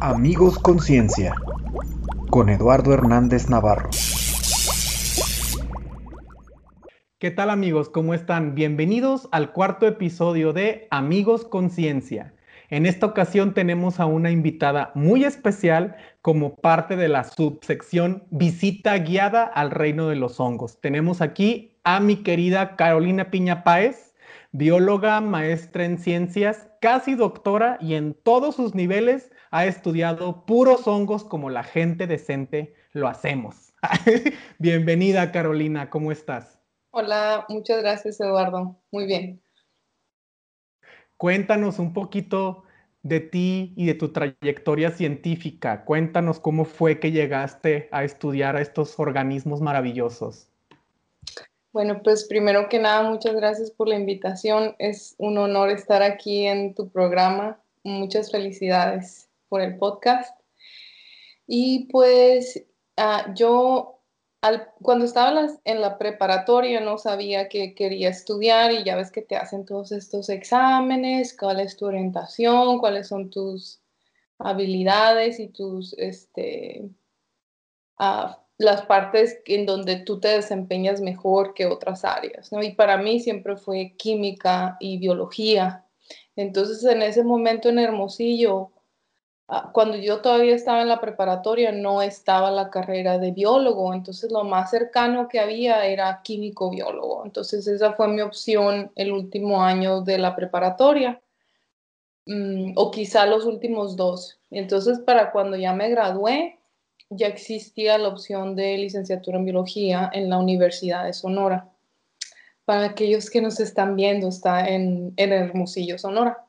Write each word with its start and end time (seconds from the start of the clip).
Amigos 0.00 0.58
Conciencia 0.58 1.34
con 2.30 2.48
Eduardo 2.48 2.92
Hernández 2.92 3.48
Navarro. 3.48 3.90
¿Qué 7.18 7.30
tal 7.30 7.50
amigos? 7.50 7.88
¿Cómo 7.88 8.14
están? 8.14 8.54
Bienvenidos 8.54 9.28
al 9.32 9.52
cuarto 9.52 9.86
episodio 9.86 10.52
de 10.52 10.86
Amigos 10.90 11.44
Conciencia. 11.44 12.34
En 12.70 12.86
esta 12.86 13.06
ocasión 13.06 13.54
tenemos 13.54 14.00
a 14.00 14.06
una 14.06 14.30
invitada 14.30 14.92
muy 14.94 15.24
especial 15.24 15.96
como 16.20 16.56
parte 16.56 16.96
de 16.96 17.08
la 17.08 17.24
subsección 17.24 18.24
Visita 18.30 18.96
Guiada 18.98 19.44
al 19.44 19.70
Reino 19.70 20.08
de 20.08 20.16
los 20.16 20.40
Hongos. 20.40 20.80
Tenemos 20.80 21.20
aquí 21.20 21.76
a 21.84 22.00
mi 22.00 22.16
querida 22.16 22.76
Carolina 22.76 23.30
Piña 23.30 23.64
Páez, 23.64 24.14
bióloga, 24.52 25.20
maestra 25.20 25.84
en 25.84 25.98
ciencias, 25.98 26.68
casi 26.80 27.14
doctora 27.14 27.78
y 27.80 27.94
en 27.94 28.14
todos 28.14 28.56
sus 28.56 28.74
niveles 28.74 29.30
ha 29.52 29.66
estudiado 29.66 30.44
puros 30.46 30.88
hongos 30.88 31.24
como 31.24 31.50
la 31.50 31.62
gente 31.62 32.06
decente 32.06 32.74
lo 32.92 33.06
hacemos. 33.06 33.74
Bienvenida 34.58 35.30
Carolina, 35.30 35.90
¿cómo 35.90 36.10
estás? 36.10 36.58
Hola, 36.90 37.44
muchas 37.50 37.82
gracias 37.82 38.18
Eduardo. 38.20 38.80
Muy 38.90 39.04
bien. 39.04 39.42
Cuéntanos 41.18 41.78
un 41.78 41.92
poquito 41.92 42.64
de 43.02 43.20
ti 43.20 43.74
y 43.76 43.86
de 43.86 43.94
tu 43.94 44.10
trayectoria 44.10 44.90
científica. 44.90 45.84
Cuéntanos 45.84 46.40
cómo 46.40 46.64
fue 46.64 46.98
que 46.98 47.12
llegaste 47.12 47.88
a 47.92 48.04
estudiar 48.04 48.56
a 48.56 48.62
estos 48.62 48.98
organismos 48.98 49.60
maravillosos. 49.60 50.48
Bueno, 51.72 52.02
pues 52.02 52.24
primero 52.24 52.68
que 52.70 52.78
nada, 52.78 53.08
muchas 53.08 53.34
gracias 53.34 53.70
por 53.70 53.88
la 53.88 53.96
invitación. 53.96 54.76
Es 54.78 55.14
un 55.18 55.36
honor 55.36 55.68
estar 55.70 56.02
aquí 56.02 56.46
en 56.46 56.74
tu 56.74 56.88
programa. 56.88 57.60
Muchas 57.84 58.30
felicidades 58.30 59.28
por 59.52 59.60
el 59.60 59.76
podcast. 59.76 60.34
Y 61.46 61.86
pues 61.92 62.64
uh, 62.96 63.34
yo 63.34 63.98
cuando 64.80 65.04
estaba 65.04 65.46
en 65.64 65.82
la 65.82 65.98
preparatoria 65.98 66.80
no 66.80 66.96
sabía 66.96 67.50
que 67.50 67.74
quería 67.74 68.08
estudiar 68.08 68.72
y 68.72 68.82
ya 68.82 68.96
ves 68.96 69.12
que 69.12 69.20
te 69.20 69.36
hacen 69.36 69.66
todos 69.66 69.92
estos 69.92 70.30
exámenes, 70.30 71.36
cuál 71.36 71.60
es 71.60 71.76
tu 71.76 71.84
orientación, 71.84 72.78
cuáles 72.78 73.08
son 73.08 73.28
tus 73.28 73.82
habilidades 74.38 75.38
y 75.38 75.48
tus, 75.48 75.92
este, 75.98 76.88
uh, 78.00 78.32
las 78.56 78.86
partes 78.86 79.38
en 79.44 79.66
donde 79.66 79.96
tú 79.96 80.18
te 80.18 80.28
desempeñas 80.28 81.02
mejor 81.02 81.52
que 81.52 81.66
otras 81.66 82.06
áreas, 82.06 82.50
¿no? 82.52 82.62
Y 82.62 82.72
para 82.72 82.96
mí 82.96 83.20
siempre 83.20 83.56
fue 83.58 83.96
química 83.98 84.78
y 84.80 84.96
biología. 84.96 85.84
Entonces 86.36 86.82
en 86.84 87.02
ese 87.02 87.22
momento 87.22 87.68
en 87.68 87.80
Hermosillo 87.80 88.72
Ah, 88.72 88.81
cuando 89.72 89.96
yo 89.96 90.20
todavía 90.20 90.54
estaba 90.54 90.82
en 90.82 90.88
la 90.88 91.00
preparatoria 91.00 91.72
no 91.72 92.00
estaba 92.00 92.50
la 92.50 92.70
carrera 92.70 93.18
de 93.18 93.32
biólogo, 93.32 93.92
entonces 93.92 94.30
lo 94.30 94.44
más 94.44 94.70
cercano 94.70 95.28
que 95.28 95.40
había 95.40 95.84
era 95.86 96.22
químico 96.22 96.70
biólogo. 96.70 97.24
Entonces 97.24 97.66
esa 97.66 97.92
fue 97.92 98.08
mi 98.08 98.22
opción 98.22 98.90
el 98.94 99.12
último 99.12 99.62
año 99.62 100.00
de 100.00 100.18
la 100.18 100.34
preparatoria 100.34 101.20
mm, 102.26 102.72
o 102.76 102.90
quizá 102.90 103.26
los 103.26 103.44
últimos 103.44 103.96
dos. 103.96 104.38
Entonces 104.50 105.00
para 105.00 105.32
cuando 105.32 105.56
ya 105.56 105.72
me 105.74 105.90
gradué 105.90 106.58
ya 107.10 107.26
existía 107.26 107.98
la 107.98 108.08
opción 108.08 108.56
de 108.56 108.78
licenciatura 108.78 109.38
en 109.38 109.44
biología 109.44 110.10
en 110.14 110.30
la 110.30 110.38
Universidad 110.38 111.04
de 111.04 111.12
Sonora. 111.12 111.68
Para 112.64 112.86
aquellos 112.86 113.28
que 113.28 113.42
nos 113.42 113.60
están 113.60 113.96
viendo, 113.96 114.28
está 114.28 114.66
en, 114.68 115.12
en 115.16 115.32
Hermosillo, 115.32 115.98
Sonora. 115.98 116.46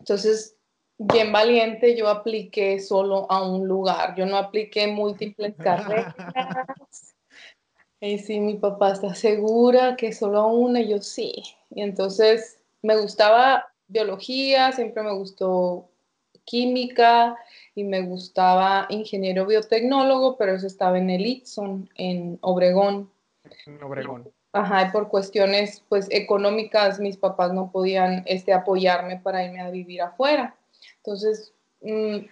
Entonces, 0.00 0.55
bien 0.98 1.32
valiente, 1.32 1.96
yo 1.96 2.08
apliqué 2.08 2.80
solo 2.80 3.30
a 3.30 3.46
un 3.46 3.66
lugar, 3.66 4.14
yo 4.16 4.26
no 4.26 4.36
apliqué 4.36 4.86
múltiples 4.86 5.54
carreras. 5.58 6.14
Y 8.00 8.18
si 8.18 8.40
mi 8.40 8.54
papá 8.54 8.92
está 8.92 9.14
segura 9.14 9.96
que 9.96 10.12
solo 10.12 10.40
a 10.40 10.46
una, 10.46 10.80
yo 10.82 11.00
sí. 11.00 11.42
Y 11.70 11.82
entonces 11.82 12.60
me 12.82 12.96
gustaba 12.96 13.66
biología, 13.88 14.72
siempre 14.72 15.02
me 15.02 15.14
gustó 15.14 15.88
química 16.44 17.36
y 17.74 17.84
me 17.84 18.02
gustaba 18.02 18.86
ingeniero 18.88 19.46
biotecnólogo, 19.46 20.36
pero 20.36 20.54
eso 20.54 20.66
estaba 20.66 20.98
en 20.98 21.10
el 21.10 21.26
Itson, 21.26 21.90
en 21.96 22.38
Obregón. 22.42 23.10
En 23.66 23.82
Obregón. 23.82 24.30
Ajá, 24.52 24.88
y 24.88 24.90
por 24.90 25.08
cuestiones 25.08 25.84
pues 25.88 26.08
económicas 26.10 26.98
mis 26.98 27.18
papás 27.18 27.52
no 27.52 27.70
podían 27.70 28.22
este, 28.26 28.54
apoyarme 28.54 29.18
para 29.18 29.44
irme 29.44 29.60
a 29.60 29.70
vivir 29.70 30.00
afuera. 30.00 30.56
Entonces, 31.06 31.52
mm, 31.82 32.26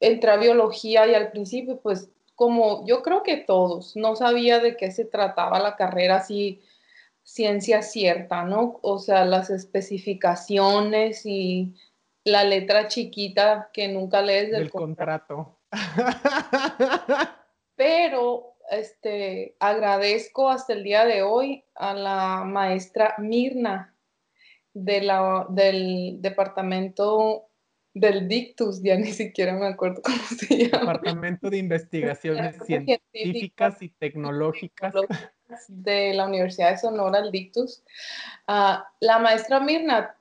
entré 0.00 0.30
a 0.30 0.36
biología 0.36 1.06
y 1.06 1.14
al 1.14 1.30
principio, 1.30 1.78
pues 1.80 2.10
como 2.34 2.84
yo 2.86 3.02
creo 3.02 3.22
que 3.22 3.36
todos, 3.36 3.94
no 3.94 4.16
sabía 4.16 4.58
de 4.58 4.76
qué 4.76 4.90
se 4.90 5.04
trataba 5.04 5.60
la 5.60 5.76
carrera 5.76 6.16
así, 6.16 6.60
ciencia 7.22 7.82
cierta, 7.82 8.42
¿no? 8.42 8.80
O 8.82 8.98
sea, 8.98 9.24
las 9.24 9.50
especificaciones 9.50 11.24
y 11.24 11.74
la 12.24 12.42
letra 12.42 12.88
chiquita 12.88 13.70
que 13.72 13.86
nunca 13.86 14.20
lees 14.20 14.50
del, 14.50 14.70
contrato. 14.70 15.56
Pero 17.76 18.56
este, 18.70 19.54
agradezco 19.60 20.50
hasta 20.50 20.72
el 20.72 20.82
día 20.82 21.04
de 21.04 21.22
hoy 21.22 21.64
a 21.76 21.94
la 21.94 22.42
maestra 22.44 23.14
Mirna 23.18 23.94
de 24.72 25.00
la, 25.00 25.46
del 25.48 26.20
departamento 26.20 27.46
del 27.94 28.26
Dictus, 28.26 28.82
ya 28.82 28.96
ni 28.96 29.12
siquiera 29.12 29.54
me 29.54 29.66
acuerdo 29.66 30.02
cómo 30.02 30.16
se 30.38 30.68
llama. 30.68 30.92
Departamento 30.92 31.48
de 31.48 31.58
Investigaciones 31.58 32.56
Científicas 32.66 33.80
y 33.80 33.88
Tecnológicas 33.88 34.92
de 35.68 36.12
la 36.14 36.26
Universidad 36.26 36.72
de 36.72 36.78
Sonora, 36.78 37.20
el 37.20 37.30
Dictus. 37.30 37.82
Ah, 38.48 38.88
la 39.00 39.18
maestra 39.20 39.60
Mirna 39.60 40.16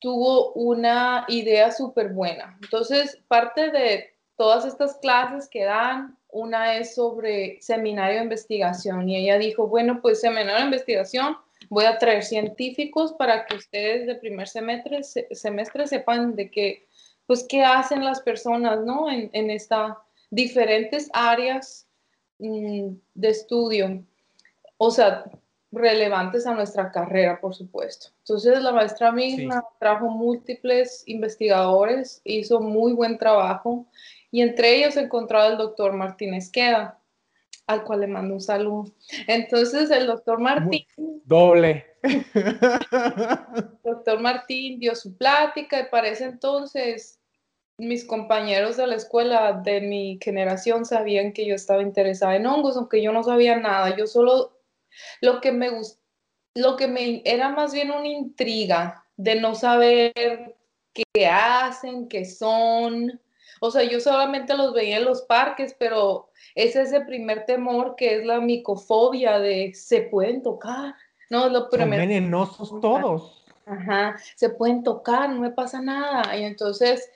tuvo 0.00 0.52
una 0.54 1.24
idea 1.28 1.70
súper 1.70 2.08
buena. 2.08 2.58
Entonces, 2.60 3.20
parte 3.28 3.70
de 3.70 4.12
todas 4.36 4.64
estas 4.64 4.96
clases 4.96 5.48
que 5.48 5.64
dan, 5.64 6.18
una 6.28 6.76
es 6.78 6.94
sobre 6.94 7.60
seminario 7.60 8.16
de 8.16 8.24
investigación 8.24 9.08
y 9.08 9.16
ella 9.16 9.38
dijo, 9.38 9.68
bueno, 9.68 10.00
pues 10.02 10.20
seminario 10.20 10.56
de 10.56 10.64
investigación, 10.64 11.36
voy 11.68 11.84
a 11.84 11.98
traer 11.98 12.24
científicos 12.24 13.12
para 13.12 13.46
que 13.46 13.54
ustedes 13.56 14.06
de 14.06 14.16
primer 14.16 14.48
semestre, 14.48 15.02
semestre 15.02 15.86
sepan 15.86 16.34
de 16.34 16.50
qué 16.50 16.86
pues, 17.32 17.46
qué 17.48 17.64
hacen 17.64 18.04
las 18.04 18.20
personas, 18.20 18.84
¿no? 18.84 19.10
En, 19.10 19.30
en 19.32 19.48
estas 19.48 19.96
diferentes 20.28 21.08
áreas 21.14 21.88
mm, 22.38 22.88
de 23.14 23.28
estudio, 23.30 24.04
o 24.76 24.90
sea, 24.90 25.24
relevantes 25.70 26.46
a 26.46 26.52
nuestra 26.52 26.92
carrera, 26.92 27.40
por 27.40 27.54
supuesto. 27.54 28.08
Entonces, 28.18 28.60
la 28.60 28.72
maestra 28.72 29.12
misma 29.12 29.64
trajo 29.80 30.10
múltiples 30.10 31.04
investigadores, 31.06 32.20
hizo 32.24 32.60
muy 32.60 32.92
buen 32.92 33.16
trabajo, 33.16 33.86
y 34.30 34.42
entre 34.42 34.76
ellos 34.76 34.98
encontraba 34.98 35.46
el 35.46 35.56
doctor 35.56 35.94
Martínez 35.94 36.50
Queda, 36.50 36.98
al 37.66 37.82
cual 37.82 38.00
le 38.00 38.08
mando 38.08 38.34
un 38.34 38.42
saludo. 38.42 38.92
Entonces, 39.26 39.90
el 39.90 40.06
doctor 40.06 40.38
Martín... 40.38 40.84
Doble. 41.24 41.86
doctor 43.82 44.20
Martín 44.20 44.78
dio 44.78 44.94
su 44.94 45.16
plática 45.16 45.80
y 45.80 45.86
para 45.86 46.08
ese 46.08 46.24
entonces 46.24 47.20
mis 47.78 48.04
compañeros 48.04 48.76
de 48.76 48.86
la 48.86 48.96
escuela 48.96 49.52
de 49.64 49.80
mi 49.80 50.18
generación 50.22 50.84
sabían 50.84 51.32
que 51.32 51.46
yo 51.46 51.54
estaba 51.54 51.82
interesada 51.82 52.36
en 52.36 52.46
hongos, 52.46 52.76
aunque 52.76 53.02
yo 53.02 53.12
no 53.12 53.22
sabía 53.22 53.56
nada. 53.56 53.96
Yo 53.96 54.06
solo, 54.06 54.60
lo 55.20 55.40
que 55.40 55.52
me 55.52 55.70
lo 56.54 56.76
que 56.76 56.86
me 56.86 57.22
era 57.24 57.48
más 57.48 57.72
bien 57.72 57.90
una 57.90 58.08
intriga 58.08 59.06
de 59.16 59.40
no 59.40 59.54
saber 59.54 60.56
qué 60.92 61.26
hacen, 61.26 62.08
qué 62.08 62.24
son. 62.24 63.20
O 63.60 63.70
sea, 63.70 63.84
yo 63.84 64.00
solamente 64.00 64.56
los 64.56 64.74
veía 64.74 64.98
en 64.98 65.04
los 65.04 65.22
parques, 65.22 65.74
pero 65.78 66.30
es 66.54 66.76
ese 66.76 67.00
primer 67.02 67.46
temor 67.46 67.94
que 67.96 68.16
es 68.16 68.26
la 68.26 68.40
micofobia 68.40 69.38
de 69.38 69.72
se 69.74 70.02
pueden 70.02 70.42
tocar. 70.42 70.94
No, 71.30 71.48
lo 71.48 71.70
primero. 71.70 72.02
Son 72.02 72.08
venenosos 72.08 72.80
todos. 72.80 73.44
Ajá, 73.64 74.16
se 74.34 74.50
pueden 74.50 74.82
tocar, 74.82 75.30
no 75.30 75.40
me 75.40 75.50
pasa 75.50 75.80
nada. 75.80 76.36
Y 76.36 76.44
entonces 76.44 77.10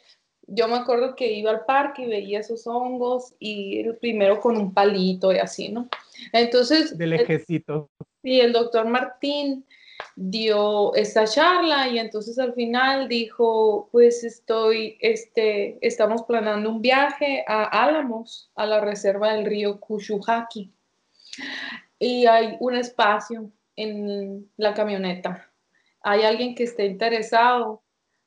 yo 0.47 0.69
me 0.69 0.77
acuerdo 0.77 1.17
que 1.17 1.33
iba 1.33 1.51
al 1.51 1.65
parque 1.65 2.03
y 2.03 2.09
veía 2.09 2.41
esos 2.41 2.67
hongos 2.67 3.35
y 3.39 3.81
el 3.81 3.97
primero 3.97 4.41
con 4.41 4.57
un 4.57 4.73
palito 4.73 5.33
y 5.33 5.39
así, 5.39 5.69
¿no? 5.69 5.89
Entonces... 6.33 6.97
Del 6.97 7.15
ejército. 7.15 7.91
Sí, 8.23 8.41
el 8.41 8.53
doctor 8.53 8.87
Martín 8.87 9.65
dio 10.15 10.95
esta 10.95 11.27
charla 11.27 11.89
y 11.89 11.99
entonces 11.99 12.39
al 12.39 12.55
final 12.55 13.09
dijo, 13.09 13.89
pues 13.93 14.25
estoy, 14.25 14.97
este, 15.01 15.79
estamos 15.87 16.23
planeando 16.23 16.71
un 16.71 16.81
viaje 16.81 17.45
a 17.47 17.65
Álamos, 17.85 18.51
a 18.55 18.67
la 18.67 18.81
reserva 18.81 19.33
del 19.33 19.47
río 19.47 19.81
Kushuhaki. 19.81 20.73
Y 21.99 22.27
hay 22.27 22.57
un 22.61 22.77
espacio 22.77 23.51
en 23.75 24.51
la 24.57 24.75
camioneta. 24.75 25.51
Hay 26.03 26.23
alguien 26.23 26.55
que 26.55 26.65
esté 26.65 26.87
interesado 26.87 27.83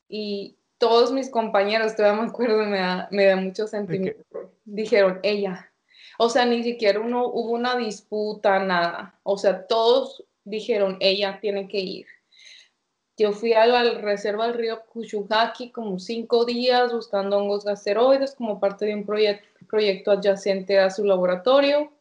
y 0.07 0.58
todos 0.79 1.11
mis 1.11 1.29
compañeros, 1.29 1.95
todavía 1.95 2.23
me 2.23 2.29
acuerdo, 2.29 2.57
me 2.65 2.79
da, 2.79 3.07
me 3.11 3.25
da 3.25 3.35
mucho 3.35 3.67
sentimiento. 3.67 4.23
Dijeron, 4.65 5.19
ella. 5.23 5.71
O 6.17 6.29
sea, 6.29 6.45
ni 6.45 6.63
siquiera 6.63 6.99
uno, 6.99 7.27
hubo 7.27 7.51
una 7.51 7.77
disputa, 7.77 8.59
nada. 8.59 9.19
O 9.23 9.37
sea, 9.37 9.67
todos 9.67 10.23
dijeron, 10.43 10.97
ella 10.99 11.39
tiene 11.41 11.67
que 11.67 11.79
ir. 11.79 12.07
Yo 13.17 13.33
fui 13.33 13.51
a 13.53 13.65
la 13.65 13.83
reserva 13.99 14.47
del 14.47 14.55
río 14.55 14.85
Kushugaki 14.85 15.71
como 15.71 15.99
cinco 15.99 16.45
días 16.45 16.93
buscando 16.93 17.37
hongos 17.37 17.65
gasteroides 17.65 18.33
como 18.33 18.61
parte 18.61 18.85
de 18.85 18.95
un 18.95 19.05
proyecto 19.05 20.11
adyacente 20.11 20.79
a 20.79 20.89
su 20.89 21.03
laboratorio. 21.03 21.91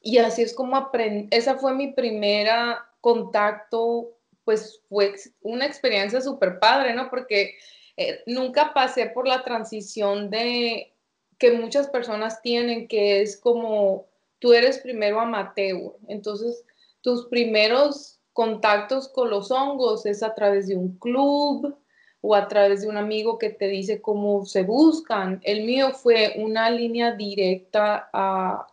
Y 0.00 0.18
así 0.18 0.42
es 0.42 0.54
como 0.54 0.76
aprendí. 0.76 1.26
Esa 1.32 1.56
fue 1.56 1.74
mi 1.74 1.92
primera 1.92 2.88
contacto, 3.00 4.17
pues 4.48 4.80
fue 4.88 5.14
una 5.42 5.66
experiencia 5.66 6.22
súper 6.22 6.58
padre, 6.58 6.94
¿no? 6.94 7.10
Porque 7.10 7.56
eh, 7.98 8.20
nunca 8.24 8.72
pasé 8.72 9.04
por 9.04 9.28
la 9.28 9.44
transición 9.44 10.30
de 10.30 10.94
que 11.36 11.52
muchas 11.52 11.86
personas 11.90 12.40
tienen, 12.40 12.88
que 12.88 13.20
es 13.20 13.36
como 13.36 14.06
tú 14.38 14.54
eres 14.54 14.78
primero 14.78 15.20
amateur. 15.20 15.92
Entonces, 16.08 16.64
tus 17.02 17.26
primeros 17.26 18.20
contactos 18.32 19.08
con 19.08 19.28
los 19.28 19.50
hongos 19.50 20.06
es 20.06 20.22
a 20.22 20.34
través 20.34 20.66
de 20.66 20.76
un 20.76 20.96
club 20.96 21.76
o 22.22 22.34
a 22.34 22.48
través 22.48 22.80
de 22.80 22.88
un 22.88 22.96
amigo 22.96 23.36
que 23.36 23.50
te 23.50 23.68
dice 23.68 24.00
cómo 24.00 24.46
se 24.46 24.62
buscan. 24.62 25.42
El 25.44 25.64
mío 25.64 25.90
fue 25.90 26.36
una 26.38 26.70
línea 26.70 27.12
directa 27.12 28.08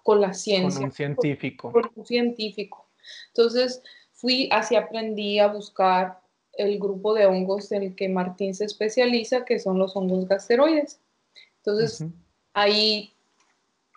con 0.03 0.21
la 0.21 0.33
ciencia. 0.33 0.79
Con 0.79 0.85
un 0.85 0.91
científico. 0.93 1.73
Con, 1.73 1.91
un 1.95 2.05
científico. 2.05 2.87
Entonces 3.27 3.83
fui, 4.15 4.49
así 4.51 4.75
aprendí 4.75 5.39
a 5.39 5.47
buscar 5.47 6.19
el 6.53 6.79
grupo 6.79 7.13
de 7.13 7.25
hongos 7.25 7.71
en 7.71 7.83
el 7.83 7.95
que 7.95 8.09
Martín 8.09 8.55
se 8.55 8.65
especializa, 8.65 9.45
que 9.45 9.59
son 9.59 9.77
los 9.77 9.95
hongos 9.95 10.27
gasteroides. 10.27 10.99
Entonces, 11.57 12.05
ahí 12.53 13.15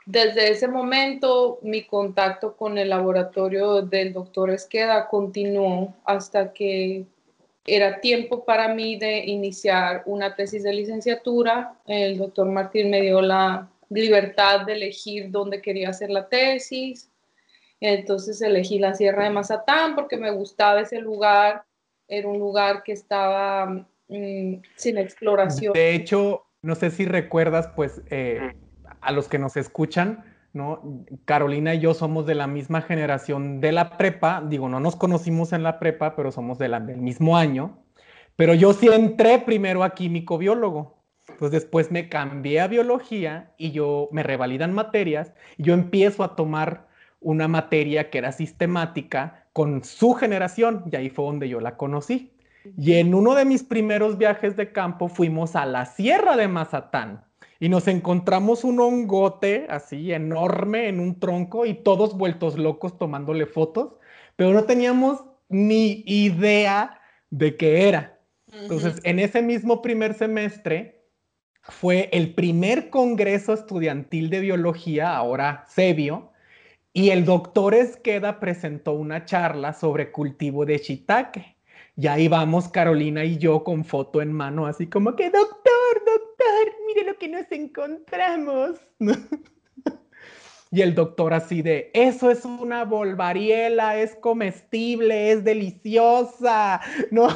desde 0.08 0.50
ese 0.50 0.68
momento, 0.68 1.58
mi 1.62 1.84
contacto 1.84 2.56
con 2.56 2.78
el 2.78 2.88
laboratorio 2.88 3.82
del 3.82 4.14
doctor 4.14 4.50
Esqueda 4.50 5.06
continuó 5.06 5.94
hasta 6.04 6.52
que 6.54 7.04
era 7.66 8.00
tiempo 8.00 8.42
para 8.46 8.72
mí 8.72 8.96
de 8.96 9.18
iniciar 9.26 10.02
una 10.06 10.34
tesis 10.34 10.62
de 10.62 10.72
licenciatura. 10.72 11.74
El 11.86 12.16
doctor 12.16 12.48
Martín 12.48 12.88
me 12.88 13.02
dio 13.02 13.20
la 13.20 13.68
libertad 13.90 14.64
de 14.64 14.72
elegir 14.72 15.30
dónde 15.30 15.60
quería 15.60 15.90
hacer 15.90 16.08
la 16.08 16.26
tesis. 16.26 17.07
Entonces 17.80 18.40
elegí 18.42 18.78
la 18.78 18.94
Sierra 18.94 19.24
de 19.24 19.30
Mazatán 19.30 19.94
porque 19.94 20.16
me 20.16 20.30
gustaba 20.30 20.80
ese 20.80 21.00
lugar. 21.00 21.64
Era 22.08 22.28
un 22.28 22.38
lugar 22.38 22.82
que 22.82 22.92
estaba 22.92 23.66
mm, 24.08 24.54
sin 24.76 24.98
exploración. 24.98 25.72
De 25.72 25.94
hecho, 25.94 26.44
no 26.62 26.74
sé 26.74 26.90
si 26.90 27.04
recuerdas, 27.04 27.68
pues 27.76 28.02
eh, 28.10 28.54
a 29.00 29.12
los 29.12 29.28
que 29.28 29.38
nos 29.38 29.56
escuchan, 29.56 30.24
¿no? 30.52 31.04
Carolina 31.24 31.74
y 31.74 31.80
yo 31.80 31.94
somos 31.94 32.26
de 32.26 32.34
la 32.34 32.46
misma 32.46 32.82
generación 32.82 33.60
de 33.60 33.72
la 33.72 33.96
prepa, 33.96 34.42
digo, 34.46 34.68
no 34.68 34.80
nos 34.80 34.96
conocimos 34.96 35.52
en 35.52 35.62
la 35.62 35.78
prepa, 35.78 36.16
pero 36.16 36.32
somos 36.32 36.58
del 36.58 36.80
mismo 36.96 37.36
año, 37.36 37.84
pero 38.36 38.54
yo 38.54 38.72
sí 38.72 38.88
entré 38.88 39.38
primero 39.38 39.84
a 39.84 39.90
químico 39.90 40.38
biólogo. 40.38 40.98
Pues 41.38 41.52
después 41.52 41.90
me 41.92 42.08
cambié 42.08 42.60
a 42.60 42.68
biología 42.68 43.52
y 43.58 43.70
yo 43.70 44.08
me 44.12 44.22
revalidan 44.22 44.72
materias 44.72 45.34
y 45.58 45.64
yo 45.64 45.74
empiezo 45.74 46.24
a 46.24 46.34
tomar 46.34 46.87
una 47.20 47.48
materia 47.48 48.10
que 48.10 48.18
era 48.18 48.32
sistemática 48.32 49.46
con 49.52 49.82
su 49.84 50.12
generación 50.12 50.84
y 50.90 50.96
ahí 50.96 51.10
fue 51.10 51.24
donde 51.24 51.48
yo 51.48 51.60
la 51.60 51.76
conocí. 51.76 52.32
Y 52.76 52.94
en 52.94 53.14
uno 53.14 53.34
de 53.34 53.44
mis 53.44 53.62
primeros 53.62 54.18
viajes 54.18 54.56
de 54.56 54.72
campo 54.72 55.08
fuimos 55.08 55.56
a 55.56 55.64
la 55.64 55.86
Sierra 55.86 56.36
de 56.36 56.48
Mazatán 56.48 57.24
y 57.60 57.68
nos 57.68 57.88
encontramos 57.88 58.64
un 58.64 58.80
hongote 58.80 59.66
así 59.68 60.12
enorme 60.12 60.88
en 60.88 61.00
un 61.00 61.18
tronco 61.18 61.66
y 61.66 61.74
todos 61.74 62.16
vueltos 62.16 62.56
locos 62.56 62.98
tomándole 62.98 63.46
fotos, 63.46 63.96
pero 64.36 64.52
no 64.52 64.64
teníamos 64.64 65.24
ni 65.48 66.04
idea 66.06 67.00
de 67.30 67.56
qué 67.56 67.88
era. 67.88 68.20
Entonces, 68.52 69.00
en 69.02 69.18
ese 69.18 69.42
mismo 69.42 69.82
primer 69.82 70.14
semestre 70.14 71.04
fue 71.62 72.08
el 72.12 72.34
primer 72.34 72.90
congreso 72.90 73.52
estudiantil 73.52 74.30
de 74.30 74.40
biología, 74.40 75.14
ahora 75.16 75.64
Sebio, 75.68 76.27
y 76.98 77.10
el 77.10 77.24
doctor 77.24 77.74
Esqueda 77.74 78.40
presentó 78.40 78.92
una 78.94 79.24
charla 79.24 79.72
sobre 79.72 80.10
cultivo 80.10 80.66
de 80.66 80.78
shiitake. 80.78 81.56
Y 81.96 82.08
ahí 82.08 82.26
vamos 82.26 82.66
Carolina 82.66 83.24
y 83.24 83.38
yo 83.38 83.62
con 83.62 83.84
foto 83.84 84.20
en 84.20 84.32
mano, 84.32 84.66
así 84.66 84.88
como 84.88 85.14
que, 85.14 85.30
doctor, 85.30 86.02
doctor, 86.04 86.74
mire 86.88 87.04
lo 87.04 87.16
que 87.16 87.28
nos 87.28 87.52
encontramos. 87.52 88.80
y 90.72 90.80
el 90.82 90.96
doctor 90.96 91.34
así 91.34 91.62
de, 91.62 91.92
eso 91.94 92.32
es 92.32 92.44
una 92.44 92.84
volvariela, 92.84 93.96
es 93.96 94.16
comestible, 94.16 95.30
es 95.30 95.44
deliciosa, 95.44 96.80
¿no? 97.12 97.28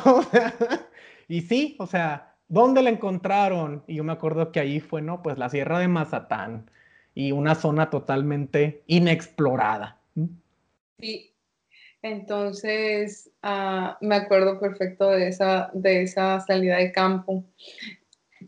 y 1.29 1.43
sí, 1.43 1.76
o 1.79 1.87
sea, 1.87 2.35
¿dónde 2.49 2.82
la 2.82 2.91
encontraron? 2.91 3.85
Y 3.87 3.94
yo 3.94 4.03
me 4.03 4.12
acuerdo 4.12 4.50
que 4.50 4.59
ahí 4.59 4.81
fue, 4.81 5.03
¿no? 5.03 5.23
Pues 5.23 5.38
la 5.38 5.49
Sierra 5.49 5.79
de 5.79 5.87
Mazatán 5.87 6.69
y 7.14 7.32
una 7.32 7.55
zona 7.55 7.91
totalmente 7.91 8.82
inexplorada. 8.87 9.99
Sí, 10.99 11.32
entonces, 12.03 13.31
ah, 13.43 13.97
me 14.00 14.17
acuerdo 14.17 14.59
perfecto 14.59 15.11
de 15.11 15.29
esa, 15.29 15.70
de 15.73 16.03
esa 16.03 16.41
salida 16.41 16.79
de 16.79 16.91
campo. 16.91 17.44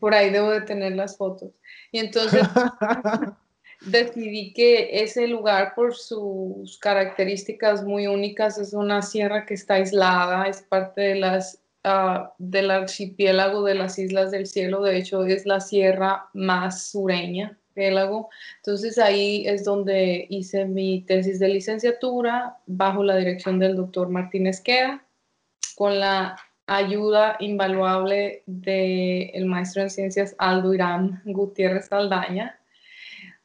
Por 0.01 0.13
ahí 0.13 0.31
debo 0.31 0.51
de 0.51 0.63
tener 0.63 0.97
las 0.97 1.17
fotos. 1.17 1.53
Y 1.93 2.01
entonces 2.01 2.43
decidí 3.87 4.53
que 4.53 5.03
ese 5.03 5.29
lugar, 5.29 5.75
por 5.77 5.95
sus 5.95 6.79
características 6.79 7.85
muy 7.85 8.09
únicas, 8.09 8.59
es 8.59 8.73
una 8.73 9.03
sierra 9.03 9.47
que 9.47 9.55
está 9.55 9.75
aislada, 9.75 10.49
es 10.49 10.63
parte 10.63 11.01
de 11.01 11.15
las, 11.15 11.63
ah, 11.85 12.35
del 12.39 12.73
archipiélago 12.73 13.63
de 13.63 13.75
las 13.77 14.01
Islas 14.01 14.33
del 14.33 14.49
Cielo. 14.49 14.83
De 14.83 14.97
hecho, 14.97 15.25
es 15.25 15.47
la 15.47 15.61
sierra 15.61 16.29
más 16.33 16.89
sureña 16.89 17.57
entonces 17.77 18.99
ahí 18.99 19.47
es 19.47 19.65
donde 19.65 20.27
hice 20.31 20.65
mi 20.65 21.03
tesis 21.03 21.39
de 21.39 21.49
licenciatura 21.49 22.59
bajo 22.67 23.03
la 23.03 23.17
dirección 23.17 23.59
del 23.59 23.77
doctor 23.77 24.09
Martínez 24.09 24.61
Queda, 24.61 25.05
con 25.77 25.99
la 25.99 26.37
ayuda 26.67 27.37
invaluable 27.41 28.43
del 28.47 29.47
maestro 29.47 29.83
en 29.83 29.91
ciencias 29.91 30.35
Aldo 30.39 30.73
Irán 30.73 31.21
Gutiérrez 31.25 31.93
Aldaña. 31.93 32.59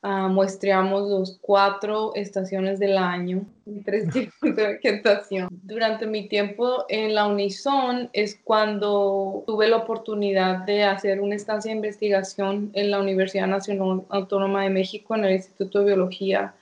Uh, 0.02 0.30
muestreamos 0.30 1.10
los 1.10 1.38
cuatro 1.42 2.14
estaciones 2.16 2.80
del 2.80 2.98
año, 2.98 3.46
tres 3.84 4.10
tipos 4.10 4.56
de 4.56 4.68
vegetación. 4.68 5.50
Durante 5.64 6.08
mi 6.08 6.30
tiempo 6.30 6.86
en 6.88 7.14
la 7.14 7.28
Unison 7.28 8.10
es 8.14 8.40
cuando 8.42 9.44
tuve 9.46 9.68
la 9.68 9.76
oportunidad 9.76 10.60
de 10.60 10.86
hacer 10.86 11.20
una 11.20 11.36
estancia 11.36 11.72
de 11.72 11.76
investigación 11.76 12.72
en 12.76 12.92
la 12.92 13.02
Universidad 13.02 13.48
Nacional 13.48 14.04
Autónoma 14.08 14.64
de 14.64 14.70
México, 14.70 15.16
en 15.16 15.26
el 15.26 15.34
Instituto 15.34 15.80
de 15.80 15.86
Biología. 15.88 16.54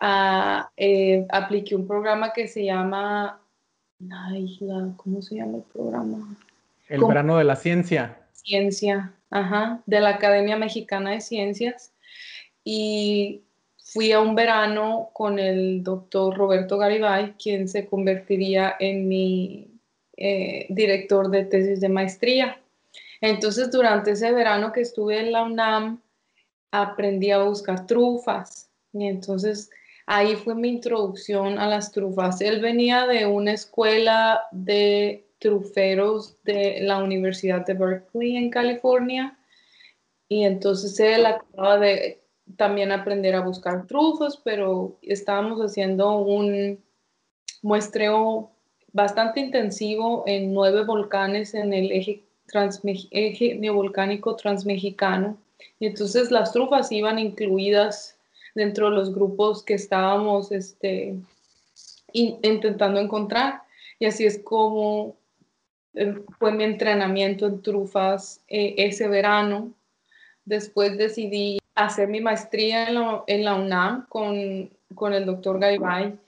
Uh, 0.00 0.64
eh, 0.78 1.26
apliqué 1.28 1.76
un 1.76 1.86
programa 1.86 2.32
que 2.32 2.48
se 2.48 2.64
llama, 2.64 3.38
ay, 4.10 4.58
¿cómo 4.96 5.20
se 5.20 5.34
llama 5.34 5.58
el 5.58 5.64
programa? 5.64 6.36
El 6.88 7.04
verano 7.04 7.36
de 7.36 7.44
la 7.44 7.56
ciencia. 7.56 8.16
Ciencia, 8.32 9.12
ajá, 9.30 9.82
de 9.84 10.00
la 10.00 10.08
Academia 10.08 10.56
Mexicana 10.56 11.10
de 11.10 11.20
Ciencias 11.20 11.92
y 12.64 13.42
fui 13.76 14.12
a 14.12 14.20
un 14.20 14.34
verano 14.34 15.10
con 15.12 15.38
el 15.38 15.82
doctor 15.82 16.36
Roberto 16.36 16.78
Garibay, 16.78 17.34
quien 17.34 17.68
se 17.68 17.86
convertiría 17.86 18.76
en 18.78 19.08
mi 19.08 19.68
eh, 20.16 20.66
director 20.68 21.30
de 21.30 21.44
tesis 21.44 21.80
de 21.80 21.88
maestría. 21.88 22.60
Entonces, 23.20 23.70
durante 23.70 24.12
ese 24.12 24.32
verano 24.32 24.72
que 24.72 24.80
estuve 24.80 25.20
en 25.20 25.32
la 25.32 25.42
UNAM, 25.42 26.00
aprendí 26.70 27.30
a 27.30 27.42
buscar 27.42 27.86
trufas. 27.86 28.70
Y 28.92 29.06
entonces 29.06 29.70
ahí 30.06 30.36
fue 30.36 30.54
mi 30.54 30.68
introducción 30.68 31.58
a 31.58 31.68
las 31.68 31.92
trufas. 31.92 32.40
Él 32.40 32.60
venía 32.60 33.06
de 33.06 33.26
una 33.26 33.52
escuela 33.52 34.42
de 34.52 35.26
truferos 35.38 36.42
de 36.44 36.78
la 36.80 36.98
Universidad 36.98 37.64
de 37.66 37.74
Berkeley 37.74 38.36
en 38.36 38.50
California. 38.50 39.38
Y 40.28 40.44
entonces 40.44 40.98
él 40.98 41.26
acaba 41.26 41.78
de 41.78 42.21
también 42.56 42.92
aprender 42.92 43.34
a 43.34 43.40
buscar 43.40 43.86
trufos, 43.86 44.40
pero 44.42 44.96
estábamos 45.02 45.60
haciendo 45.60 46.18
un 46.18 46.78
muestreo 47.62 48.50
bastante 48.92 49.40
intensivo 49.40 50.24
en 50.26 50.52
nueve 50.52 50.84
volcanes 50.84 51.54
en 51.54 51.72
el 51.72 51.92
eje, 51.92 52.22
eje 53.10 53.54
neovolcánico 53.54 54.36
transmexicano. 54.36 55.38
Y 55.78 55.86
entonces 55.86 56.30
las 56.30 56.52
trufas 56.52 56.92
iban 56.92 57.18
incluidas 57.18 58.18
dentro 58.54 58.90
de 58.90 58.96
los 58.96 59.14
grupos 59.14 59.62
que 59.62 59.74
estábamos 59.74 60.52
este, 60.52 61.16
intentando 62.12 63.00
encontrar. 63.00 63.62
Y 63.98 64.06
así 64.06 64.26
es 64.26 64.38
como 64.38 65.16
eh, 65.94 66.14
fue 66.38 66.52
mi 66.52 66.64
entrenamiento 66.64 67.46
en 67.46 67.62
trufas 67.62 68.42
eh, 68.48 68.74
ese 68.76 69.08
verano. 69.08 69.72
Después 70.44 70.98
decidí 70.98 71.61
hacer 71.74 72.08
mi 72.08 72.20
maestría 72.20 72.88
en 73.26 73.44
la, 73.44 73.54
UNAM 73.54 74.06
con, 74.08 74.70
con, 74.94 75.14
el 75.14 75.26
doctor 75.26 75.58
Gaibay. 75.58 76.18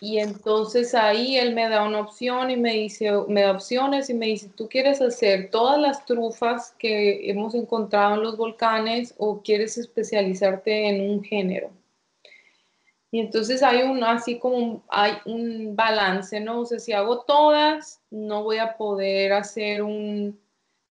Y 0.00 0.18
entonces 0.18 0.94
ahí 0.94 1.38
él 1.38 1.54
me 1.54 1.68
da 1.68 1.84
una 1.84 2.00
opción 2.00 2.50
y 2.50 2.56
me 2.56 2.72
dice, 2.72 3.10
me 3.28 3.42
da 3.42 3.52
opciones 3.52 4.10
y 4.10 4.14
me 4.14 4.26
dice, 4.26 4.50
¿tú 4.54 4.68
quieres 4.68 5.00
hacer 5.00 5.50
todas 5.50 5.78
las 5.78 6.04
trufas 6.04 6.74
que 6.78 7.30
hemos 7.30 7.54
encontrado 7.54 8.14
en 8.14 8.22
los 8.22 8.36
volcanes 8.36 9.14
o 9.18 9.40
quieres 9.40 9.78
especializarte 9.78 10.88
en 10.88 11.10
un 11.10 11.22
género? 11.24 11.70
Y 13.10 13.20
entonces 13.20 13.62
hay 13.62 13.82
un, 13.82 14.02
así 14.02 14.40
como 14.40 14.82
hay 14.88 15.12
un 15.24 15.76
balance, 15.76 16.40
¿no? 16.40 16.60
O 16.62 16.66
si 16.66 16.92
hago 16.92 17.20
todas, 17.20 18.02
no 18.10 18.42
voy 18.42 18.58
a 18.58 18.76
poder 18.76 19.32
hacer 19.32 19.84
un, 19.84 20.36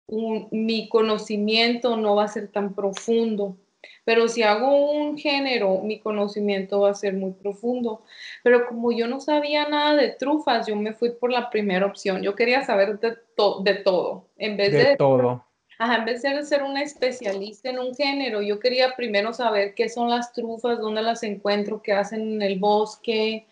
un, 0.08 0.48
mi 0.50 0.88
conocimiento 0.88 1.96
no 1.96 2.16
va 2.16 2.24
a 2.24 2.28
ser 2.28 2.48
tan 2.48 2.74
profundo. 2.74 3.56
Pero 4.04 4.26
si 4.26 4.42
hago 4.42 4.90
un 4.90 5.18
género, 5.18 5.82
mi 5.82 6.00
conocimiento 6.00 6.80
va 6.80 6.90
a 6.90 6.94
ser 6.94 7.14
muy 7.14 7.32
profundo. 7.32 8.02
Pero 8.42 8.66
como 8.66 8.90
yo 8.90 9.06
no 9.06 9.20
sabía 9.20 9.68
nada 9.68 9.94
de 9.94 10.10
trufas, 10.10 10.66
yo 10.66 10.74
me 10.76 10.94
fui 10.94 11.10
por 11.10 11.30
la 11.30 11.50
primera 11.50 11.86
opción. 11.86 12.22
Yo 12.22 12.34
quería 12.34 12.64
saber 12.64 12.98
de, 12.98 13.16
de 13.62 13.74
todo. 13.74 14.26
En 14.38 14.56
vez 14.56 14.72
de, 14.72 14.84
de 14.84 14.96
todo. 14.96 15.44
Ajá, 15.78 15.96
en 15.96 16.04
vez 16.06 16.22
de 16.22 16.42
ser 16.44 16.64
una 16.64 16.82
especialista 16.82 17.70
en 17.70 17.78
un 17.78 17.94
género, 17.94 18.42
yo 18.42 18.58
quería 18.58 18.96
primero 18.96 19.32
saber 19.32 19.74
qué 19.74 19.88
son 19.88 20.10
las 20.10 20.32
trufas, 20.32 20.80
dónde 20.80 21.02
las 21.02 21.22
encuentro, 21.22 21.82
qué 21.82 21.92
hacen 21.92 22.20
en 22.32 22.42
el 22.42 22.58
bosque, 22.58 23.46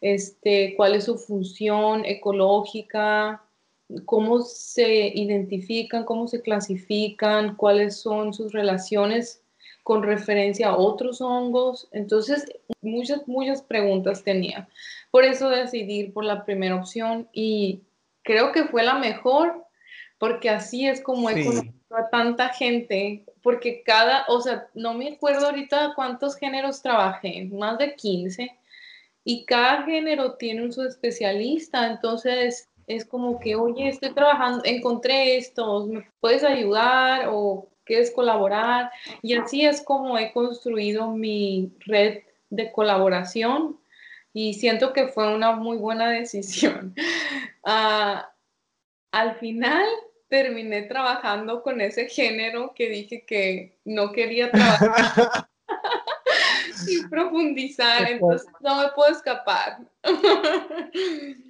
este, 0.00 0.74
cuál 0.76 0.94
es 0.94 1.04
su 1.04 1.18
función 1.18 2.04
ecológica, 2.06 3.42
cómo 4.04 4.42
se 4.42 5.08
identifican, 5.08 6.04
cómo 6.04 6.26
se 6.28 6.42
clasifican, 6.42 7.56
cuáles 7.56 7.96
son 8.00 8.34
sus 8.34 8.52
relaciones 8.52 9.42
con 9.82 10.02
referencia 10.02 10.68
a 10.68 10.76
otros 10.76 11.20
hongos. 11.20 11.88
Entonces, 11.92 12.46
muchas, 12.80 13.26
muchas 13.28 13.62
preguntas 13.62 14.24
tenía. 14.24 14.68
Por 15.10 15.24
eso 15.24 15.48
decidí 15.48 16.04
por 16.04 16.24
la 16.24 16.44
primera 16.44 16.74
opción 16.74 17.28
y 17.32 17.82
creo 18.22 18.52
que 18.52 18.64
fue 18.64 18.82
la 18.82 18.94
mejor 18.94 19.66
porque 20.18 20.50
así 20.50 20.86
es 20.86 21.00
como 21.00 21.30
he 21.30 21.44
conocido 21.44 21.74
a 21.90 22.08
tanta 22.10 22.48
gente, 22.48 23.24
porque 23.42 23.82
cada, 23.84 24.24
o 24.28 24.40
sea, 24.40 24.68
no 24.74 24.94
me 24.94 25.12
acuerdo 25.12 25.46
ahorita 25.46 25.92
cuántos 25.94 26.36
géneros 26.36 26.82
trabajé, 26.82 27.48
más 27.52 27.78
de 27.78 27.94
15, 27.94 28.50
y 29.24 29.44
cada 29.44 29.82
género 29.82 30.34
tiene 30.34 30.70
su 30.72 30.82
especialista, 30.82 31.86
entonces 31.86 32.68
es 32.86 33.04
como 33.04 33.38
que, 33.40 33.56
oye, 33.56 33.88
estoy 33.88 34.12
trabajando, 34.12 34.62
encontré 34.64 35.36
esto, 35.36 35.86
¿me 35.86 36.08
puedes 36.20 36.44
ayudar 36.44 37.28
o 37.30 37.68
quieres 37.84 38.10
colaborar? 38.10 38.90
Y 39.22 39.34
así 39.34 39.64
es 39.64 39.82
como 39.82 40.18
he 40.18 40.32
construido 40.32 41.12
mi 41.12 41.72
red 41.86 42.22
de 42.50 42.70
colaboración 42.72 43.78
y 44.32 44.54
siento 44.54 44.92
que 44.92 45.08
fue 45.08 45.34
una 45.34 45.52
muy 45.52 45.78
buena 45.78 46.10
decisión. 46.10 46.94
Uh, 47.64 48.20
al 49.12 49.34
final 49.36 49.86
terminé 50.28 50.82
trabajando 50.82 51.62
con 51.62 51.80
ese 51.80 52.08
género 52.08 52.74
que 52.74 52.88
dije 52.88 53.24
que 53.24 53.78
no 53.84 54.12
quería 54.12 54.50
trabajar 54.50 55.48
y 56.88 57.06
profundizar, 57.08 58.10
entonces 58.10 58.48
no 58.60 58.82
me 58.82 58.88
puedo 58.94 59.12
escapar. 59.12 59.78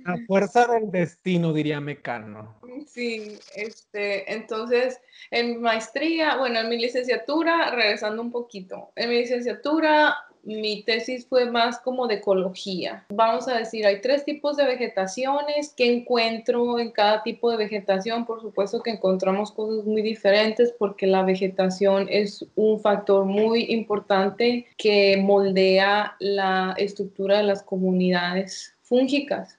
La 0.05 0.17
fuerza 0.27 0.67
del 0.67 0.91
destino, 0.91 1.53
diría 1.53 1.81
Mecano. 1.81 2.55
Sí, 2.87 3.39
este, 3.55 4.33
entonces 4.33 5.01
en 5.31 5.51
mi 5.51 5.57
maestría, 5.59 6.37
bueno, 6.37 6.61
en 6.61 6.69
mi 6.69 6.79
licenciatura, 6.79 7.71
regresando 7.71 8.23
un 8.23 8.31
poquito, 8.31 8.93
en 8.97 9.11
mi 9.11 9.19
licenciatura 9.19 10.17
mi 10.47 10.83
tesis 10.85 11.27
fue 11.27 11.51
más 11.51 11.79
como 11.81 12.07
de 12.07 12.15
ecología. 12.15 13.05
Vamos 13.11 13.49
a 13.49 13.59
decir, 13.59 13.85
hay 13.85 14.01
tres 14.01 14.25
tipos 14.25 14.57
de 14.57 14.65
vegetaciones 14.65 15.75
que 15.77 15.93
encuentro 15.93 16.79
en 16.79 16.93
cada 16.93 17.23
tipo 17.23 17.51
de 17.51 17.57
vegetación. 17.57 18.25
Por 18.25 18.41
supuesto 18.41 18.83
que 18.83 18.91
encontramos 18.91 19.51
cosas 19.51 19.85
muy 19.85 20.03
diferentes 20.03 20.73
porque 20.79 21.07
la 21.07 21.23
vegetación 21.23 22.07
es 22.09 22.47
un 22.55 22.81
factor 22.81 23.25
muy 23.25 23.67
importante 23.71 24.67
que 24.77 25.17
moldea 25.17 26.15
la 26.21 26.75
estructura 26.79 27.39
de 27.39 27.43
las 27.43 27.63
comunidades 27.63 28.75
fúngicas. 28.83 29.59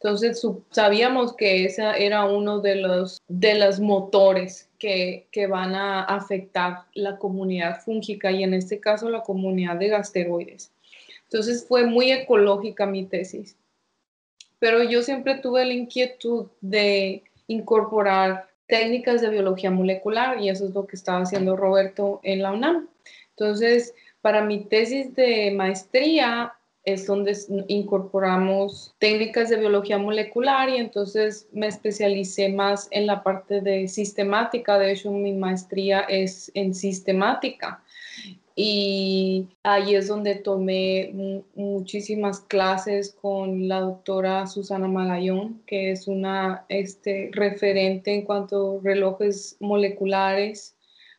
Entonces 0.00 0.46
sabíamos 0.70 1.34
que 1.34 1.64
ese 1.64 1.82
era 2.04 2.24
uno 2.24 2.60
de 2.60 2.76
los, 2.76 3.20
de 3.26 3.56
los 3.56 3.80
motores 3.80 4.68
que, 4.78 5.26
que, 5.32 5.48
van 5.48 5.74
a 5.74 6.04
afectar 6.04 6.84
la 6.94 7.16
comunidad 7.18 7.80
fúngica 7.80 8.30
y 8.30 8.44
en 8.44 8.54
este 8.54 8.78
caso 8.78 9.10
la 9.10 9.22
comunidad 9.22 9.76
de 9.76 9.88
gasteroides. 9.88 10.70
Entonces 11.24 11.66
fue 11.66 11.84
muy 11.84 12.12
ecológica 12.12 12.86
mi 12.86 13.06
tesis. 13.06 13.56
Pero 14.60 14.84
yo 14.84 15.02
siempre 15.02 15.38
tuve 15.38 15.64
la 15.64 15.74
inquietud 15.74 16.46
de 16.60 17.24
incorporar 17.48 18.48
técnicas 18.68 19.20
de 19.20 19.30
biología 19.30 19.70
molecular 19.70 20.40
y 20.40 20.48
eso 20.48 20.64
es 20.66 20.74
lo 20.74 20.86
que 20.86 20.94
estaba 20.94 21.22
haciendo 21.22 21.56
Roberto 21.56 22.20
en 22.22 22.42
la 22.42 22.52
UNAM. 22.52 22.88
Entonces, 23.30 23.94
para 24.20 24.44
mi 24.44 24.64
tesis 24.64 25.14
de 25.14 25.50
maestría 25.52 26.52
es 26.92 27.06
donde 27.06 27.36
incorporamos 27.68 28.94
técnicas 28.98 29.50
de 29.50 29.58
biología 29.58 29.98
molecular 29.98 30.70
y 30.70 30.76
entonces 30.76 31.46
me 31.52 31.66
especialicé 31.66 32.48
más 32.48 32.88
en 32.90 33.06
la 33.06 33.22
parte 33.22 33.60
de 33.60 33.88
sistemática. 33.88 34.78
De 34.78 34.92
hecho, 34.92 35.10
mi 35.10 35.32
maestría 35.34 36.00
es 36.00 36.50
en 36.54 36.74
sistemática. 36.74 37.82
Y 38.56 39.46
ahí 39.62 39.94
es 39.94 40.08
donde 40.08 40.34
tomé 40.34 41.42
muchísimas 41.54 42.40
clases 42.40 43.16
con 43.20 43.68
la 43.68 43.80
doctora 43.80 44.46
Susana 44.46 44.88
Magallón, 44.88 45.62
que 45.66 45.92
es 45.92 46.08
una 46.08 46.64
este, 46.68 47.30
referente 47.34 48.12
en 48.12 48.22
cuanto 48.22 48.78
a 48.78 48.82
relojes 48.82 49.56
moleculares, 49.60 50.74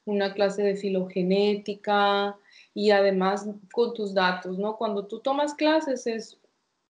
una 0.06 0.34
clase 0.34 0.64
de 0.64 0.76
filogenética, 0.76 2.36
y 2.80 2.92
además 2.92 3.46
con 3.74 3.94
tus 3.94 4.14
datos, 4.14 4.58
¿no? 4.58 4.78
Cuando 4.78 5.06
tú 5.06 5.20
tomas 5.20 5.54
clases 5.54 6.08
es, 6.08 6.40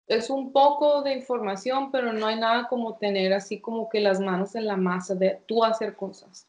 es 0.05 0.29
un 0.29 0.51
poco 0.51 1.01
de 1.01 1.15
información, 1.15 1.91
pero 1.91 2.13
no 2.13 2.27
hay 2.27 2.37
nada 2.37 2.67
como 2.67 2.99
tener 2.99 3.33
así 3.33 3.59
como 3.59 3.89
que 3.89 3.99
las 3.99 4.19
manos 4.19 4.53
en 4.53 4.67
la 4.67 4.77
masa 4.77 5.15
de 5.15 5.41
tú 5.47 5.63
hacer 5.63 5.95
cosas. 5.95 6.47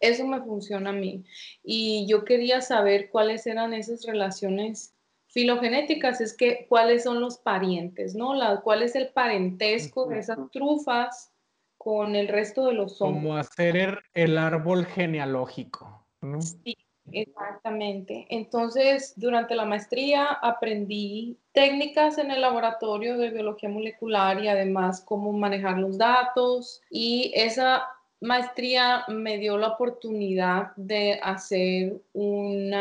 Eso 0.00 0.26
me 0.26 0.42
funciona 0.42 0.90
a 0.90 0.92
mí. 0.92 1.24
Y 1.62 2.04
yo 2.06 2.26
quería 2.26 2.60
saber 2.60 3.08
cuáles 3.08 3.46
eran 3.46 3.72
esas 3.72 4.04
relaciones 4.04 4.92
filogenéticas, 5.28 6.20
es 6.20 6.36
que 6.36 6.66
cuáles 6.68 7.04
son 7.04 7.22
los 7.22 7.38
parientes, 7.38 8.14
¿no? 8.14 8.34
La, 8.34 8.60
¿Cuál 8.60 8.82
es 8.82 8.94
el 8.96 9.08
parentesco 9.08 10.08
de 10.08 10.18
esas 10.18 10.38
trufas 10.50 11.32
con 11.78 12.16
el 12.16 12.28
resto 12.28 12.66
de 12.66 12.74
los 12.74 13.00
hongos? 13.00 13.22
Como 13.22 13.36
hacer 13.38 13.76
el, 13.78 13.98
el 14.12 14.36
árbol 14.36 14.84
genealógico. 14.84 16.04
¿no? 16.20 16.42
Sí, 16.42 16.76
Exactamente. 17.12 18.26
Entonces, 18.30 19.12
durante 19.16 19.54
la 19.54 19.64
maestría 19.64 20.26
aprendí 20.26 21.38
técnicas 21.52 22.18
en 22.18 22.30
el 22.30 22.40
laboratorio 22.40 23.18
de 23.18 23.30
biología 23.30 23.68
molecular 23.68 24.42
y 24.42 24.48
además 24.48 25.02
cómo 25.04 25.32
manejar 25.32 25.78
los 25.78 25.98
datos. 25.98 26.82
Y 26.90 27.32
esa 27.34 27.88
maestría 28.20 29.04
me 29.08 29.38
dio 29.38 29.58
la 29.58 29.68
oportunidad 29.68 30.74
de 30.76 31.20
hacer 31.22 32.00
un 32.14 32.74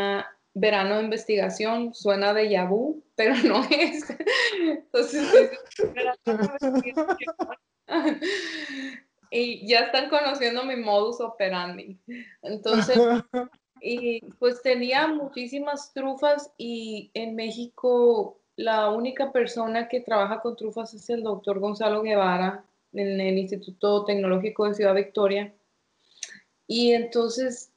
verano 0.53 0.98
de 0.98 1.03
investigación. 1.03 1.94
Suena 1.94 2.34
de 2.34 2.50
Yahoo, 2.50 3.03
pero 3.15 3.36
no 3.44 3.63
es. 3.70 4.06
Entonces, 4.62 5.51
y 9.32 9.68
ya 9.68 9.80
están 9.82 10.10
conociendo 10.10 10.63
mi 10.63 10.77
modus 10.77 11.20
operandi. 11.20 12.00
Entonces, 12.42 12.98
y 13.84 14.22
pues 14.40 14.62
tenía 14.62 15.08
muchísimas 15.08 15.92
trufas 15.94 16.50
y 16.58 17.12
en 17.13 17.36
México 17.36 18.40
la 18.56 18.90
única 18.90 19.34
persona 19.34 19.90
que 19.90 20.00
trabaja 20.00 20.40
con 20.40 20.56
trufas 20.56 20.94
es 20.94 21.10
el 21.10 21.22
doctor 21.22 21.60
Gonzalo 21.60 22.02
Guevara 22.02 22.63
en 22.94 23.20
el 23.20 23.38
Instituto 23.38 24.06
Tecnológico 24.06 24.68
de 24.68 24.75
Ciudad 24.75 24.96
Victoria. 24.96 25.54
Y 26.66 26.94
entonces, 26.94 27.74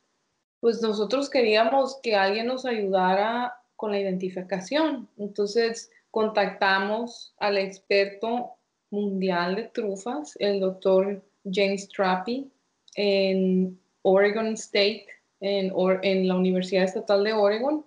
pues 0.60 0.80
nosotros 0.80 1.28
queríamos 1.28 1.98
que 2.02 2.14
alguien 2.14 2.46
nos 2.46 2.66
ayudara 2.66 3.60
con 3.74 3.90
la 3.90 3.98
identificación. 3.98 5.08
Entonces 5.18 5.90
contactamos 6.12 7.34
al 7.38 7.58
experto 7.58 8.52
mundial 8.90 9.56
de 9.56 9.64
trufas, 9.64 10.36
el 10.38 10.60
doctor 10.60 11.20
James 11.50 11.88
Trappy, 11.88 12.48
en 12.94 13.78
Oregon 14.02 14.48
State 14.52 15.06
en, 15.40 16.28
la 16.28 16.36
Universidad 16.36 16.84
Estatal 16.84 17.24
de 17.24 17.32
Oregon. 17.32 17.84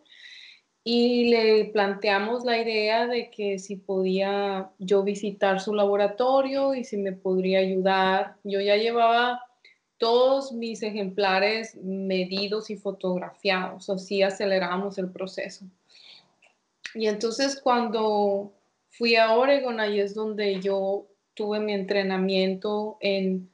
y 0.83 1.29
le 1.29 1.65
planteamos 1.65 2.45
la 2.45 2.57
idea 2.57 3.05
de 3.05 3.29
que 3.29 3.59
si 3.59 3.75
podía 3.75 4.71
yo 4.79 5.03
visitar 5.03 5.59
su 5.59 5.73
laboratorio 5.73 6.73
y 6.73 6.83
si 6.83 6.97
me 6.97 7.11
podría 7.11 7.59
ayudar. 7.59 8.35
Yo 8.43 8.61
ya 8.61 8.77
llevaba 8.77 9.41
todos 9.99 10.53
mis 10.53 10.81
ejemplares 10.81 11.75
medidos 11.75 12.69
y 12.69 12.77
fotografiados, 12.77 13.89
así 13.89 14.23
aceleramos 14.23 14.97
el 14.97 15.11
proceso. 15.11 15.65
Y 16.95 17.07
entonces 17.07 17.59
cuando 17.61 18.53
fui 18.89 19.15
a 19.15 19.33
Oregon, 19.35 19.79
ahí 19.79 19.99
es 19.99 20.15
donde 20.15 20.59
yo 20.61 21.05
tuve 21.33 21.59
mi 21.59 21.73
entrenamiento 21.73 22.97
en 23.01 23.49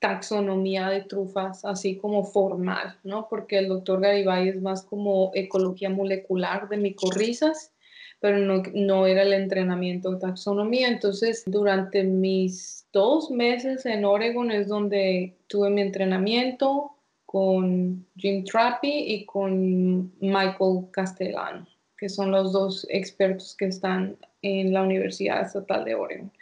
taxonomía 0.00 0.88
de 0.88 1.02
trufas, 1.02 1.64
así 1.64 1.96
como 1.96 2.24
formal, 2.24 2.98
¿no? 3.04 3.28
Porque 3.28 3.58
el 3.58 3.68
doctor 3.68 4.00
Garibay 4.00 4.48
es 4.48 4.60
más 4.60 4.82
como 4.82 5.30
ecología 5.34 5.90
molecular 5.90 6.68
de 6.68 6.78
micorrizas, 6.78 7.72
pero 8.18 8.38
no, 8.38 8.62
no 8.74 9.06
era 9.06 9.22
el 9.22 9.34
entrenamiento 9.34 10.10
de 10.10 10.20
taxonomía. 10.20 10.88
Entonces, 10.88 11.44
durante 11.46 12.02
mis 12.02 12.86
dos 12.92 13.30
meses 13.30 13.84
en 13.86 14.04
Oregon 14.04 14.50
es 14.50 14.68
donde 14.68 15.36
tuve 15.46 15.70
mi 15.70 15.82
entrenamiento 15.82 16.92
con 17.26 18.06
Jim 18.16 18.44
Trappy 18.44 19.04
y 19.06 19.26
con 19.26 20.12
Michael 20.20 20.86
Castellano, 20.90 21.66
que 21.96 22.08
son 22.08 22.30
los 22.30 22.52
dos 22.52 22.86
expertos 22.90 23.54
que 23.54 23.66
están 23.66 24.16
en 24.42 24.72
la 24.72 24.82
Universidad 24.82 25.42
Estatal 25.42 25.84
de 25.84 25.94
Oregon. 25.94 26.32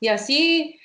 Y 0.00 0.08
así 0.08 0.79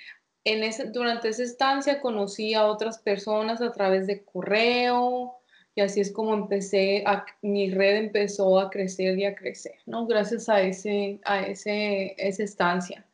en 0.46 0.64
ese, 0.64 0.86
durante 0.86 1.30
esa 1.30 1.44
estancia 1.44 2.00
conocí 2.00 2.54
a 2.54 2.66
otras 2.66 3.00
personas 3.00 3.62
a 3.62 3.72
través 3.72 4.08
de 4.08 4.24
correo 4.24 5.40
y 5.74 5.82
así 5.82 6.00
es 6.00 6.12
como 6.12 6.34
empecé, 6.34 7.04
mi 7.42 7.70
red 7.70 7.98
empezó 7.98 8.60
a 8.60 8.70
crecer 8.70 9.18
y 9.20 9.26
a 9.26 9.36
crecer, 9.36 9.76
¿no? 9.86 10.08
Gracias 10.08 10.48
a, 10.48 10.62
ese, 10.62 11.20
a 11.26 11.42
ese, 11.42 12.16
esa 12.18 12.44
estancia. 12.44 13.06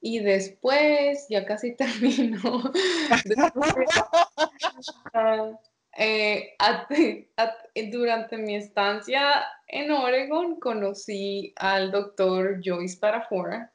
Y 0.00 0.18
después, 0.20 1.26
ya 1.28 1.44
casi 1.44 1.76
termino, 1.76 2.72
eh, 5.96 6.56
durante 7.92 8.36
mi 8.38 8.56
estancia 8.56 9.44
en 9.68 9.92
Oregon 9.92 10.58
conocí 10.58 11.52
al 11.56 11.92
doctor 11.92 12.60
Joyce 12.64 12.98
Parafora, 12.98 13.72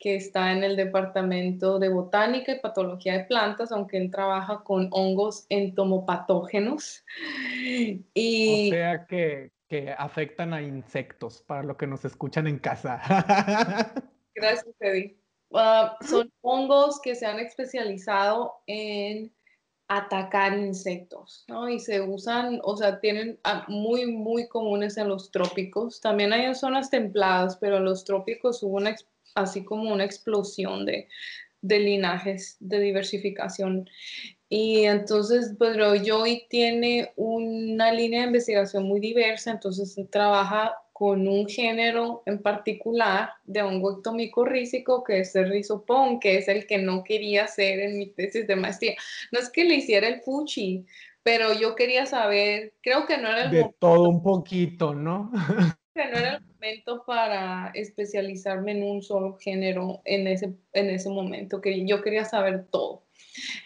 que 0.00 0.16
está 0.16 0.50
en 0.52 0.64
el 0.64 0.76
Departamento 0.76 1.78
de 1.78 1.90
Botánica 1.90 2.52
y 2.52 2.58
Patología 2.58 3.18
de 3.18 3.24
Plantas, 3.24 3.70
aunque 3.70 3.98
él 3.98 4.10
trabaja 4.10 4.62
con 4.64 4.88
hongos 4.90 5.46
entomopatógenos. 5.48 7.04
Y... 8.14 8.68
O 8.68 8.72
sea 8.72 9.06
que, 9.06 9.52
que 9.68 9.94
afectan 9.96 10.54
a 10.54 10.62
insectos, 10.62 11.42
para 11.42 11.62
lo 11.62 11.76
que 11.76 11.86
nos 11.86 12.04
escuchan 12.04 12.46
en 12.46 12.58
casa. 12.58 13.00
Gracias, 14.34 14.74
Eddie. 14.80 15.18
Ah, 15.52 15.96
son 16.00 16.32
hongos 16.40 17.00
que 17.02 17.14
se 17.14 17.26
han 17.26 17.38
especializado 17.38 18.62
en 18.66 19.30
atacar 19.88 20.56
insectos, 20.56 21.44
¿no? 21.48 21.68
Y 21.68 21.80
se 21.80 22.00
usan, 22.00 22.60
o 22.62 22.76
sea, 22.76 23.00
tienen 23.00 23.38
ah, 23.42 23.66
muy, 23.68 24.06
muy 24.06 24.48
comunes 24.48 24.96
en 24.96 25.08
los 25.08 25.30
trópicos. 25.30 26.00
También 26.00 26.32
hay 26.32 26.44
en 26.44 26.54
zonas 26.54 26.88
templadas, 26.90 27.56
pero 27.56 27.78
en 27.78 27.84
los 27.84 28.04
trópicos 28.04 28.62
hubo 28.62 28.76
una 28.76 28.90
así 29.34 29.64
como 29.64 29.92
una 29.92 30.04
explosión 30.04 30.86
de, 30.86 31.08
linajes, 31.62 32.56
de 32.60 32.80
diversificación. 32.80 33.88
Y 34.48 34.84
entonces, 34.84 35.54
pues 35.58 35.76
Joey 36.06 36.46
tiene 36.48 37.12
una 37.16 37.92
línea 37.92 38.22
de 38.22 38.26
investigación 38.28 38.84
muy 38.84 39.00
diversa, 39.00 39.52
entonces 39.52 39.96
trabaja 40.10 40.74
con 41.00 41.26
un 41.28 41.48
género 41.48 42.22
en 42.26 42.42
particular 42.42 43.30
de 43.44 43.62
hongo 43.62 43.96
ectomicorrícico, 43.96 45.02
que 45.02 45.20
es 45.20 45.34
el 45.34 45.48
rizopón, 45.48 46.20
que 46.20 46.36
es 46.36 46.46
el 46.46 46.66
que 46.66 46.76
no 46.76 47.04
quería 47.04 47.44
hacer 47.44 47.80
en 47.80 47.96
mi 47.96 48.08
tesis 48.08 48.46
de 48.46 48.54
maestría. 48.54 48.96
No 49.32 49.38
es 49.38 49.48
que 49.48 49.64
le 49.64 49.76
hiciera 49.76 50.08
el 50.08 50.20
fuchi, 50.20 50.84
pero 51.22 51.52
yo 51.52 51.74
quería 51.74 52.06
saber, 52.06 52.74
creo 52.82 53.06
que 53.06 53.18
no 53.18 53.28
era 53.28 53.44
el... 53.44 53.50
De 53.50 53.74
todo 53.78 54.08
un 54.08 54.22
poquito, 54.22 54.94
¿no? 54.94 55.30
que 55.94 56.06
no 56.06 56.18
era 56.18 56.36
el 56.36 56.42
momento 56.42 57.04
para 57.06 57.70
especializarme 57.74 58.72
en 58.72 58.84
un 58.84 59.02
solo 59.02 59.36
género 59.38 60.00
en 60.04 60.26
ese, 60.26 60.54
en 60.72 60.90
ese 60.90 61.08
momento, 61.08 61.60
que 61.60 61.86
yo 61.86 62.02
quería 62.02 62.24
saber 62.24 62.66
todo. 62.70 63.04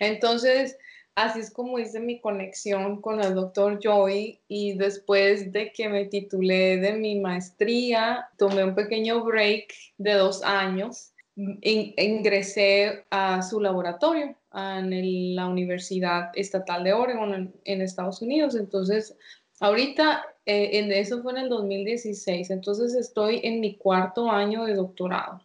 Entonces, 0.01 0.77
así 1.15 1.41
es 1.41 1.53
como 1.53 1.79
hice 1.79 2.01
mi 2.01 2.21
conexión 2.21 3.01
con 3.01 3.23
el 3.23 3.35
doctor 3.35 3.79
Joy 3.83 4.41
y 4.49 4.75
después 4.75 5.53
de 5.53 5.73
que 5.73 5.89
me 5.89 6.07
titulé 6.07 6.79
de 6.79 6.95
mi 6.95 7.21
maestría, 7.21 8.29
tomé 8.37 8.65
un 8.65 8.75
pequeño 8.75 9.25
break 9.25 9.73
de 9.99 10.15
dos 10.15 10.43
años, 10.43 11.14
ingresé 11.37 13.05
a 13.11 13.43
su 13.43 13.61
laboratorio 13.61 14.37
en 14.53 15.35
la 15.35 15.49
Universidad 15.49 16.31
Estatal 16.35 16.85
de 16.85 16.93
Oregon 16.93 17.35
en, 17.35 17.55
en 17.65 17.83
Estados 17.83 18.23
Unidos. 18.23 18.55
Entonces, 18.55 19.17
ahorita 19.61 20.25
eh, 20.47 20.79
en 20.79 20.93
eso 20.93 21.23
fue 21.23 21.33
en 21.33 21.39
el 21.39 21.49
2016, 21.49 22.51
entonces 22.51 22.95
estoy 22.95 23.41
en 23.43 23.61
mi 23.61 23.77
cuarto 23.77 24.31
año 24.31 24.65
de 24.65 24.75
doctorado. 24.75 25.41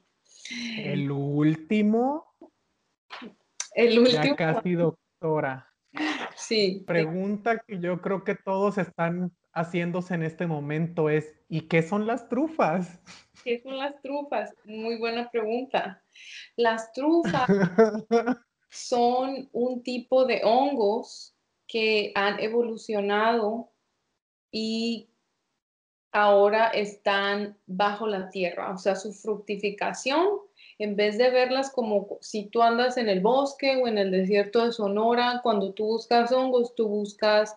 El 0.78 1.10
último. 1.10 2.25
El 3.73 3.99
último. 3.99 4.23
Ya 4.23 4.36
casi 4.36 4.73
doctora. 4.73 5.67
Sí. 6.36 6.84
Pregunta 6.86 7.60
que 7.65 7.80
yo 7.80 8.02
creo 8.02 8.23
que 8.23 8.36
todos 8.36 8.78
están 8.78 9.32
haciéndose 9.59 10.13
en 10.13 10.23
este 10.23 10.47
momento 10.47 11.09
es, 11.09 11.35
¿y 11.49 11.61
qué 11.61 11.81
son 11.81 12.07
las 12.07 12.29
trufas? 12.29 12.99
¿Qué 13.43 13.61
son 13.61 13.77
las 13.77 14.01
trufas? 14.01 14.53
Muy 14.65 14.97
buena 14.97 15.29
pregunta. 15.29 16.01
Las 16.55 16.91
trufas 16.93 17.47
son 18.69 19.49
un 19.51 19.83
tipo 19.83 20.25
de 20.25 20.41
hongos 20.43 21.35
que 21.67 22.11
han 22.15 22.39
evolucionado 22.39 23.71
y 24.51 25.09
ahora 26.11 26.69
están 26.69 27.57
bajo 27.67 28.07
la 28.07 28.29
tierra, 28.29 28.71
o 28.73 28.77
sea, 28.77 28.95
su 28.95 29.13
fructificación, 29.13 30.27
en 30.79 30.95
vez 30.95 31.17
de 31.17 31.29
verlas 31.29 31.71
como 31.71 32.17
si 32.21 32.47
tú 32.47 32.63
andas 32.63 32.97
en 32.97 33.09
el 33.09 33.19
bosque 33.19 33.75
o 33.75 33.87
en 33.87 33.97
el 33.97 34.11
desierto 34.11 34.65
de 34.65 34.71
Sonora, 34.71 35.41
cuando 35.43 35.73
tú 35.73 35.85
buscas 35.85 36.31
hongos, 36.31 36.73
tú 36.73 36.87
buscas 36.87 37.55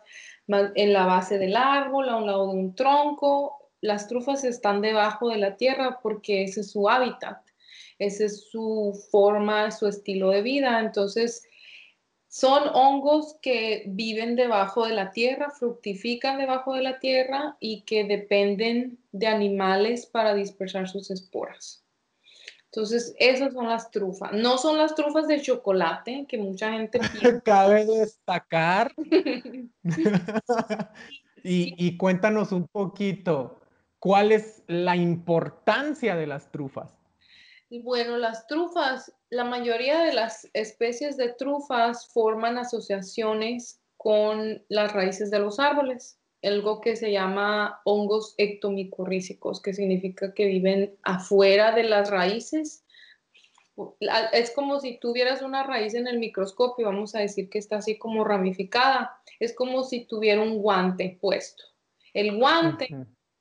en 0.49 0.93
la 0.93 1.07
base 1.07 1.39
del 1.39 1.57
árbol, 1.57 2.09
a 2.09 2.17
un 2.17 2.27
lado 2.27 2.49
de 2.49 2.55
un 2.55 2.75
tronco, 2.75 3.71
las 3.81 4.09
trufas 4.09 4.45
están 4.45 4.81
debajo 4.81 5.29
de 5.29 5.39
la 5.39 5.57
tierra 5.57 6.01
porque 6.03 6.45
ese 6.45 6.61
es 6.61 6.71
su 6.71 6.89
hábitat, 6.89 7.39
esa 7.99 8.25
es 8.25 8.49
su 8.49 8.99
forma, 9.11 9.71
su 9.71 9.87
estilo 9.89 10.31
de 10.31 10.43
vida, 10.43 10.81
entonces 10.81 11.43
son 12.29 12.63
hongos 12.73 13.37
que 13.43 13.83
viven 13.87 14.37
debajo 14.37 14.87
de 14.87 14.95
la 14.95 15.11
tierra, 15.11 15.51
fructifican 15.51 16.39
debajo 16.39 16.73
de 16.75 16.83
la 16.83 16.99
tierra 16.99 17.57
y 17.61 17.83
que 17.83 18.05
dependen 18.05 18.99
de 19.13 19.27
animales 19.27 20.07
para 20.07 20.35
dispersar 20.35 20.89
sus 20.89 21.11
esporas. 21.11 21.82
Entonces, 22.75 23.15
esas 23.19 23.53
son 23.53 23.69
las 23.69 23.91
trufas. 23.91 24.33
No 24.33 24.57
son 24.57 24.79
las 24.79 24.95
trufas 24.95 25.29
de 25.29 25.43
chocolate 25.43 26.25
que 26.27 26.39
mucha 26.39 26.73
gente 26.73 27.01
Cabe 27.45 27.85
destacar. 27.85 28.91
y, 31.45 31.75
y 31.77 31.97
cuéntanos 31.99 32.51
un 32.51 32.67
poquito, 32.67 33.61
¿cuál 33.99 34.33
es 34.33 34.63
la 34.69 34.97
importancia 34.97 36.17
de 36.17 36.27
las 36.27 36.51
trufas? 36.51 36.99
Bueno, 37.69 38.17
las 38.17 38.47
trufas, 38.47 39.13
la 39.29 39.45
mayoría 39.45 40.05
de 40.05 40.15
las 40.15 40.49
especies 40.55 41.19
de 41.19 41.29
trufas 41.35 42.09
forman 42.09 42.57
asociaciones 42.57 43.83
con 43.99 44.65
las 44.69 44.93
raíces 44.95 45.31
de 45.31 45.41
los 45.41 45.59
árboles, 45.59 46.19
algo 46.43 46.81
que 46.81 46.97
se 46.97 47.13
llama 47.13 47.81
hongos 47.85 48.35
ectomicorrícicos, 48.39 49.61
que 49.61 49.75
significa 49.75 50.35
que 50.35 50.47
viven 50.47 50.95
afuera 51.03 51.73
de 51.73 51.85
las 51.85 52.11
raíces. 52.11 52.85
Es 54.33 54.51
como 54.51 54.81
si 54.81 54.99
tuvieras 54.99 55.43
una 55.43 55.63
raíz 55.63 55.95
en 55.95 56.07
el 56.07 56.19
microscopio, 56.19 56.87
vamos 56.87 57.15
a 57.15 57.21
decir 57.21 57.49
que 57.49 57.59
está 57.59 57.77
así 57.77 57.99
como 57.99 58.25
ramificada. 58.25 59.17
Es 59.41 59.55
como 59.55 59.83
si 59.85 60.05
tuviera 60.05 60.43
un 60.43 60.59
guante 60.59 61.17
puesto. 61.21 61.65
El 62.13 62.37
guante 62.37 62.89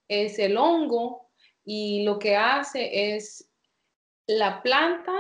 es 0.08 0.40
el 0.40 0.58
hongo 0.58 1.30
y 1.66 2.04
lo 2.04 2.20
que 2.20 2.36
hace 2.36 3.16
es 3.16 3.50
la 4.28 4.62
planta 4.62 5.12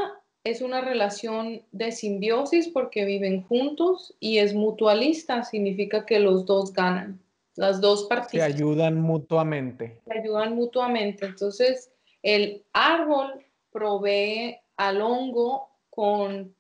es 0.44 0.62
una 0.62 0.82
relación 0.82 1.62
de 1.72 1.92
simbiosis 1.92 2.68
porque 2.68 3.06
viven 3.06 3.44
juntos 3.44 4.16
y 4.20 4.40
es 4.40 4.54
mutualista, 4.54 5.44
significa 5.44 6.06
que 6.06 6.20
los 6.20 6.46
dos 6.46 6.74
ganan, 6.74 7.22
las 7.56 7.82
dos 7.82 8.06
partes. 8.06 8.32
Se 8.32 8.42
ayudan 8.42 9.00
mutuamente. 9.00 10.02
Se 10.06 10.20
ayudan 10.20 10.56
mutuamente. 10.56 11.26
Entonces, 11.26 11.92
el 12.22 12.66
árbol 12.74 13.46
provee 13.72 14.58
al 14.78 15.02
hongo 15.02 15.70
con 15.90 16.56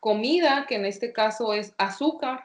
comida, 0.00 0.66
que 0.68 0.76
en 0.76 0.86
este 0.86 1.12
caso 1.12 1.52
es 1.52 1.74
azúcar, 1.78 2.44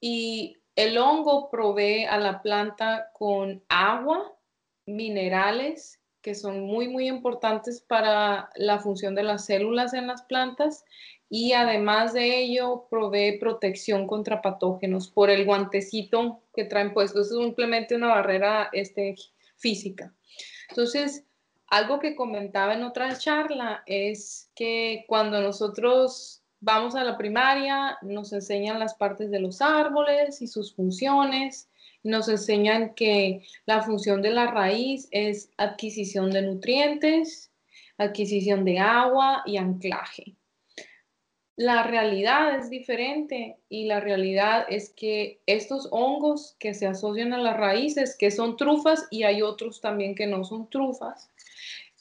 y 0.00 0.56
el 0.76 0.96
hongo 0.98 1.50
provee 1.50 2.04
a 2.04 2.18
la 2.18 2.40
planta 2.40 3.10
con 3.12 3.62
agua 3.68 4.32
minerales 4.86 6.01
que 6.22 6.34
son 6.34 6.60
muy, 6.60 6.88
muy 6.88 7.08
importantes 7.08 7.80
para 7.80 8.50
la 8.54 8.78
función 8.78 9.14
de 9.14 9.24
las 9.24 9.44
células 9.44 9.92
en 9.92 10.06
las 10.06 10.22
plantas 10.22 10.84
y 11.28 11.52
además 11.52 12.12
de 12.12 12.40
ello 12.40 12.86
provee 12.88 13.38
protección 13.38 14.06
contra 14.06 14.42
patógenos 14.42 15.08
por 15.08 15.30
el 15.30 15.44
guantecito 15.44 16.42
que 16.54 16.64
traen 16.64 16.92
puesto. 16.92 17.22
Es 17.22 17.30
simplemente 17.30 17.94
una 17.94 18.08
barrera 18.08 18.68
este, 18.72 19.16
física. 19.56 20.14
Entonces, 20.68 21.24
algo 21.68 22.00
que 22.00 22.14
comentaba 22.14 22.74
en 22.74 22.84
otra 22.84 23.16
charla 23.16 23.82
es 23.86 24.50
que 24.54 25.04
cuando 25.08 25.40
nosotros 25.40 26.42
vamos 26.60 26.94
a 26.94 27.02
la 27.02 27.16
primaria, 27.16 27.98
nos 28.02 28.32
enseñan 28.32 28.78
las 28.78 28.94
partes 28.94 29.30
de 29.30 29.40
los 29.40 29.62
árboles 29.62 30.42
y 30.42 30.46
sus 30.46 30.74
funciones 30.74 31.68
nos 32.02 32.28
enseñan 32.28 32.94
que 32.94 33.42
la 33.66 33.82
función 33.82 34.22
de 34.22 34.30
la 34.30 34.50
raíz 34.50 35.08
es 35.10 35.50
adquisición 35.56 36.30
de 36.30 36.42
nutrientes, 36.42 37.52
adquisición 37.98 38.64
de 38.64 38.78
agua 38.78 39.42
y 39.46 39.56
anclaje. 39.56 40.36
La 41.56 41.82
realidad 41.82 42.58
es 42.58 42.70
diferente 42.70 43.58
y 43.68 43.84
la 43.84 44.00
realidad 44.00 44.64
es 44.68 44.90
que 44.90 45.42
estos 45.46 45.88
hongos 45.90 46.56
que 46.58 46.72
se 46.74 46.86
asocian 46.86 47.34
a 47.34 47.38
las 47.38 47.56
raíces, 47.56 48.16
que 48.18 48.30
son 48.30 48.56
trufas 48.56 49.06
y 49.10 49.24
hay 49.24 49.42
otros 49.42 49.80
también 49.80 50.14
que 50.14 50.26
no 50.26 50.44
son 50.44 50.70
trufas, 50.70 51.30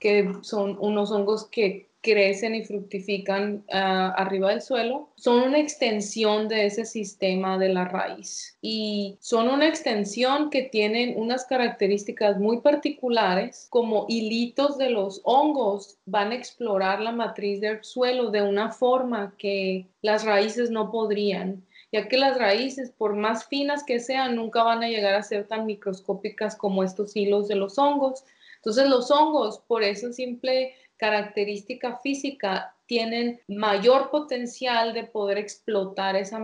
que 0.01 0.33
son 0.41 0.77
unos 0.81 1.11
hongos 1.11 1.47
que 1.47 1.91
crecen 2.01 2.55
y 2.55 2.65
fructifican 2.65 3.63
ah, 3.71 4.15
arriba 4.17 4.49
del 4.49 4.63
suelo, 4.63 5.09
son 5.15 5.39
una 5.43 5.59
extensión 5.59 6.47
de 6.47 6.65
ese 6.65 6.83
sistema 6.83 7.59
de 7.59 7.69
la 7.69 7.85
raíz 7.85 8.57
y 8.59 9.17
son 9.21 9.47
una 9.47 9.67
extensión 9.67 10.49
que 10.49 10.63
tienen 10.63 11.13
unas 11.15 11.45
características 11.45 12.39
muy 12.39 12.61
particulares 12.61 13.67
como 13.69 14.07
hilitos 14.09 14.79
de 14.79 14.89
los 14.89 15.21
hongos 15.23 15.99
van 16.05 16.31
a 16.31 16.35
explorar 16.35 16.99
la 17.01 17.11
matriz 17.11 17.61
del 17.61 17.83
suelo 17.83 18.31
de 18.31 18.41
una 18.41 18.71
forma 18.71 19.35
que 19.37 19.87
las 20.01 20.25
raíces 20.25 20.71
no 20.71 20.89
podrían 20.89 21.63
ya 21.91 22.07
que 22.07 22.17
las 22.17 22.37
raíces, 22.37 22.89
por 22.89 23.15
más 23.15 23.47
finas 23.47 23.83
que 23.83 23.99
sean, 23.99 24.37
nunca 24.37 24.63
van 24.63 24.81
a 24.81 24.87
llegar 24.87 25.13
a 25.13 25.23
ser 25.23 25.45
tan 25.45 25.65
microscópicas 25.65 26.55
como 26.55 26.83
estos 26.85 27.17
hilos 27.17 27.49
de 27.49 27.55
los 27.55 27.77
hongos. 27.77 28.23
Entonces 28.61 28.87
los 28.87 29.09
hongos, 29.09 29.59
por 29.67 29.81
esa 29.83 30.13
simple 30.13 30.75
característica 30.97 31.97
física, 31.97 32.75
tienen 32.85 33.41
mayor 33.47 34.11
potencial 34.11 34.93
de 34.93 35.05
poder 35.05 35.39
explotar 35.39 36.15
esa 36.15 36.39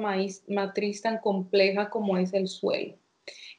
matriz 0.47 1.01
tan 1.01 1.19
compleja 1.19 1.89
como 1.91 2.17
es 2.17 2.33
el 2.33 2.47
suelo 2.47 2.95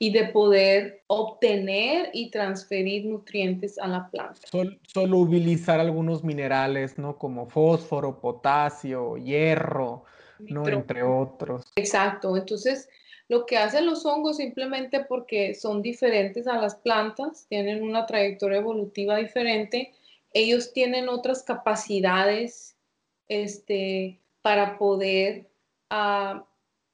y 0.00 0.12
de 0.12 0.26
poder 0.28 1.02
obtener 1.06 2.10
y 2.12 2.30
transferir 2.30 3.06
nutrientes 3.06 3.78
a 3.78 3.86
la 3.86 4.10
planta. 4.10 4.40
solubilizar 4.82 5.78
algunos 5.78 6.24
minerales, 6.24 6.98
¿no? 6.98 7.16
Como 7.18 7.46
fósforo, 7.46 8.18
potasio, 8.20 9.16
hierro, 9.16 10.04
¿no? 10.38 10.66
Entre 10.68 11.02
otros. 11.02 11.64
Exacto. 11.76 12.36
Entonces, 12.36 12.88
lo 13.28 13.44
que 13.44 13.58
hacen 13.58 13.86
los 13.86 14.06
hongos 14.06 14.38
simplemente 14.38 15.04
porque 15.04 15.54
son 15.54 15.82
diferentes 15.82 16.46
a 16.46 16.60
las 16.60 16.74
plantas, 16.76 17.46
tienen 17.48 17.82
una 17.82 18.06
trayectoria 18.06 18.58
evolutiva 18.58 19.16
diferente, 19.16 19.92
ellos 20.32 20.72
tienen 20.72 21.08
otras 21.08 21.42
capacidades 21.42 22.76
este, 23.28 24.18
para 24.40 24.78
poder 24.78 25.46
ah, 25.90 26.46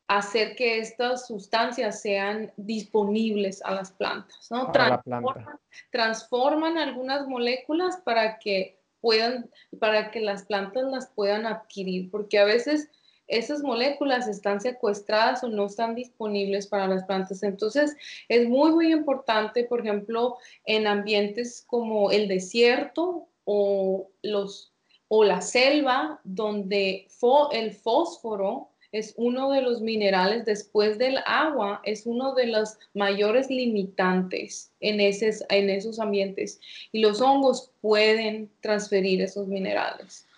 hacer 0.09 0.57
que 0.57 0.79
estas 0.79 1.27
sustancias 1.27 2.03
sean 2.03 2.53
disponibles 2.57 3.62
a 3.64 3.73
las 3.73 3.92
plantas, 3.92 4.51
¿no? 4.51 4.70
Transforman, 4.73 5.59
transforman, 5.90 6.79
algunas 6.79 7.27
moléculas 7.29 7.97
para 7.99 8.38
que 8.38 8.79
puedan, 9.01 9.49
para 9.79 10.11
que 10.11 10.20
las 10.20 10.44
plantas 10.44 10.85
las 10.85 11.07
puedan 11.09 11.47
adquirir, 11.47 12.11
porque 12.11 12.38
a 12.38 12.44
veces 12.44 12.90
esas 13.28 13.62
moléculas 13.62 14.28
están 14.28 14.60
secuestradas 14.60 15.42
o 15.44 15.48
no 15.48 15.66
están 15.66 15.94
disponibles 15.94 16.66
para 16.66 16.87
las 16.87 17.04
plantas. 17.04 17.42
Entonces, 17.42 17.96
es 18.28 18.48
muy, 18.48 18.72
muy 18.72 18.92
importante, 18.92 19.64
por 19.64 19.80
ejemplo, 19.80 20.37
en 20.66 20.87
ambientes 20.87 21.64
como 21.66 22.10
el 22.10 22.28
desierto 22.28 23.26
o, 23.44 24.08
los, 24.22 24.72
o 25.08 25.24
la 25.24 25.40
selva, 25.40 26.20
donde 26.24 27.08
el 27.52 27.72
fósforo 27.72 28.68
es 28.92 29.12
uno 29.16 29.50
de 29.50 29.60
los 29.60 29.80
minerales 29.80 30.44
después 30.44 30.98
del 30.98 31.18
agua, 31.26 31.80
es 31.82 32.06
uno 32.06 32.32
de 32.32 32.46
los 32.46 32.78
mayores 32.94 33.50
limitantes 33.50 34.70
en, 34.78 35.00
en 35.00 35.70
esos 35.70 35.98
ambientes. 35.98 36.60
Y 36.92 37.00
los 37.00 37.20
hongos 37.20 37.72
pueden 37.80 38.48
transferir 38.60 39.20
esos 39.20 39.48
minerales. 39.48 40.28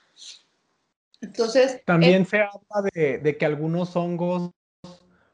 Entonces. 1.27 1.83
También 1.85 2.27
se 2.27 2.41
habla 2.41 2.91
de, 2.93 3.37
que 3.39 3.47
algunos 3.47 3.97
hongos 3.97 4.51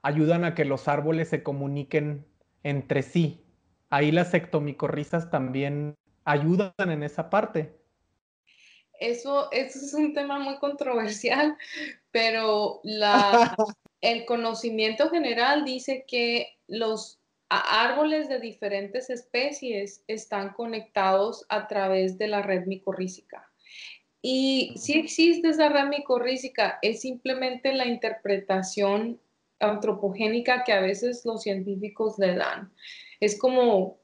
ayudan 0.02 0.44
a 0.44 0.54
que 0.54 0.64
los 0.64 0.88
árboles 0.88 1.28
se 1.28 1.42
comuniquen 1.42 2.26
entre 2.62 3.02
sí. 3.02 3.44
Ahí 3.90 4.10
las 4.10 4.32
ectomicorrizas 4.34 5.30
también 5.30 5.96
ayudan 6.24 6.72
en 6.78 7.02
esa 7.02 7.30
parte. 7.30 7.76
Eso, 8.98 9.50
eso 9.52 9.78
es 9.78 9.94
un 9.94 10.14
tema 10.14 10.38
muy 10.38 10.58
controversial, 10.58 11.56
pero 12.10 12.80
la, 12.84 13.54
el 14.00 14.24
conocimiento 14.24 15.10
general 15.10 15.64
dice 15.64 16.04
que 16.06 16.56
los 16.68 17.20
árboles 17.48 18.28
de 18.28 18.40
diferentes 18.40 19.10
especies 19.10 20.02
están 20.06 20.54
conectados 20.54 21.44
a 21.48 21.66
través 21.66 22.16
de 22.16 22.28
la 22.28 22.40
red 22.40 22.64
micorrícica. 22.66 23.51
Y 24.22 24.72
si 24.76 24.92
existe 24.98 25.48
esa 25.48 25.68
red 25.68 25.88
micorrícica, 25.88 26.78
es 26.80 27.00
simplemente 27.00 27.74
la 27.74 27.86
interpretación 27.86 29.20
antropogénica 29.58 30.62
que 30.64 30.72
a 30.72 30.80
veces 30.80 31.24
los 31.24 31.42
científicos 31.42 32.18
le 32.18 32.36
dan. 32.36 32.72
Es 33.20 33.36
como, 33.38 33.98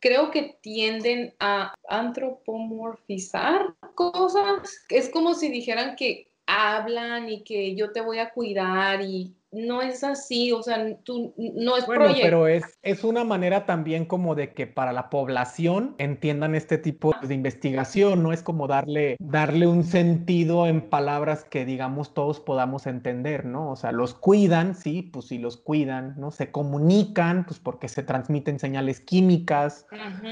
creo 0.00 0.30
que 0.30 0.58
tienden 0.62 1.34
a 1.40 1.74
antropomorfizar 1.88 3.74
cosas. 3.94 4.84
Es 4.88 5.10
como 5.10 5.34
si 5.34 5.50
dijeran 5.50 5.94
que 5.94 6.30
hablan 6.46 7.28
y 7.28 7.44
que 7.44 7.74
yo 7.74 7.92
te 7.92 8.00
voy 8.00 8.18
a 8.18 8.30
cuidar 8.30 9.02
y 9.02 9.34
no 9.52 9.82
es 9.82 10.04
así, 10.04 10.52
o 10.52 10.62
sea, 10.62 10.96
tú 11.02 11.34
no 11.36 11.76
es 11.76 11.84
bueno, 11.84 12.06
pero 12.22 12.46
es, 12.46 12.62
es 12.82 13.02
una 13.02 13.24
manera 13.24 13.66
también 13.66 14.04
como 14.04 14.36
de 14.36 14.52
que 14.52 14.68
para 14.68 14.92
la 14.92 15.10
población 15.10 15.96
entiendan 15.98 16.54
este 16.54 16.78
tipo 16.78 17.12
de 17.20 17.34
investigación, 17.34 18.22
no 18.22 18.32
es 18.32 18.44
como 18.44 18.68
darle, 18.68 19.16
darle 19.18 19.66
un 19.66 19.82
sentido 19.82 20.66
en 20.68 20.88
palabras 20.88 21.42
que 21.42 21.64
digamos 21.64 22.14
todos 22.14 22.38
podamos 22.38 22.86
entender, 22.86 23.44
¿no? 23.44 23.72
O 23.72 23.76
sea, 23.76 23.90
los 23.90 24.14
cuidan, 24.14 24.76
sí, 24.76 25.02
pues 25.02 25.26
sí 25.26 25.38
los 25.38 25.56
cuidan, 25.56 26.14
¿no? 26.16 26.30
Se 26.30 26.52
comunican, 26.52 27.44
pues 27.44 27.58
porque 27.58 27.88
se 27.88 28.04
transmiten 28.04 28.60
señales 28.60 29.00
químicas, 29.00 29.86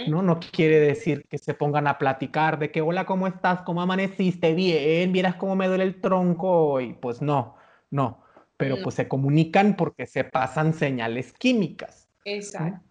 ¿no? 0.07 0.23
No 0.23 0.39
quiere 0.39 0.79
decir 0.79 1.25
que 1.29 1.39
se 1.39 1.55
pongan 1.55 1.89
a 1.89 1.99
platicar 1.99 2.61
de 2.61 2.71
que, 2.71 2.83
hola, 2.83 3.05
¿cómo 3.05 3.27
estás? 3.27 3.63
¿Cómo 3.63 3.83
amaneciste? 3.83 4.55
Bien, 4.55 5.13
vieras 5.13 5.35
cómo 5.35 5.57
me 5.57 5.67
duele 5.67 5.85
el 5.85 6.01
tronco 6.01 6.81
y 6.81 6.95
pues 6.95 7.21
no, 7.21 7.57
no 7.91 8.28
pero 8.59 8.83
pues 8.83 8.97
se 8.97 9.09
comunican 9.09 9.77
porque 9.77 10.07
se 10.07 10.25
pasan 10.25 10.75
señales 10.75 11.33
químicas. 11.33 12.09
Exacto. 12.25 12.85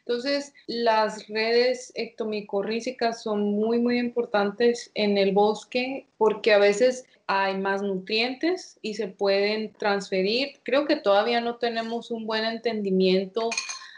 Entonces, 0.00 0.52
las 0.66 1.26
redes 1.28 1.92
ectomicorrícicas 1.94 3.22
son 3.22 3.52
muy, 3.52 3.78
muy 3.78 3.98
importantes 3.98 4.90
en 4.94 5.16
el 5.16 5.32
bosque 5.32 6.06
porque 6.18 6.52
a 6.52 6.58
veces 6.58 7.04
hay 7.26 7.56
más 7.56 7.82
nutrientes 7.82 8.78
y 8.82 8.94
se 8.94 9.08
pueden 9.08 9.72
transferir. 9.72 10.60
Creo 10.62 10.86
que 10.86 10.96
todavía 10.96 11.40
no 11.40 11.56
tenemos 11.56 12.10
un 12.10 12.26
buen 12.26 12.44
entendimiento 12.44 13.50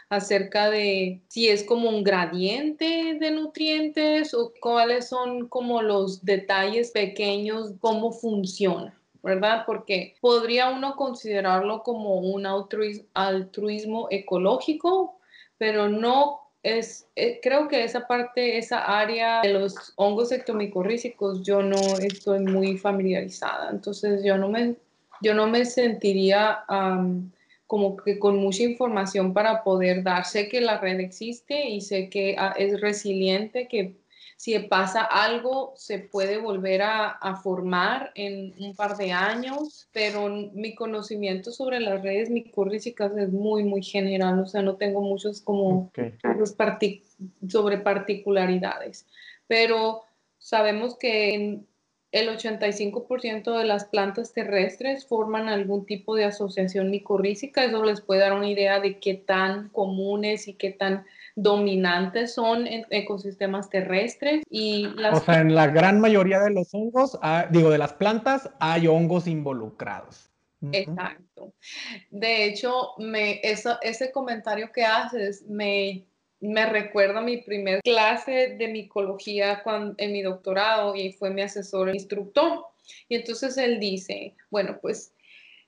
acerca 0.09 0.69
de 0.69 1.21
si 1.27 1.49
es 1.49 1.63
como 1.63 1.89
un 1.89 2.03
gradiente 2.03 3.17
de 3.19 3.31
nutrientes 3.31 4.33
o 4.33 4.51
cuáles 4.59 5.09
son 5.09 5.47
como 5.47 5.81
los 5.83 6.25
detalles 6.25 6.91
pequeños, 6.91 7.73
cómo 7.79 8.11
funciona. 8.11 8.98
¿Verdad? 9.23 9.63
Porque 9.65 10.15
podría 10.21 10.69
uno 10.69 10.95
considerarlo 10.95 11.83
como 11.83 12.15
un 12.15 12.45
altruismo, 12.45 14.07
ecológico, 14.11 15.19
pero 15.57 15.87
no 15.87 16.41
es, 16.63 17.07
eh, 17.15 17.39
creo 17.41 17.67
que 17.67 17.83
esa 17.83 18.07
parte, 18.07 18.57
esa 18.57 18.99
área 18.99 19.41
de 19.41 19.53
los 19.53 19.93
hongos 19.95 20.31
ectomicorrícicos, 20.31 21.43
yo 21.43 21.61
no 21.61 21.97
estoy 21.99 22.39
muy 22.39 22.77
familiarizada, 22.77 23.69
entonces 23.71 24.23
yo 24.23 24.37
no 24.37 24.49
me, 24.49 24.75
yo 25.21 25.33
no 25.33 25.47
me 25.47 25.65
sentiría 25.65 26.63
como 27.69 27.97
que 27.97 28.17
con 28.17 28.37
mucha 28.37 28.63
información 28.63 29.31
para 29.31 29.63
poder 29.63 30.01
dar. 30.01 30.25
Sé 30.25 30.49
que 30.49 30.59
la 30.59 30.79
red 30.79 30.99
existe 30.99 31.69
y 31.69 31.81
sé 31.81 32.09
que 32.09 32.35
ah, 32.35 32.55
es 32.57 32.81
resiliente, 32.81 33.67
que 33.67 33.98
si 34.39 34.57
pasa 34.57 35.01
algo, 35.01 35.73
se 35.75 35.99
puede 35.99 36.37
volver 36.37 36.81
a, 36.81 37.35
formar 37.43 38.13
en 38.15 38.53
un 38.57 38.73
par 38.73 38.95
de 38.95 39.11
años, 39.11 39.89
pero 39.91 40.29
mi 40.29 40.75
conocimiento 40.75 41.51
sobre 41.51 41.81
las 41.81 42.01
redes 42.01 42.29
micórricas 42.29 43.11
es 43.17 43.33
muy, 43.33 43.65
muy 43.65 43.83
general, 43.83 44.39
o 44.39 44.47
sea, 44.47 44.61
no 44.61 44.77
tengo 44.77 45.01
muchos 45.01 45.41
como 45.41 45.91
sobre 47.49 47.79
particularidades, 47.79 49.05
pero 49.45 50.03
sabemos 50.37 50.97
que 50.97 51.59
el 52.13 52.29
85% 52.29 53.57
de 53.57 53.65
las 53.65 53.83
plantas 53.83 54.31
terrestres 54.31 55.05
forman 55.05 55.49
algún 55.49 55.85
tipo 55.85 56.15
de 56.15 56.23
asociación 56.23 56.89
micorrícica. 56.89 57.65
Eso 57.65 57.83
les 57.83 58.01
puede 58.01 58.21
dar 58.21 58.33
una 58.33 58.49
idea 58.49 58.79
de 58.79 58.99
qué 58.99 59.15
tan 59.15 59.67
comunes 59.69 60.47
y 60.47 60.53
qué 60.53 60.71
tan 60.71 61.05
dominantes 61.41 62.33
son 62.33 62.67
en 62.67 62.85
ecosistemas 62.89 63.69
terrestres 63.69 64.43
y 64.49 64.87
O 65.11 65.19
sea, 65.19 65.41
en 65.41 65.55
la 65.55 65.67
gran 65.67 65.99
mayoría 65.99 66.39
de 66.39 66.51
los 66.51 66.73
hongos, 66.73 67.17
ah, 67.21 67.47
digo, 67.49 67.69
de 67.69 67.77
las 67.77 67.93
plantas, 67.93 68.49
hay 68.59 68.87
hongos 68.87 69.27
involucrados. 69.27 70.29
Exacto. 70.71 71.53
De 72.09 72.45
hecho, 72.45 72.89
me, 72.97 73.39
eso, 73.43 73.77
ese 73.81 74.11
comentario 74.11 74.71
que 74.73 74.83
haces 74.83 75.43
me, 75.47 76.05
me 76.41 76.65
recuerda 76.65 77.19
a 77.19 77.23
mi 77.23 77.37
primer 77.37 77.81
clase 77.81 78.55
de 78.57 78.67
micología 78.67 79.63
cuando, 79.63 79.95
en 79.97 80.11
mi 80.11 80.21
doctorado 80.21 80.95
y 80.95 81.13
fue 81.13 81.29
mi 81.29 81.41
asesor 81.41 81.89
instructor. 81.93 82.65
Y 83.07 83.15
entonces 83.15 83.57
él 83.57 83.79
dice, 83.79 84.35
bueno, 84.49 84.79
pues 84.81 85.13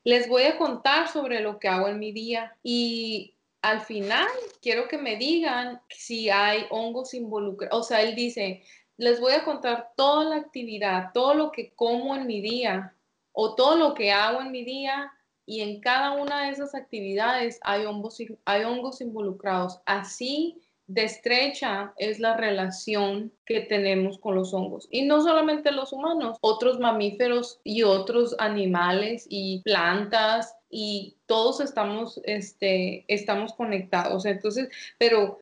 les 0.03 0.27
voy 0.27 0.43
a 0.43 0.57
contar 0.57 1.07
sobre 1.07 1.39
lo 1.39 1.59
que 1.59 1.67
hago 1.67 1.87
en 1.87 1.99
mi 1.99 2.11
día 2.11 2.57
y 2.63 3.35
al 3.61 3.81
final 3.81 4.27
quiero 4.61 4.87
que 4.87 4.97
me 4.97 5.17
digan 5.17 5.81
si 5.89 6.29
hay 6.29 6.65
hongos 6.69 7.13
involucrados. 7.13 7.79
O 7.79 7.83
sea, 7.83 8.01
él 8.01 8.15
dice, 8.15 8.63
les 8.97 9.19
voy 9.19 9.33
a 9.33 9.43
contar 9.43 9.91
toda 9.95 10.23
la 10.25 10.35
actividad, 10.37 11.11
todo 11.13 11.33
lo 11.33 11.51
que 11.51 11.73
como 11.73 12.15
en 12.15 12.27
mi 12.27 12.41
día 12.41 12.95
o 13.31 13.55
todo 13.55 13.77
lo 13.77 13.93
que 13.93 14.11
hago 14.11 14.41
en 14.41 14.51
mi 14.51 14.63
día 14.63 15.11
y 15.45 15.61
en 15.61 15.79
cada 15.81 16.11
una 16.11 16.43
de 16.43 16.51
esas 16.51 16.75
actividades 16.75 17.59
hay 17.63 17.85
hongos, 17.85 18.17
hay 18.45 18.63
hongos 18.63 19.01
involucrados. 19.01 19.81
Así 19.85 20.61
de 20.93 21.05
estrecha 21.05 21.93
es 21.97 22.19
la 22.19 22.35
relación 22.35 23.31
que 23.45 23.61
tenemos 23.61 24.17
con 24.19 24.35
los 24.35 24.53
hongos. 24.53 24.87
Y 24.91 25.03
no 25.03 25.21
solamente 25.21 25.71
los 25.71 25.93
humanos, 25.93 26.37
otros 26.41 26.79
mamíferos 26.79 27.59
y 27.63 27.83
otros 27.83 28.35
animales 28.39 29.25
y 29.29 29.61
plantas 29.63 30.55
y 30.69 31.17
todos 31.25 31.61
estamos, 31.61 32.19
este, 32.25 33.05
estamos 33.07 33.53
conectados. 33.53 34.25
Entonces, 34.25 34.69
pero 34.97 35.39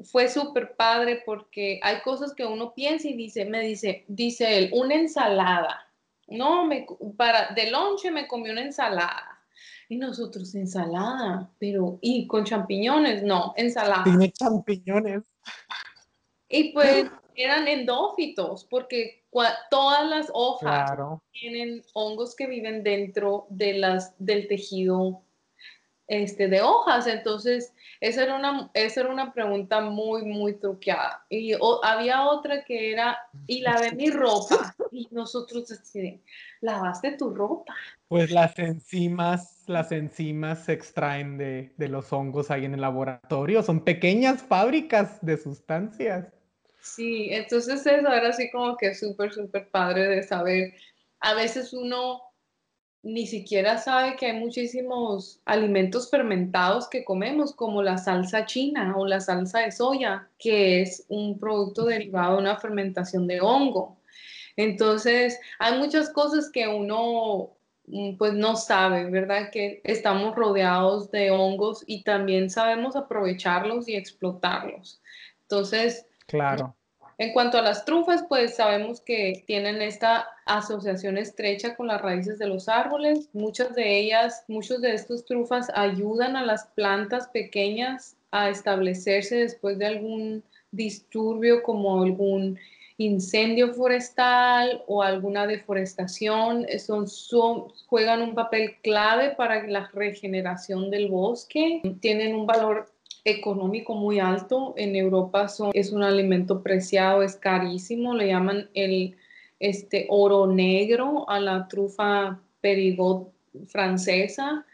fue 0.00 0.28
súper 0.28 0.76
padre 0.76 1.22
porque 1.24 1.80
hay 1.82 2.00
cosas 2.02 2.34
que 2.34 2.44
uno 2.44 2.74
piensa 2.74 3.08
y 3.08 3.14
dice, 3.14 3.46
me 3.46 3.60
dice, 3.60 4.04
dice 4.08 4.58
él, 4.58 4.70
una 4.72 4.94
ensalada. 4.94 5.86
No, 6.26 6.64
me, 6.64 6.86
para, 7.16 7.54
de 7.54 7.70
lonche 7.70 8.10
me 8.10 8.28
comí 8.28 8.50
una 8.50 8.62
ensalada 8.62 9.39
y 9.90 9.96
nosotros, 9.96 10.54
ensalada, 10.54 11.50
pero, 11.58 11.98
¿y 12.00 12.28
con 12.28 12.44
champiñones? 12.44 13.24
No, 13.24 13.52
ensalada. 13.56 14.04
Tiene 14.04 14.30
champiñones. 14.30 15.24
Y 16.48 16.72
pues 16.72 17.10
eran 17.34 17.66
endófitos, 17.66 18.64
porque 18.70 19.24
todas 19.68 20.08
las 20.08 20.30
hojas 20.32 20.92
tienen 21.32 21.82
hongos 21.92 22.36
que 22.36 22.46
viven 22.46 22.84
dentro 22.84 23.48
de 23.50 23.74
las, 23.74 24.14
del 24.20 24.46
tejido 24.46 25.22
este, 26.10 26.48
de 26.48 26.60
hojas. 26.60 27.06
Entonces, 27.06 27.72
esa 28.00 28.24
era, 28.24 28.36
una, 28.36 28.68
esa 28.74 29.00
era 29.00 29.10
una 29.10 29.32
pregunta 29.32 29.80
muy, 29.80 30.24
muy 30.24 30.54
truqueada. 30.54 31.24
Y 31.30 31.52
había 31.84 32.26
otra 32.26 32.64
que 32.64 32.92
era, 32.92 33.16
y 33.46 33.60
lavé 33.60 33.92
mi 33.92 34.10
ropa. 34.10 34.74
Y 34.92 35.06
nosotros 35.12 35.68
decidimos, 35.68 36.20
lavaste 36.60 37.12
tu 37.12 37.32
ropa. 37.32 37.72
Pues 38.08 38.32
las 38.32 38.58
enzimas, 38.58 39.62
las 39.68 39.92
enzimas 39.92 40.64
se 40.64 40.72
extraen 40.72 41.38
de, 41.38 41.72
de 41.76 41.88
los 41.88 42.12
hongos 42.12 42.50
ahí 42.50 42.64
en 42.64 42.74
el 42.74 42.80
laboratorio. 42.80 43.62
Son 43.62 43.84
pequeñas 43.84 44.42
fábricas 44.42 45.24
de 45.24 45.36
sustancias. 45.36 46.26
Sí, 46.80 47.28
entonces 47.30 47.86
eso 47.86 47.90
era 47.90 48.30
así 48.30 48.50
como 48.50 48.76
que 48.76 48.96
súper, 48.96 49.32
súper 49.32 49.68
padre 49.70 50.08
de 50.08 50.24
saber. 50.24 50.74
A 51.20 51.34
veces 51.34 51.72
uno 51.72 52.20
ni 53.02 53.26
siquiera 53.26 53.78
sabe 53.78 54.16
que 54.16 54.26
hay 54.26 54.38
muchísimos 54.38 55.40
alimentos 55.46 56.10
fermentados 56.10 56.88
que 56.88 57.04
comemos, 57.04 57.54
como 57.54 57.82
la 57.82 57.96
salsa 57.96 58.44
china 58.44 58.94
o 58.96 59.06
la 59.06 59.20
salsa 59.20 59.60
de 59.60 59.72
soya, 59.72 60.28
que 60.38 60.82
es 60.82 61.06
un 61.08 61.38
producto 61.38 61.86
derivado 61.86 62.36
de 62.36 62.42
una 62.42 62.58
fermentación 62.58 63.26
de 63.26 63.40
hongo. 63.40 63.98
Entonces, 64.56 65.38
hay 65.58 65.78
muchas 65.78 66.10
cosas 66.10 66.50
que 66.50 66.68
uno 66.68 67.56
mm, 67.86 68.16
pues 68.18 68.34
no 68.34 68.56
sabe, 68.56 69.08
¿verdad? 69.10 69.50
Que 69.50 69.80
estamos 69.84 70.34
rodeados 70.34 71.10
de 71.10 71.30
hongos 71.30 71.82
y 71.86 72.04
también 72.04 72.50
sabemos 72.50 72.96
aprovecharlos 72.96 73.88
y 73.88 73.96
explotarlos. 73.96 75.00
Entonces, 75.42 76.06
claro. 76.26 76.76
En 77.20 77.34
cuanto 77.34 77.58
a 77.58 77.62
las 77.62 77.84
trufas, 77.84 78.24
pues 78.26 78.54
sabemos 78.54 79.02
que 79.02 79.44
tienen 79.46 79.82
esta 79.82 80.26
asociación 80.46 81.18
estrecha 81.18 81.76
con 81.76 81.88
las 81.88 82.00
raíces 82.00 82.38
de 82.38 82.46
los 82.46 82.66
árboles. 82.66 83.28
Muchas 83.34 83.74
de 83.74 83.98
ellas, 83.98 84.42
muchos 84.48 84.80
de 84.80 84.94
estos 84.94 85.26
trufas 85.26 85.70
ayudan 85.74 86.34
a 86.34 86.46
las 86.46 86.68
plantas 86.68 87.28
pequeñas 87.28 88.16
a 88.30 88.48
establecerse 88.48 89.36
después 89.36 89.76
de 89.76 89.84
algún 89.84 90.42
disturbio 90.70 91.62
como 91.62 92.02
algún 92.02 92.58
incendio 92.96 93.74
forestal 93.74 94.82
o 94.86 95.02
alguna 95.02 95.46
deforestación. 95.46 96.66
Son, 96.78 97.68
juegan 97.84 98.22
un 98.22 98.34
papel 98.34 98.76
clave 98.82 99.34
para 99.36 99.66
la 99.66 99.90
regeneración 99.92 100.90
del 100.90 101.10
bosque. 101.10 101.82
Tienen 102.00 102.34
un 102.34 102.46
valor 102.46 102.90
económico 103.24 103.94
muy 103.94 104.18
alto. 104.18 104.74
En 104.76 104.96
Europa 104.96 105.46
es 105.72 105.92
un 105.92 106.02
alimento 106.02 106.62
preciado, 106.62 107.22
es 107.22 107.36
carísimo. 107.36 108.14
Le 108.14 108.28
llaman 108.28 108.70
el 108.74 109.16
este, 109.58 110.06
oro 110.08 110.46
negro 110.46 111.28
a 111.28 111.40
la 111.40 111.68
trufa 111.68 112.40
perigot 112.60 113.32
francesa. 113.66 114.64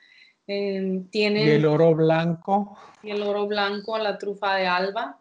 Eh, 0.48 1.02
tiene, 1.10 1.44
y 1.44 1.50
el 1.50 1.66
oro 1.66 1.94
blanco. 1.94 2.78
Y 3.02 3.10
el 3.10 3.22
oro 3.22 3.46
blanco 3.46 3.96
a 3.96 3.98
la 3.98 4.18
trufa 4.18 4.56
de 4.56 4.66
alba. 4.66 5.20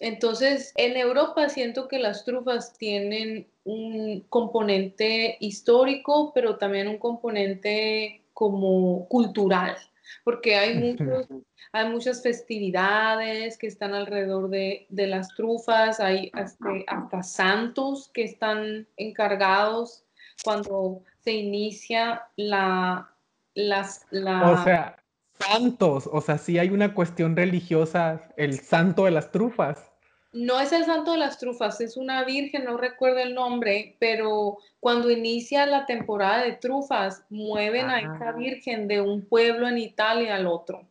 Entonces, 0.00 0.72
en 0.76 0.96
Europa 0.96 1.48
siento 1.48 1.88
que 1.88 1.98
las 1.98 2.24
trufas 2.24 2.76
tienen 2.76 3.46
un 3.64 4.20
componente 4.28 5.36
histórico, 5.40 6.32
pero 6.34 6.56
también 6.56 6.88
un 6.88 6.98
componente 6.98 8.22
como 8.32 9.06
cultural 9.08 9.76
porque 10.24 10.56
hay, 10.56 10.74
muchos, 10.98 11.28
hay 11.72 11.88
muchas 11.88 12.22
festividades 12.22 13.58
que 13.58 13.66
están 13.66 13.94
alrededor 13.94 14.48
de, 14.48 14.86
las 14.90 15.34
trufas, 15.34 16.00
hay 16.00 16.30
hasta, 16.34 17.22
santos 17.22 18.10
que 18.12 18.24
están 18.24 18.86
encargados 18.96 20.04
cuando 20.42 21.02
se 21.20 21.32
inicia 21.32 22.22
la, 22.36 23.10
las, 23.54 24.06
la... 24.10 24.50
O 24.50 24.64
sea, 24.64 24.96
santos, 25.38 26.08
o 26.10 26.20
sea, 26.20 26.38
sí 26.38 26.58
hay 26.58 26.70
una 26.70 26.94
cuestión 26.94 27.36
religiosa, 27.36 28.22
el 28.36 28.58
santo 28.58 29.04
de 29.04 29.12
las 29.12 29.30
trufas. 29.30 29.93
No 30.34 30.60
es 30.60 30.72
el 30.72 30.84
santo 30.84 31.12
de 31.12 31.18
las 31.18 31.38
trufas, 31.38 31.80
es 31.80 31.96
una 31.96 32.24
virgen, 32.24 32.64
no 32.64 32.76
recuerdo 32.76 33.20
el 33.20 33.34
nombre, 33.34 33.94
pero 34.00 34.58
cuando 34.80 35.08
inicia 35.08 35.64
la 35.64 35.86
temporada 35.86 36.42
de 36.42 36.54
trufas, 36.54 37.22
mueven 37.30 37.88
a 37.88 38.00
esa 38.00 38.32
virgen 38.32 38.88
de 38.88 39.00
un 39.00 39.24
pueblo 39.24 39.68
en 39.68 39.78
Italia 39.78 40.34
al 40.34 40.48
otro. 40.48 40.88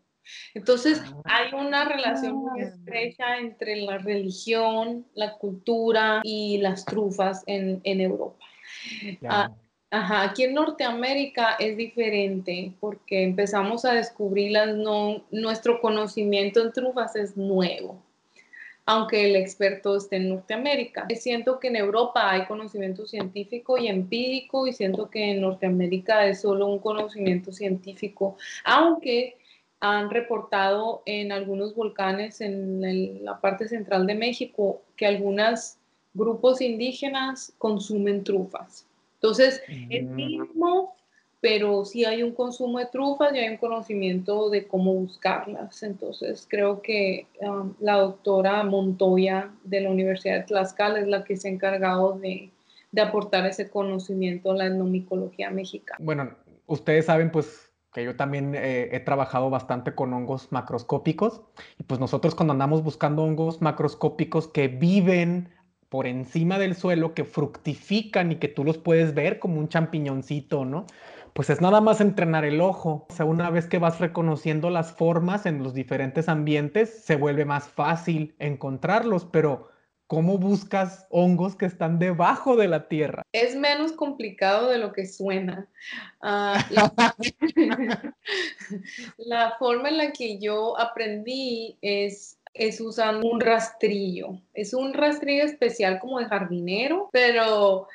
Entonces, 0.54 1.02
ah. 1.06 1.22
hay 1.26 1.54
una 1.54 1.84
relación 1.84 2.36
muy 2.36 2.62
estrecha 2.62 3.38
entre 3.38 3.76
la 3.76 3.98
religión, 3.98 5.06
la 5.14 5.34
cultura 5.34 6.22
y 6.24 6.60
las 6.60 6.86
trufas 6.86 7.44
en, 7.46 7.82
Europa. 7.84 8.46
Ah, 9.28 9.52
ajá, 9.92 10.24
aquí 10.24 10.44
en 10.44 10.54
Norteamérica 10.54 11.58
es 11.60 11.76
diferente 11.76 12.72
porque 12.80 13.24
empezamos 13.24 13.84
a 13.84 13.92
descubrirlas, 13.92 14.74
no, 14.74 15.22
nuestro 15.32 15.82
conocimiento 15.82 16.62
en 16.62 16.72
trufas 16.72 17.18
es 17.18 17.36
nuevo 17.36 18.02
aunque 18.86 19.30
el 19.30 19.36
experto 19.36 19.96
esté 19.96 20.18
en 20.18 20.30
Norteamérica. 20.30 21.08
Siento 21.16 21.60
que 21.60 21.70
en 21.70 21.78
Europa 21.78 22.30
hay 22.30 22.46
conocimiento 22.46 23.06
científico 23.06 23.78
y 23.78 23.88
empírico 23.88 24.68
y 24.68 24.74
siento 24.74 25.10
que 25.10 25.32
en 25.32 25.42
Norteamérica 25.42 26.28
es 26.28 26.42
solo 26.42 26.68
un 26.68 26.80
conocimiento 26.80 27.52
científico, 27.52 28.38
aunque 28.66 29.38
han 29.80 30.10
reportado 30.10 31.04
en 31.06 31.32
algunos 31.32 31.76
volcanes 31.76 32.40
en 32.42 33.24
la 33.24 33.40
parte 33.42 33.68
central 33.68 34.08
de 34.08 34.16
México 34.16 34.82
que 34.96 35.06
algunos 35.06 35.78
grupos 36.14 36.62
indígenas 36.62 37.54
consumen 37.58 38.24
trufas. 38.24 38.86
Entonces, 39.16 39.62
el 39.90 40.06
mm. 40.06 40.16
mismo 40.16 40.96
pero 41.44 41.84
sí 41.84 42.06
hay 42.06 42.24
un 42.24 42.32
consumo 42.32 42.80
de 42.80 42.86
trufas 42.86 43.36
y 43.36 43.40
hay 43.40 43.50
un 43.50 43.58
conocimiento 43.58 44.50
de 44.50 44.66
cómo 44.66 44.94
buscarlas. 44.94 45.84
Entonces 45.84 46.48
creo 46.50 46.82
que 46.82 47.28
um, 47.42 47.74
la 47.82 47.98
doctora 47.98 48.64
Montoya 48.64 49.52
de 49.66 49.82
la 49.82 49.90
Universidad 49.90 50.38
de 50.38 50.44
Tlaxcala 50.44 51.02
es 51.02 51.08
la 51.10 51.26
que 51.26 51.36
se 51.36 51.50
ha 51.50 51.52
encargado 51.52 52.18
de, 52.18 52.50
de 52.94 53.02
aportar 53.02 53.46
ese 53.46 53.70
conocimiento 53.70 54.52
a 54.52 54.56
la 54.56 54.68
etnomicología 54.68 55.50
mexicana. 55.50 56.00
Bueno, 56.00 56.32
ustedes 56.66 57.08
saben 57.08 57.30
pues 57.30 57.74
que 57.94 58.06
yo 58.06 58.16
también 58.16 58.56
eh, 58.56 58.88
he 58.94 59.02
trabajado 59.02 59.50
bastante 59.50 59.94
con 59.94 60.14
hongos 60.14 60.50
macroscópicos 60.50 61.42
y 61.78 61.84
pues 61.84 62.00
nosotros 62.00 62.36
cuando 62.36 62.54
andamos 62.54 62.84
buscando 62.84 63.22
hongos 63.22 63.62
macroscópicos 63.62 64.48
que 64.48 64.70
viven 64.70 65.50
por 65.90 66.08
encima 66.08 66.58
del 66.58 66.74
suelo, 66.74 67.14
que 67.14 67.26
fructifican 67.26 68.32
y 68.32 68.38
que 68.38 68.48
tú 68.48 68.64
los 68.64 68.78
puedes 68.78 69.14
ver 69.14 69.40
como 69.40 69.60
un 69.60 69.68
champiñoncito, 69.68 70.64
¿no? 70.64 70.88
Pues 71.34 71.50
es 71.50 71.62
nada 71.62 71.82
más 71.82 72.00
entrenar 72.00 72.46
el 72.46 72.62
ojo. 72.62 73.08
O 73.10 73.14
sea, 73.14 73.26
una 73.26 73.50
vez 73.50 73.68
que 73.68 73.80
vas 73.80 74.00
reconociendo 74.00 74.70
las 74.70 74.94
formas 74.94 75.46
en 75.46 75.64
los 75.64 75.74
diferentes 75.74 76.30
ambientes, 76.30 77.04
se 77.04 77.16
vuelve 77.16 77.46
más 77.46 77.68
fácil 77.68 78.36
encontrarlos, 78.40 79.26
pero 79.26 79.74
¿Cómo 80.14 80.38
buscas 80.38 81.08
hongos 81.10 81.56
que 81.56 81.66
están 81.66 81.98
debajo 81.98 82.56
de 82.56 82.68
la 82.68 82.88
tierra? 82.88 83.24
Es 83.32 83.56
menos 83.56 83.94
complicado 83.94 84.70
de 84.70 84.78
lo 84.78 84.92
que 84.92 85.08
suena. 85.08 85.68
Ah, 86.22 86.64
la, 89.18 89.56
forma 89.58 89.90
en 89.90 89.98
la 89.98 90.12
que 90.12 90.38
yo 90.40 90.80
aprendí 90.80 91.80
es 91.82 92.38
es 92.54 92.80
usando 92.80 93.28
un 93.28 93.40
rastrillo. 93.40 94.40
Es 94.54 94.74
un 94.74 94.94
rastrillo 94.94 95.44
especial 95.44 96.00
como 96.00 96.20
de 96.20 96.26
jardinero, 96.26 97.10
pero 97.12 97.88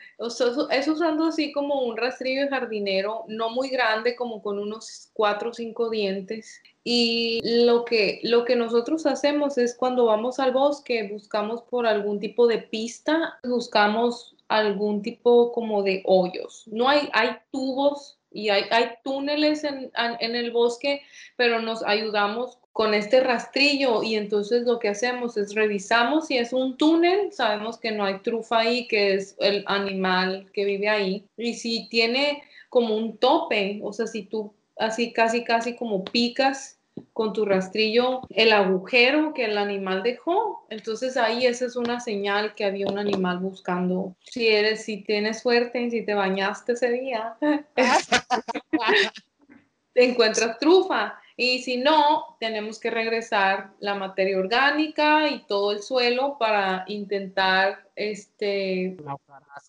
es 0.71 0.88
usando 0.88 1.27
así 1.27 1.53
como 1.53 1.83
un 1.83 1.97
rastrillo 1.97 2.42
de 2.42 2.49
jardinero, 2.49 3.25
no 3.29 3.51
muy 3.51 3.68
grande, 3.68 4.16
como 4.16 4.42
con 4.42 4.59
unos 4.59 5.11
cuatro 5.12 5.51
o 5.51 5.55
cinco 5.55 5.90
dientes. 5.90 6.61
Y 6.83 7.40
lo 7.64 7.85
que, 7.85 8.21
lo 8.23 8.44
que 8.44 8.57
nosotros 8.57 9.07
hacemos 9.07 9.59
es 9.59 9.77
cuando 9.77 10.07
vamos 10.07 10.38
al 10.40 10.53
bosque, 10.53 11.09
buscamos 11.12 11.62
por 11.62 11.87
algún 11.87 12.18
tipo 12.18 12.47
de 12.47 12.59
pista, 12.59 13.38
buscamos 13.44 14.35
algún 14.49 15.03
tipo 15.03 15.53
como 15.53 15.83
de 15.83 16.03
hoyos. 16.07 16.64
No 16.66 16.88
hay, 16.88 17.09
hay 17.12 17.37
tubos 17.53 18.18
y 18.31 18.49
hay, 18.49 18.64
hay 18.71 18.90
túneles 19.05 19.64
en, 19.64 19.90
en, 19.94 20.37
el 20.37 20.51
bosque, 20.51 21.03
pero 21.37 21.61
nos 21.61 21.83
ayudamos 21.83 22.59
con 22.79 22.95
este 22.95 23.19
rastrillo 23.19 24.05
y 24.05 24.14
entonces 24.14 24.62
lo 24.62 24.79
que 24.79 24.88
hacemos 24.88 25.37
es 25.37 25.53
revisamos 25.53 26.29
si 26.29 26.38
es 26.38 26.53
un 26.53 26.77
túnel, 26.77 27.33
sabemos 27.33 27.77
que 27.77 27.91
no 27.91 28.05
hay 28.05 28.21
trufa 28.21 28.61
ahí, 28.61 28.87
que 28.87 29.14
es 29.14 29.35
el 29.41 29.64
animal 29.67 30.49
que 30.53 30.64
vive 30.64 30.88
ahí, 30.88 31.27
y 31.37 31.55
si 31.55 31.88
tiene 31.88 32.41
como 32.69 32.95
un 32.95 33.19
tope, 33.19 33.81
o 33.83 33.93
sea, 33.93 34.07
si 34.07 34.23
tú 34.23 34.55
así 34.77 35.12
casi 35.12 35.43
casi 35.43 35.75
como 35.75 36.05
picas 36.05 36.79
con 37.14 37.33
tu 37.33 37.45
rastrillo 37.45 38.21
el 38.31 38.53
agujero 38.53 39.35
que 39.35 39.47
el 39.47 39.59
animal 39.59 40.05
dejó. 40.05 40.64
Entonces 40.71 41.17
ahí 41.17 41.47
esa 41.47 41.67
es 41.67 41.75
una 41.75 41.99
señal 41.99 42.55
que 42.55 42.64
había 42.64 42.87
un 42.87 43.01
animal 43.01 43.41
buscando. 43.41 44.14
Si 44.21 44.47
eres, 44.47 44.85
si 44.85 45.03
tienes 45.03 45.41
suerte 45.41 45.83
y 45.83 45.91
si 45.91 46.05
te 46.05 46.14
bañaste 46.14 46.75
ese 46.75 46.93
día, 46.93 47.37
te 49.95 50.05
encuentras 50.05 50.61
trufa. 50.61 51.19
Y 51.40 51.61
si 51.61 51.77
no, 51.77 52.37
tenemos 52.40 52.81
que 52.81 52.90
regresar 52.90 53.70
la 53.79 53.94
materia 53.94 54.37
orgánica 54.37 55.29
y 55.29 55.44
todo 55.44 55.70
el 55.70 55.85
suelo 55.85 56.37
para 56.37 56.85
intentar 56.88 57.87
este 57.94 58.96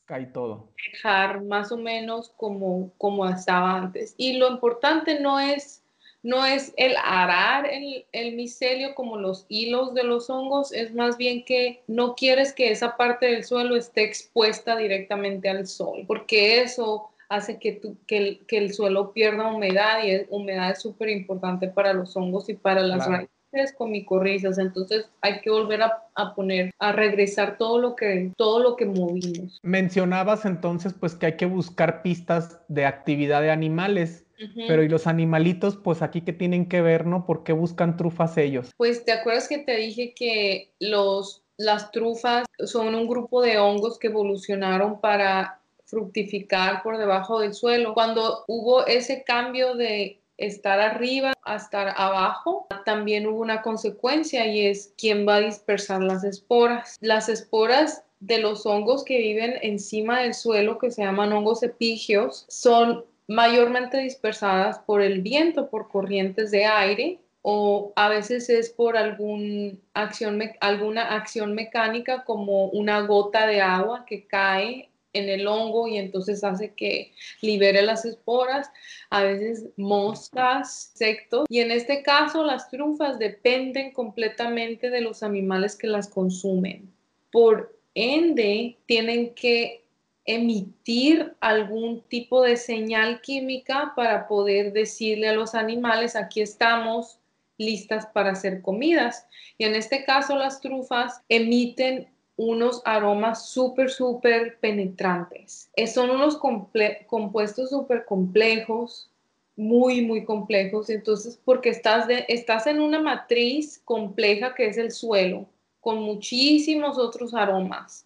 la 0.10 0.20
y 0.20 0.26
todo. 0.34 0.70
Dejar 0.92 1.44
más 1.44 1.72
o 1.72 1.78
menos 1.78 2.30
como, 2.30 2.92
como 2.98 3.30
estaba 3.30 3.76
antes. 3.76 4.16
Y 4.18 4.38
lo 4.38 4.50
importante 4.50 5.20
no 5.20 5.40
es 5.40 5.84
no 6.24 6.44
es 6.44 6.74
el 6.76 6.96
arar 6.98 7.68
el, 7.68 8.04
el, 8.14 8.36
micelio 8.36 8.96
como 8.96 9.18
los 9.18 9.46
hilos 9.48 9.94
de 9.94 10.04
los 10.04 10.30
hongos, 10.30 10.74
es 10.74 10.94
más 10.94 11.18
bien 11.18 11.46
que 11.46 11.84
no 11.88 12.16
quieres 12.16 12.52
que 12.52 12.72
esa 12.72 12.98
parte 12.98 13.28
del 13.28 13.46
suelo 13.46 13.78
esté 13.78 14.04
expuesta 14.04 14.76
directamente 14.76 15.50
al 15.50 15.66
sol, 15.66 16.04
porque 16.08 16.62
eso 16.62 17.10
hace 17.30 17.60
que, 17.60 17.80
que, 18.08 18.18
el, 18.18 18.46
que 18.48 18.58
el 18.58 18.74
suelo 18.74 19.14
pierda 19.14 19.54
humedad 19.54 20.04
y 20.04 20.26
humedad 20.30 20.72
es 20.72 20.82
súper 20.82 21.10
importante 21.10 21.68
para 21.68 21.94
los 21.94 22.18
hongos 22.18 22.50
y 22.50 22.56
para 22.56 22.82
las 22.82 23.08
raíces 23.08 23.30
con 23.78 23.92
micorrizas, 23.92 24.58
entonces 24.58 25.10
hay 25.22 25.42
que 25.42 25.50
volver 25.50 25.82
a, 25.82 26.04
a, 26.16 26.36
poner, 26.36 26.72
a 26.80 26.92
regresar 26.92 27.58
todo 27.58 27.80
lo 27.80 27.96
que, 27.96 28.32
todo 28.38 28.60
lo 28.60 28.76
que 28.76 28.86
movimos. 28.86 29.60
Mencionabas 29.64 30.46
entonces 30.46 30.94
pues 30.94 31.16
que 31.16 31.28
hay 31.28 31.38
que 31.38 31.46
buscar 31.46 32.02
pistas 32.02 32.60
de 32.68 32.86
actividad 32.86 33.42
de 33.42 33.52
animales. 33.52 34.26
Pero 34.56 34.84
¿y 34.84 34.88
los 34.88 35.06
animalitos, 35.06 35.76
pues 35.76 36.02
aquí 36.02 36.22
qué 36.22 36.32
tienen 36.32 36.70
que 36.70 36.82
ver, 36.82 37.06
no? 37.06 37.26
¿Por 37.26 37.44
qué 37.44 37.52
buscan 37.52 37.98
trufas 37.98 38.38
ellos? 38.38 38.72
Pues 38.78 39.04
te 39.04 39.12
acuerdas 39.12 39.50
que 39.50 39.58
te 39.58 39.76
dije 39.76 40.14
que 40.16 40.72
los, 40.80 41.44
las 41.58 41.92
trufas 41.92 42.46
son 42.58 42.96
un 42.96 43.06
grupo 43.06 43.42
de 43.42 43.58
hongos 43.60 44.00
que 44.00 44.08
evolucionaron 44.08 45.02
para 45.02 45.59
fructificar 45.90 46.84
por 46.84 46.98
debajo 46.98 47.40
del 47.40 47.54
suelo. 47.54 47.94
Cuando 47.94 48.44
hubo 48.48 48.86
ese 48.86 49.24
cambio 49.24 49.76
de 49.76 50.22
estar 50.38 50.80
arriba 50.80 51.34
a 51.44 51.56
estar 51.56 51.94
abajo, 51.98 52.68
también 52.86 53.28
hubo 53.28 53.42
una 53.42 53.62
consecuencia 53.62 54.46
y 54.48 54.68
es 54.68 54.94
quién 54.98 55.28
va 55.28 55.36
a 55.36 55.42
dispersar 55.42 56.02
las 56.02 56.24
esporas. 56.24 56.98
Las 57.02 57.28
esporas 57.28 58.04
de 58.20 58.38
los 58.38 58.66
hongos 58.66 59.04
que 59.04 59.18
viven 59.18 59.56
encima 59.62 60.22
del 60.22 60.34
suelo, 60.34 60.78
que 60.78 60.92
se 60.92 61.04
llaman 61.04 61.34
hongos 61.34 61.64
epigios, 61.64 62.46
son 62.48 63.06
mayormente 63.28 63.98
dispersadas 63.98 64.80
por 64.80 65.02
el 65.02 65.22
viento, 65.22 65.70
por 65.70 65.90
corrientes 65.90 66.52
de 66.52 66.66
aire 66.66 67.20
o 67.42 67.94
a 67.96 68.10
veces 68.10 68.50
es 68.50 68.70
por 68.70 68.98
algún 68.98 69.82
acción, 69.94 70.42
alguna 70.60 71.16
acción 71.16 71.54
mecánica 71.54 72.24
como 72.26 72.66
una 72.66 73.02
gota 73.02 73.48
de 73.48 73.62
agua 73.62 74.04
que 74.06 74.28
cae 74.28 74.90
en 75.14 75.30
el 75.30 75.48
hongo 75.48 75.88
y 75.88 75.98
entonces 75.98 76.44
hace 76.44 76.74
que 76.74 77.14
libere 77.42 77.82
las 77.82 78.06
esporas, 78.06 78.70
a 79.10 79.24
veces 79.24 79.70
moscas, 79.78 80.92
insectos 80.94 81.46
y 81.50 81.60
en 81.60 81.72
este 81.72 82.04
caso 82.04 82.44
las 82.44 82.70
trufas 82.70 83.20
dependen 83.20 83.92
completamente 83.92 84.90
de 84.90 85.02
los 85.02 85.24
animales 85.24 85.76
que 85.76 85.88
las 85.88 86.08
consumen. 86.08 86.92
Por 87.32 87.76
ende, 87.96 88.78
tienen 88.86 89.34
que 89.34 89.84
emitir 90.26 91.34
algún 91.40 92.02
tipo 92.02 92.44
de 92.44 92.56
señal 92.56 93.22
química 93.22 93.94
para 93.96 94.28
poder 94.28 94.74
decirle 94.74 95.28
a 95.28 95.34
los 95.34 95.56
animales, 95.56 96.16
aquí 96.16 96.42
estamos 96.42 97.20
listas 97.58 98.06
para 98.08 98.32
hacer 98.32 98.62
comidas. 98.62 99.28
Y 99.58 99.66
en 99.66 99.76
este 99.76 100.06
caso 100.06 100.36
las 100.36 100.62
trufas 100.62 101.22
emiten 101.30 102.08
unos 102.40 102.82
aromas 102.86 103.50
súper, 103.50 103.90
súper 103.90 104.58
penetrantes. 104.60 105.70
Son 105.94 106.10
unos 106.10 106.38
compuestos 106.38 107.70
súper 107.70 108.06
complejos, 108.06 109.10
muy, 109.58 110.02
muy 110.02 110.24
complejos. 110.24 110.90
Entonces, 110.90 111.38
porque 111.44 111.68
estás, 111.68 112.08
estás 112.30 112.66
en 112.68 112.80
una 112.80 113.02
matriz 113.02 113.82
compleja 113.84 114.56
que 114.56 114.68
es 114.68 114.78
el 114.78 114.92
suelo, 114.92 115.48
con 115.82 116.02
muchísimos 116.02 116.98
otros 116.98 117.34
aromas 117.34 118.06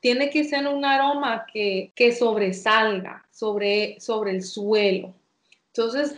tiene 0.00 0.28
que 0.28 0.44
ser 0.44 0.66
un 0.66 0.84
aroma 0.84 1.46
que, 1.50 1.90
sobresalga 2.18 3.24
sobre, 3.30 3.98
sobre 4.00 4.32
el 4.32 4.42
suelo. 4.42 5.14
Entonces, 5.68 6.14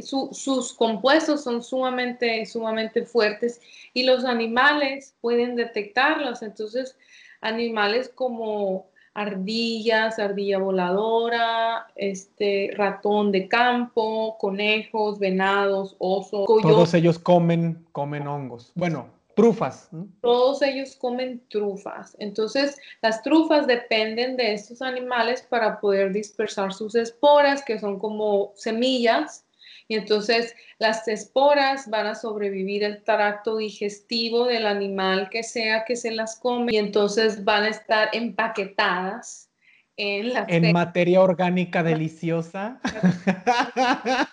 sus 0.00 0.72
compuestos 0.72 1.44
son 1.44 1.62
sumamente, 1.62 2.44
sumamente 2.46 3.04
fuertes 3.04 3.60
y 3.92 4.04
los 4.04 4.24
animales 4.24 5.14
pueden 5.20 5.56
detectarlos. 5.56 6.42
Entonces, 6.42 6.96
animales 7.40 8.10
como 8.14 8.86
ardillas, 9.14 10.18
ardilla 10.18 10.58
voladora, 10.58 11.86
este 11.94 12.72
ratón 12.74 13.30
de 13.30 13.48
campo, 13.48 14.36
conejos, 14.38 15.18
venados, 15.18 15.94
osos, 15.98 16.46
Todos 16.62 16.94
ellos 16.94 17.18
comen, 17.18 17.86
comen 17.92 18.26
hongos. 18.26 18.72
Bueno, 18.74 19.08
Trufas. 19.34 19.90
Todos 20.20 20.62
ellos 20.62 20.94
comen 20.94 21.42
trufas. 21.48 22.16
Entonces, 22.20 22.76
las 23.02 23.22
trufas 23.22 23.66
dependen 23.66 24.36
de 24.36 24.54
estos 24.54 24.80
animales 24.80 25.42
para 25.42 25.80
poder 25.80 26.12
dispersar 26.12 26.72
sus 26.72 26.94
esporas, 26.94 27.64
que 27.64 27.78
son 27.80 27.98
como 27.98 28.52
semillas. 28.54 29.43
Y 29.86 29.96
entonces 29.96 30.54
las 30.78 31.06
esporas 31.08 31.88
van 31.90 32.06
a 32.06 32.14
sobrevivir 32.14 32.84
el 32.84 33.02
tracto 33.02 33.58
digestivo 33.58 34.46
del 34.46 34.66
animal 34.66 35.28
que 35.30 35.42
sea 35.42 35.84
que 35.84 35.96
se 35.96 36.10
las 36.10 36.38
come 36.38 36.72
y 36.72 36.76
entonces 36.76 37.44
van 37.44 37.64
a 37.64 37.68
estar 37.68 38.08
empaquetadas 38.12 39.50
en 39.96 40.32
la 40.32 40.46
en 40.48 40.72
materia 40.72 41.20
orgánica 41.20 41.82
deliciosa. 41.82 42.80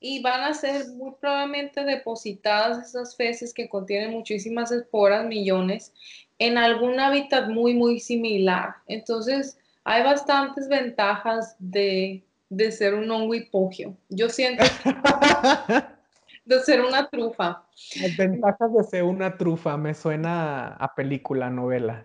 y 0.00 0.20
van 0.20 0.42
a 0.42 0.54
ser 0.54 0.88
muy 0.96 1.12
probablemente 1.20 1.84
depositadas 1.84 2.88
esas 2.88 3.16
feces 3.16 3.54
que 3.54 3.68
contienen 3.68 4.10
muchísimas 4.10 4.72
esporas, 4.72 5.24
millones, 5.26 5.92
en 6.38 6.58
algún 6.58 6.98
hábitat 6.98 7.48
muy, 7.48 7.74
muy 7.74 8.00
similar. 8.00 8.74
Entonces, 8.88 9.58
hay 9.84 10.02
bastantes 10.02 10.68
ventajas 10.68 11.54
de, 11.60 12.24
de 12.52 12.70
ser 12.70 12.92
un 12.94 13.10
hongo 13.10 13.34
hipogio. 13.34 13.96
Yo 14.10 14.28
siento 14.28 14.62
de 16.44 16.60
ser 16.60 16.82
una 16.82 17.08
trufa. 17.08 17.64
Las 17.98 18.16
ventajas 18.16 18.74
de 18.74 18.84
ser 18.84 19.04
una 19.04 19.38
trufa 19.38 19.78
me 19.78 19.94
suena 19.94 20.74
a 20.74 20.94
película, 20.94 21.48
novela. 21.48 22.04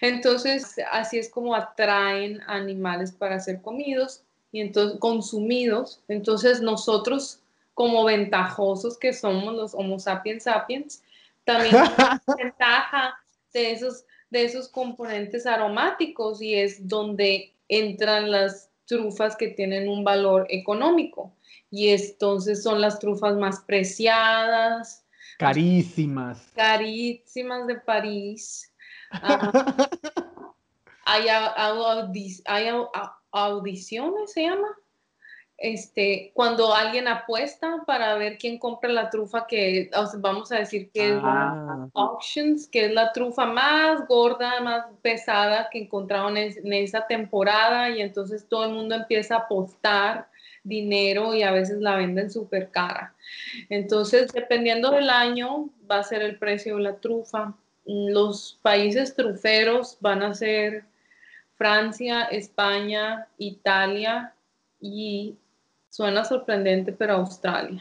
Entonces, 0.00 0.76
así 0.90 1.18
es 1.18 1.28
como 1.30 1.54
atraen 1.54 2.40
animales 2.48 3.12
para 3.12 3.38
ser 3.38 3.62
comidos 3.62 4.24
y 4.50 4.60
entonces 4.60 4.98
consumidos. 4.98 6.02
Entonces, 6.08 6.60
nosotros 6.60 7.40
como 7.72 8.04
ventajosos 8.04 8.98
que 8.98 9.12
somos 9.12 9.54
los 9.54 9.74
Homo 9.74 10.00
sapiens 10.00 10.42
sapiens, 10.42 11.04
también 11.44 11.74
ventaja 12.36 13.14
de 13.52 13.70
esos, 13.70 14.06
de 14.30 14.44
esos 14.44 14.68
componentes 14.68 15.46
aromáticos 15.46 16.42
y 16.42 16.54
es 16.54 16.88
donde 16.88 17.52
entran 17.68 18.32
las 18.32 18.70
trufas 18.86 19.36
que 19.36 19.48
tienen 19.48 19.88
un 19.88 20.04
valor 20.04 20.46
económico. 20.50 21.34
Y 21.70 21.88
entonces 21.88 22.62
son 22.62 22.80
las 22.80 22.98
trufas 22.98 23.36
más 23.36 23.60
preciadas. 23.60 25.04
Carísimas. 25.38 26.50
Carísimas 26.54 27.66
de 27.66 27.76
París. 27.76 28.72
hay, 31.04 31.26
hay 31.28 32.68
audiciones, 33.32 34.32
se 34.32 34.42
llama, 34.42 34.68
este, 35.56 36.32
cuando 36.34 36.74
alguien 36.74 37.06
apuesta 37.06 37.84
para 37.86 38.16
ver 38.16 38.38
quién 38.38 38.58
compra 38.58 38.90
la 38.90 39.08
trufa 39.08 39.46
que, 39.46 39.90
vamos 40.18 40.50
a 40.50 40.58
decir 40.58 40.90
que 40.90 41.10
es 41.10 41.20
ah. 41.22 41.88
auctions, 41.94 42.66
que 42.66 42.86
es 42.86 42.92
la 42.92 43.12
trufa 43.12 43.46
más 43.46 44.06
gorda, 44.08 44.60
más 44.60 44.86
pesada 45.00 45.68
que 45.70 45.78
encontraron 45.78 46.36
en, 46.36 46.72
esa 46.72 47.06
temporada 47.06 47.88
y 47.90 48.02
entonces 48.02 48.46
todo 48.48 48.64
el 48.64 48.72
mundo 48.72 48.94
empieza 48.94 49.36
a 49.36 49.38
apostar 49.40 50.28
dinero 50.64 51.34
y 51.34 51.42
a 51.42 51.52
veces 51.52 51.78
la 51.78 51.96
venden 51.96 52.30
súper 52.30 52.70
cara. 52.70 53.14
Entonces, 53.68 54.32
dependiendo 54.32 54.90
del 54.90 55.10
año, 55.10 55.70
va 55.90 55.98
a 55.98 56.04
ser 56.04 56.22
el 56.22 56.38
precio 56.38 56.76
de 56.76 56.82
la 56.82 56.96
trufa. 56.96 57.54
Los 57.84 58.58
países 58.62 59.14
truferos 59.14 59.98
van 60.00 60.22
a 60.22 60.34
ser 60.34 60.84
Francia, 61.56 62.22
España, 62.24 63.28
Italia 63.38 64.34
y 64.80 65.36
Suena 65.94 66.24
sorprendente, 66.24 66.90
pero 66.90 67.14
Australia. 67.14 67.80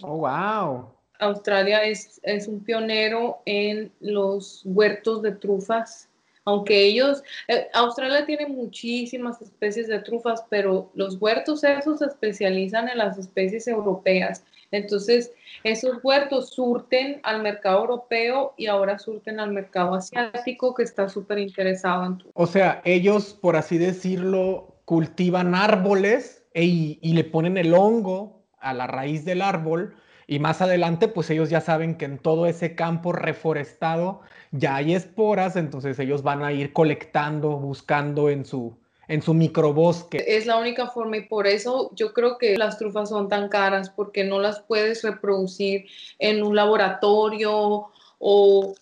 Oh, 0.00 0.16
wow. 0.16 0.88
Australia 1.18 1.82
es, 1.84 2.18
es 2.22 2.48
un 2.48 2.64
pionero 2.64 3.42
en 3.44 3.92
los 4.00 4.62
huertos 4.64 5.20
de 5.20 5.32
trufas 5.32 6.08
aunque 6.44 6.76
ellos, 6.76 7.22
eh, 7.46 7.68
Australia 7.72 8.26
tiene 8.26 8.46
muchísimas 8.46 9.40
especies 9.40 9.86
de 9.86 10.00
trufas, 10.00 10.44
pero 10.48 10.90
los 10.94 11.20
huertos 11.20 11.62
esos 11.62 12.00
se 12.00 12.06
especializan 12.06 12.88
en 12.88 12.98
las 12.98 13.16
especies 13.16 13.68
europeas. 13.68 14.42
Entonces, 14.72 15.30
esos 15.62 16.02
huertos 16.02 16.50
surten 16.50 17.20
al 17.22 17.42
mercado 17.42 17.82
europeo 17.82 18.54
y 18.56 18.66
ahora 18.66 18.98
surten 18.98 19.38
al 19.38 19.52
mercado 19.52 19.94
asiático 19.94 20.74
que 20.74 20.82
está 20.82 21.08
súper 21.08 21.38
interesado 21.38 22.06
en 22.06 22.18
trufas. 22.18 22.34
O 22.34 22.46
sea, 22.48 22.82
ellos, 22.84 23.38
por 23.40 23.54
así 23.54 23.78
decirlo, 23.78 24.74
cultivan 24.84 25.54
árboles 25.54 26.41
y, 26.54 27.12
le 27.12 27.24
ponen 27.24 27.56
el 27.56 27.74
hongo 27.74 28.42
a 28.58 28.74
la 28.74 28.86
raíz 28.86 29.24
del 29.24 29.42
árbol 29.42 29.94
y 30.26 30.38
más 30.38 30.62
adelante 30.62 31.08
pues 31.08 31.30
ellos 31.30 31.50
ya 31.50 31.60
saben 31.60 31.96
que 31.96 32.04
en 32.04 32.18
todo 32.18 32.46
ese 32.46 32.74
campo 32.74 33.12
reforestado 33.12 34.20
ya 34.50 34.76
hay 34.76 34.94
esporas, 34.94 35.56
entonces 35.56 35.98
ellos 35.98 36.22
van 36.22 36.42
a 36.42 36.52
ir 36.52 36.72
colectando, 36.72 37.58
buscando 37.58 38.30
en 38.30 38.44
su, 38.44 38.76
en 39.08 39.22
su 39.22 39.34
microbosque. 39.34 40.24
Es 40.26 40.46
la 40.46 40.58
única 40.58 40.86
forma 40.88 41.16
y 41.16 41.26
por 41.26 41.46
eso 41.46 41.90
yo 41.94 42.12
creo 42.12 42.38
que 42.38 42.56
las 42.56 42.78
trufas 42.78 43.08
son 43.08 43.28
tan 43.28 43.48
caras 43.48 43.90
porque 43.90 44.24
no 44.24 44.38
las 44.38 44.60
puedes 44.60 45.02
reproducir 45.02 45.86
en 46.18 46.42
un 46.42 46.54
laboratorio 46.54 47.88
o 48.18 48.74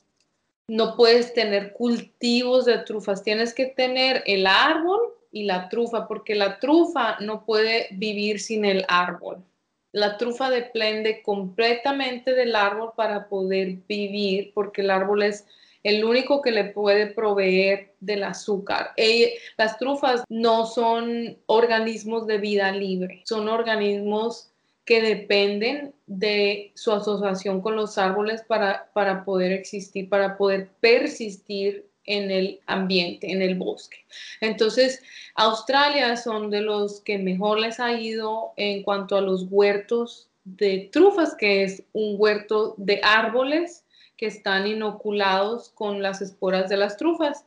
no 0.69 0.97
puedes 0.97 1.35
tener 1.35 1.73
cultivos 1.73 2.65
de 2.65 2.79
trufas, 2.79 3.25
tienes 3.25 3.55
que 3.55 3.67
tener 3.67 4.23
el 4.27 4.47
árbol 4.47 5.01
y 5.33 5.45
la 5.45 5.69
trufa, 5.69 6.09
porque 6.09 6.35
la 6.35 6.59
trufa 6.59 7.19
no 7.21 7.45
puede 7.45 7.89
vivir 7.93 8.41
sin 8.41 8.65
el 8.65 8.85
árbol. 8.89 9.45
La 9.93 10.17
trufa 10.17 10.51
depende 10.51 11.23
completamente 11.23 12.35
del 12.35 12.55
árbol 12.55 12.93
para 12.97 13.29
poder 13.29 13.79
vivir, 13.89 14.53
porque 14.55 14.83
el 14.83 14.91
árbol 14.91 15.23
es 15.23 15.47
el 15.83 16.05
único 16.05 16.43
que 16.43 16.53
le 16.53 16.65
puede 16.65 17.07
proveer 17.07 17.95
del 18.01 18.25
azúcar. 18.25 18.93
las 19.57 19.79
trufas 19.79 20.25
no 20.29 20.67
son 20.67 21.39
organismos 21.47 22.27
de 22.27 22.39
vida 22.39 22.71
libre, 22.73 23.23
son 23.25 23.49
organismos 23.49 24.51
que 24.85 25.01
dependen 25.01 25.95
de 26.07 26.73
su 26.75 26.93
asociación 26.93 27.61
con 27.61 27.77
los 27.77 27.97
árboles 27.97 28.43
para, 28.43 28.91
para 28.93 29.25
poder 29.25 29.53
existir, 29.53 30.09
para 30.09 30.37
poder 30.37 30.69
persistir 30.81 31.90
en 32.11 32.31
el 32.31 32.61
ambiente, 32.67 33.31
en 33.31 33.41
el 33.41 33.55
bosque. 33.55 33.99
Entonces, 34.41 35.03
Australia 35.35 36.17
son 36.17 36.51
de 36.51 36.61
los 36.61 37.01
que 37.01 37.19
mejor 37.19 37.61
les 37.61 37.79
ha 37.79 37.93
ido 37.93 38.53
en 38.57 38.83
cuanto 38.83 39.17
a 39.17 39.21
los 39.21 39.47
huertos 39.49 40.29
de 40.45 40.89
trufas, 40.93 41.35
que 41.37 41.63
es 41.63 41.83
un 41.93 42.17
huerto 42.19 42.75
de 42.79 43.01
árboles 43.03 43.85
que 44.17 44.27
están 44.27 44.67
inoculados 44.67 45.71
con 45.71 46.03
las 46.03 46.21
esporas 46.21 46.69
de 46.69 46.77
las 46.77 46.97
trufas. 46.97 47.45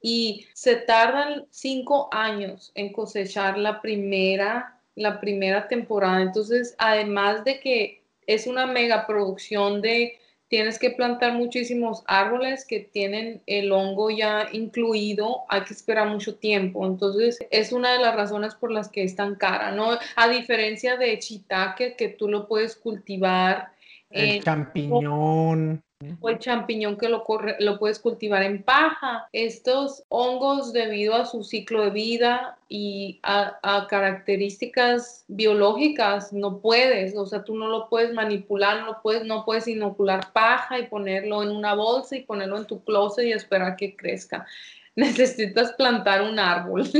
Y 0.00 0.46
se 0.52 0.76
tardan 0.76 1.46
cinco 1.50 2.08
años 2.12 2.70
en 2.74 2.92
cosechar 2.92 3.58
la 3.58 3.80
primera, 3.80 4.78
la 4.94 5.18
primera 5.20 5.66
temporada. 5.66 6.22
Entonces, 6.22 6.74
además 6.78 7.42
de 7.44 7.58
que 7.58 8.02
es 8.26 8.46
una 8.46 8.66
mega 8.66 9.06
producción 9.06 9.80
de 9.80 10.18
tienes 10.54 10.78
que 10.78 10.90
plantar 10.90 11.32
muchísimos 11.32 12.04
árboles 12.06 12.64
que 12.64 12.78
tienen 12.78 13.42
el 13.44 13.72
hongo 13.72 14.08
ya 14.08 14.46
incluido, 14.52 15.42
hay 15.48 15.62
que 15.62 15.74
esperar 15.74 16.06
mucho 16.08 16.36
tiempo. 16.36 16.86
Entonces, 16.86 17.44
es 17.50 17.72
una 17.72 17.94
de 17.94 17.98
las 17.98 18.14
razones 18.14 18.54
por 18.54 18.70
las 18.70 18.88
que 18.88 19.02
es 19.02 19.16
tan 19.16 19.34
cara, 19.34 19.72
¿no? 19.72 19.98
A 20.14 20.28
diferencia 20.28 20.96
de 20.96 21.18
chitaque, 21.18 21.96
que 21.96 22.08
tú 22.08 22.28
lo 22.28 22.46
puedes 22.46 22.76
cultivar. 22.76 23.72
El 24.14 24.42
champiñón 24.42 25.82
o 26.20 26.28
el 26.28 26.38
champiñón 26.38 26.96
que 26.96 27.08
lo, 27.08 27.24
lo 27.60 27.78
puedes 27.78 27.98
cultivar 27.98 28.42
en 28.42 28.62
paja. 28.62 29.28
Estos 29.32 30.04
hongos, 30.08 30.72
debido 30.72 31.14
a 31.14 31.26
su 31.26 31.44
ciclo 31.44 31.84
de 31.84 31.90
vida 31.90 32.58
y 32.68 33.20
a, 33.22 33.86
características 33.88 35.24
biológicas, 35.28 36.32
no 36.32 36.58
puedes, 36.58 37.16
o 37.16 37.26
sea, 37.26 37.44
tú 37.44 37.56
no 37.56 37.68
lo 37.68 37.88
puedes 37.88 38.12
manipular, 38.12 38.84
no 38.84 39.00
puedes, 39.02 39.24
no 39.24 39.44
puedes 39.44 39.68
inocular 39.68 40.32
paja 40.32 40.78
y 40.78 40.86
ponerlo 40.86 41.42
en 41.42 41.50
una 41.50 41.74
bolsa 41.74 42.16
y 42.16 42.22
ponerlo 42.22 42.58
en 42.58 42.66
tu 42.66 42.82
closet 42.84 43.26
y 43.26 43.32
esperar 43.32 43.76
que 43.76 43.96
crezca. 43.96 44.46
necesitas 44.96 45.72
plantar 45.72 46.22
un 46.22 46.38
árbol. 46.38 46.84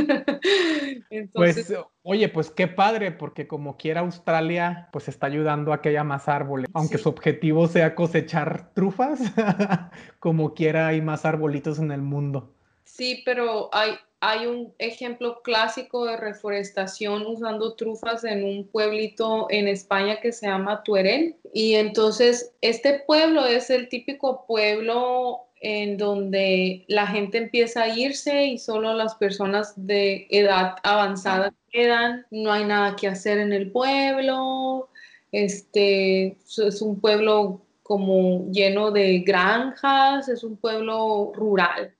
Pues, 1.33 1.73
oye, 2.03 2.29
pues 2.29 2.51
qué 2.51 2.67
padre, 2.67 3.13
porque 3.13 3.47
como 3.47 3.77
quiera 3.77 4.01
Australia, 4.01 4.89
pues 4.93 5.09
está 5.09 5.27
ayudando 5.27 5.73
a 5.73 5.81
que 5.81 5.91
haya 5.91 6.03
más 6.03 6.29
árboles, 6.29 6.69
aunque 6.75 6.99
su 6.99 7.09
objetivo 7.09 7.69
sea 7.69 7.95
cosechar 7.95 8.73
trufas, 8.75 9.21
como 10.19 10.55
quiera 10.55 10.89
hay 10.89 11.01
más 11.01 11.25
arbolitos 11.25 11.79
en 11.79 11.93
el 11.93 12.03
mundo. 12.03 12.53
Sí, 12.85 13.23
pero 13.25 13.71
hay, 13.73 13.93
hay 14.21 14.47
un 14.47 14.75
ejemplo 14.79 15.41
clásico 15.43 16.05
de 16.07 16.17
reforestación 16.17 17.25
usando 17.27 17.75
trufas 17.75 18.25
en 18.25 18.45
un 18.45 18.67
pueblito 18.67 19.47
en 19.51 19.69
España 19.69 20.21
que 20.21 20.33
se 20.33 20.47
llama 20.47 20.83
Tuerén. 20.83 21.37
Y 21.53 21.75
entonces 21.75 22.55
este 22.61 23.05
pueblo 23.07 23.47
es 23.47 23.71
el 23.71 23.89
típico 23.89 24.47
pueblo 24.47 25.47
en 25.65 25.97
donde 25.97 26.85
la 26.89 27.07
gente 27.07 27.39
empieza 27.39 27.85
a 27.85 27.89
irse 27.89 28.45
y 28.45 28.59
solo 28.59 28.93
las 28.93 29.15
personas 29.15 29.73
de 29.77 30.27
edad 30.31 30.77
avanzada 30.83 31.55
quedan, 31.71 32.27
no 32.31 32.53
hay 32.53 32.65
nada 32.67 32.95
que 32.97 33.09
hacer 33.09 33.39
en 33.39 33.53
el 33.55 33.73
pueblo, 33.73 34.91
este 35.33 36.37
es 36.43 36.83
un 36.83 37.01
pueblo 37.01 37.62
como 37.83 38.47
lleno 38.51 38.91
de 38.91 39.21
granjas, 39.21 40.29
es 40.29 40.45
un 40.45 40.59
pueblo 40.59 41.33
rural. 41.35 41.95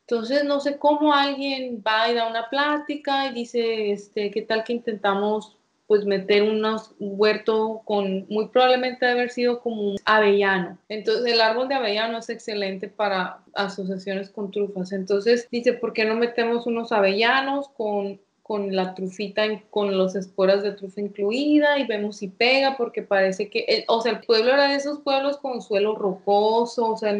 Entonces, 0.00 0.44
no 0.44 0.60
sé 0.60 0.78
cómo 0.78 1.14
alguien 1.14 1.82
va 1.86 2.10
y 2.10 2.14
da 2.14 2.28
una 2.28 2.48
plática 2.50 3.26
y 3.26 3.32
dice, 3.32 3.90
este, 3.92 4.30
¿qué 4.30 4.42
tal 4.42 4.64
que 4.64 4.74
intentamos 4.74 5.57
pues 5.88 6.04
meter 6.04 6.42
unos, 6.42 6.92
un 7.00 7.14
huerto 7.16 7.80
con 7.84 8.26
muy 8.28 8.48
probablemente 8.48 9.06
haber 9.06 9.30
sido 9.30 9.60
como 9.60 9.82
un 9.82 9.96
avellano. 10.04 10.78
Entonces 10.90 11.32
el 11.32 11.40
árbol 11.40 11.66
de 11.66 11.76
avellano 11.76 12.18
es 12.18 12.28
excelente 12.28 12.88
para 12.88 13.38
asociaciones 13.54 14.28
con 14.28 14.50
trufas. 14.50 14.92
Entonces 14.92 15.48
dice, 15.50 15.72
¿por 15.72 15.94
qué 15.94 16.04
no 16.04 16.14
metemos 16.14 16.66
unos 16.66 16.92
avellanos 16.92 17.70
con 17.70 18.20
con 18.48 18.74
la 18.74 18.94
trufita, 18.94 19.42
con 19.68 19.98
las 19.98 20.14
esporas 20.14 20.62
de 20.62 20.72
trufa 20.72 21.02
incluida 21.02 21.78
y 21.78 21.86
vemos 21.86 22.16
si 22.16 22.28
pega 22.28 22.78
porque 22.78 23.02
parece 23.02 23.50
que, 23.50 23.58
eh, 23.68 23.84
o 23.88 24.00
sea, 24.00 24.12
el 24.12 24.20
pueblo 24.20 24.54
era 24.54 24.68
de 24.68 24.76
esos 24.76 25.00
pueblos 25.00 25.36
con 25.36 25.60
suelo 25.60 25.94
rocoso, 25.94 26.92
o 26.92 26.96
sea, 26.96 27.14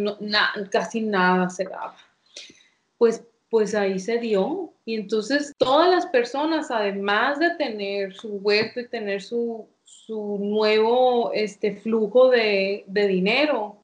casi 0.70 1.02
nada 1.02 1.50
se 1.50 1.64
daba. 1.64 1.94
Pues 2.96 3.27
pues 3.50 3.74
ahí 3.74 3.98
se 3.98 4.18
dio. 4.18 4.72
Y 4.84 4.94
entonces 4.94 5.54
todas 5.58 5.90
las 5.90 6.06
personas, 6.06 6.70
además 6.70 7.38
de 7.38 7.50
tener 7.56 8.14
su 8.14 8.36
huerto 8.36 8.80
y 8.80 8.88
tener 8.88 9.22
su, 9.22 9.68
su 9.84 10.38
nuevo 10.40 11.32
este, 11.32 11.76
flujo 11.76 12.30
de, 12.30 12.84
de 12.86 13.06
dinero, 13.06 13.76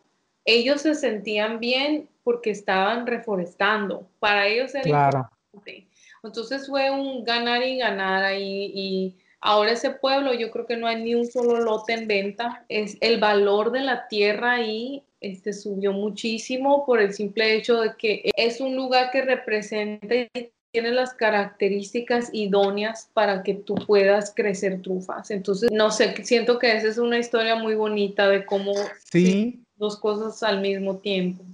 ellos 0.45 0.83
se 0.83 0.95
sentían 0.95 1.59
bien 1.61 2.09
porque 2.23 2.51
estaban 2.51 3.07
reforestando. 3.07 4.09
Para 4.19 4.47
ellos 4.47 4.75
era 4.75 4.85
claro. 4.85 5.29
importante. 5.53 5.89
Entonces 6.23 6.67
fue 6.67 6.91
un 6.91 7.23
ganar 7.23 7.63
y 7.63 7.79
ganar 7.79 8.25
ahí 8.25 8.73
y 8.75 9.17
ahora 9.45 9.73
ese 9.73 9.91
pueblo 9.91 10.35
yo 10.35 10.51
creo 10.51 10.67
que 10.67 10.77
no 10.77 10.87
hay 10.87 11.03
ni 11.03 11.15
un 11.15 11.27
solo 11.27 11.61
lote 11.61 11.93
en 11.93 12.09
venta. 12.09 12.65
Es 12.69 12.97
el 13.01 13.21
valor 13.21 13.71
de 13.71 13.81
la 13.81 14.09
tierra 14.09 14.55
ahí 14.55 15.05
este, 15.21 15.53
subió 15.53 15.93
muchísimo 15.93 16.85
por 16.85 17.01
el 17.01 17.13
simple 17.13 17.55
hecho 17.55 17.81
de 17.81 17.95
que 17.97 18.31
es 18.37 18.61
un 18.61 18.75
lugar 18.75 19.11
que 19.11 19.23
representa 19.23 20.15
y 20.15 20.51
tiene 20.73 20.91
las 20.91 21.15
características 21.15 22.31
idóneas 22.33 23.11
para 23.13 23.43
que 23.43 23.55
tú 23.55 23.75
puedas 23.75 24.33
crecer 24.35 24.83
trufas. 24.83 25.31
Entonces, 25.31 25.71
no 25.71 25.91
sé, 25.93 26.25
siento 26.25 26.59
que 26.59 26.77
esa 26.77 26.89
es 26.89 26.99
una 26.99 27.19
historia 27.19 27.55
muy 27.55 27.75
bonita 27.75 28.29
de 28.29 28.45
cómo 28.45 28.73
sí. 29.05 29.63
dos 29.77 29.99
cosas 29.99 30.43
al 30.43 30.61
mismo 30.63 30.97
tiempo. 30.97 31.45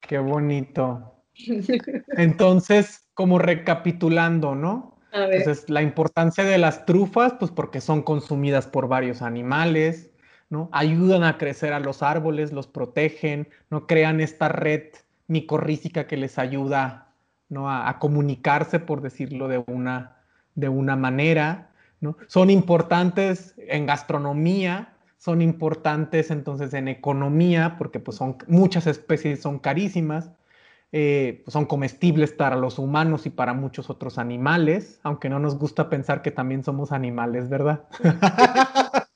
Qué 0.00 0.18
bonito. 0.18 1.12
Entonces, 2.16 3.04
como 3.14 3.38
recapitulando, 3.38 4.54
¿no? 4.54 4.93
Entonces, 5.14 5.70
la 5.70 5.82
importancia 5.82 6.42
de 6.42 6.58
las 6.58 6.86
trufas, 6.86 7.34
pues 7.38 7.52
porque 7.52 7.80
son 7.80 8.02
consumidas 8.02 8.66
por 8.66 8.88
varios 8.88 9.22
animales, 9.22 10.10
¿no? 10.50 10.68
Ayudan 10.72 11.22
a 11.22 11.38
crecer 11.38 11.72
a 11.72 11.78
los 11.78 12.02
árboles, 12.02 12.52
los 12.52 12.66
protegen, 12.66 13.48
¿no? 13.70 13.86
Crean 13.86 14.20
esta 14.20 14.48
red 14.48 14.82
micorrícica 15.28 16.08
que 16.08 16.16
les 16.16 16.38
ayuda, 16.38 17.12
¿no? 17.48 17.70
A, 17.70 17.98
comunicarse, 18.00 18.80
por 18.80 19.02
decirlo 19.02 19.46
de 19.46 19.62
una, 19.66 20.16
de 20.56 20.68
una 20.68 20.96
manera, 20.96 21.70
¿no? 22.00 22.16
Son 22.26 22.50
importantes 22.50 23.54
en 23.56 23.86
gastronomía, 23.86 24.94
son 25.16 25.42
importantes 25.42 26.32
entonces 26.32 26.74
en 26.74 26.88
economía, 26.88 27.76
porque 27.78 28.00
pues 28.00 28.16
son, 28.16 28.36
muchas 28.48 28.88
especies 28.88 29.40
son 29.40 29.60
carísimas, 29.60 30.32
eh, 30.96 31.40
pues, 31.44 31.52
son 31.52 31.66
comestibles 31.66 32.32
para 32.32 32.54
los 32.54 32.78
humanos 32.78 33.26
y 33.26 33.30
para 33.30 33.52
muchos 33.52 33.90
otros 33.90 34.16
animales, 34.16 35.00
aunque 35.02 35.28
no 35.28 35.40
nos 35.40 35.58
gusta 35.58 35.90
pensar 35.90 36.22
que 36.22 36.30
también 36.30 36.62
somos 36.62 36.92
animales, 36.92 37.48
¿verdad? 37.48 37.88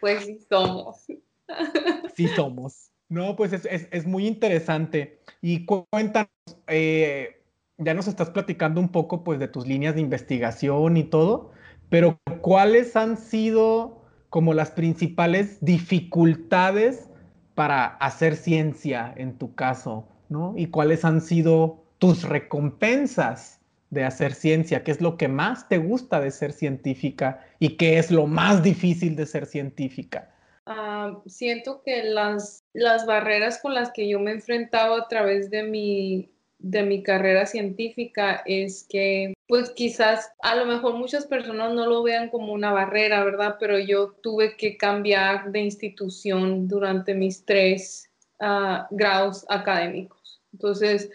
Pues 0.00 0.24
sí 0.24 0.38
somos. 0.48 1.04
Sí 2.16 2.28
somos. 2.28 2.90
No, 3.08 3.36
pues 3.36 3.52
es, 3.52 3.66
es, 3.66 4.06
muy 4.06 4.26
interesante. 4.26 5.20
Y 5.40 5.64
cuéntanos, 5.64 6.30
eh, 6.66 7.42
ya 7.78 7.94
nos 7.94 8.08
estás 8.08 8.30
platicando 8.30 8.80
un 8.80 8.88
poco 8.88 9.22
pues 9.22 9.38
de 9.38 9.48
tus 9.48 9.66
líneas 9.66 9.94
de 9.94 10.00
investigación 10.00 10.96
y 10.96 11.04
todo, 11.04 11.50
pero 11.88 12.18
¿cuáles 12.40 12.96
han 12.96 13.16
sido 13.16 14.02
como 14.28 14.54
las 14.54 14.70
principales 14.70 15.58
dificultades 15.60 17.08
para 17.54 17.86
hacer 17.86 18.36
ciencia 18.36 19.12
en 19.16 19.38
tu 19.38 19.54
caso, 19.54 20.11
Y 20.56 20.66
cuáles 20.66 21.04
han 21.04 21.20
sido 21.20 21.84
tus 21.98 22.24
recompensas 22.24 23.60
de 23.90 24.04
hacer 24.04 24.34
ciencia, 24.34 24.84
qué 24.84 24.90
es 24.90 25.02
lo 25.02 25.18
que 25.18 25.28
más 25.28 25.68
te 25.68 25.76
gusta 25.76 26.18
de 26.20 26.30
ser 26.30 26.52
científica 26.52 27.44
y 27.58 27.76
qué 27.76 27.98
es 27.98 28.10
lo 28.10 28.26
más 28.26 28.62
difícil 28.62 29.16
de 29.16 29.26
ser 29.26 29.44
científica. 29.44 30.30
Ah, 30.64 31.18
siento 31.26 31.82
que 31.84 32.04
las, 32.04 32.64
las 32.72 33.04
barreras 33.04 33.60
con 33.60 33.74
las 33.74 33.92
que 33.92 34.08
yo 34.08 34.18
me 34.18 34.30
he 34.30 34.34
enfrentado 34.34 34.94
a 34.94 35.08
través 35.08 35.50
de 35.50 35.64
mi, 35.64 36.30
de 36.58 36.84
mi 36.84 37.02
carrera 37.02 37.44
científica 37.44 38.42
es 38.46 38.86
que, 38.88 39.34
pues 39.46 39.70
quizás 39.70 40.32
a 40.40 40.54
lo 40.54 40.64
mejor 40.64 40.94
muchas 40.94 41.26
personas 41.26 41.74
no 41.74 41.86
lo 41.86 42.02
vean 42.02 42.30
como 42.30 42.52
una 42.52 42.72
barrera, 42.72 43.24
¿verdad? 43.24 43.56
Pero 43.60 43.78
yo 43.78 44.12
tuve 44.22 44.56
que 44.56 44.78
cambiar 44.78 45.52
de 45.52 45.60
institución 45.60 46.66
durante 46.66 47.14
mis 47.14 47.44
tres 47.44 48.10
ah, 48.40 48.86
grados 48.90 49.44
académicos. 49.48 50.21
Entonces, 50.52 51.10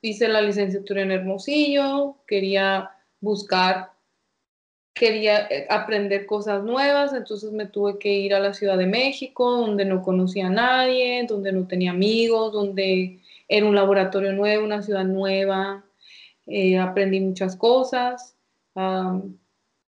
hice 0.00 0.28
la 0.28 0.42
licenciatura 0.42 1.02
en 1.02 1.12
Hermosillo, 1.12 2.16
quería 2.26 2.90
buscar, 3.20 3.92
quería 4.94 5.46
eh, 5.48 5.66
aprender 5.68 6.26
cosas 6.26 6.64
nuevas, 6.64 7.12
entonces 7.12 7.52
me 7.52 7.66
tuve 7.66 7.98
que 7.98 8.12
ir 8.12 8.34
a 8.34 8.40
la 8.40 8.54
Ciudad 8.54 8.78
de 8.78 8.86
México, 8.86 9.50
donde 9.58 9.84
no 9.84 10.02
conocía 10.02 10.46
a 10.46 10.50
nadie, 10.50 11.24
donde 11.28 11.52
no 11.52 11.66
tenía 11.66 11.90
amigos, 11.90 12.52
donde 12.52 13.20
era 13.48 13.66
un 13.66 13.74
laboratorio 13.74 14.32
nuevo, 14.32 14.64
una 14.64 14.82
ciudad 14.82 15.04
nueva, 15.04 15.84
eh, 16.46 16.78
aprendí 16.78 17.20
muchas 17.20 17.56
cosas. 17.56 18.34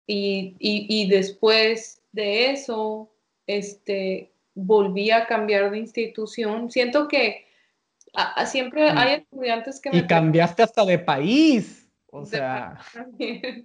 y, 0.06 0.56
y, 0.58 1.08
después 1.08 2.02
de 2.12 2.50
eso, 2.50 3.10
este, 3.46 4.32
volví 4.54 5.10
a 5.10 5.26
cambiar 5.26 5.70
de 5.70 5.78
institución. 5.78 6.70
Siento 6.70 7.06
que 7.08 7.46
siempre 8.46 8.90
hay 8.90 9.14
estudiantes 9.20 9.80
que 9.80 9.90
me... 9.90 9.98
Y 9.98 10.06
cambiaste 10.06 10.62
hasta 10.62 10.84
de 10.84 10.98
país. 10.98 11.88
O 12.06 12.24
sea... 12.24 12.78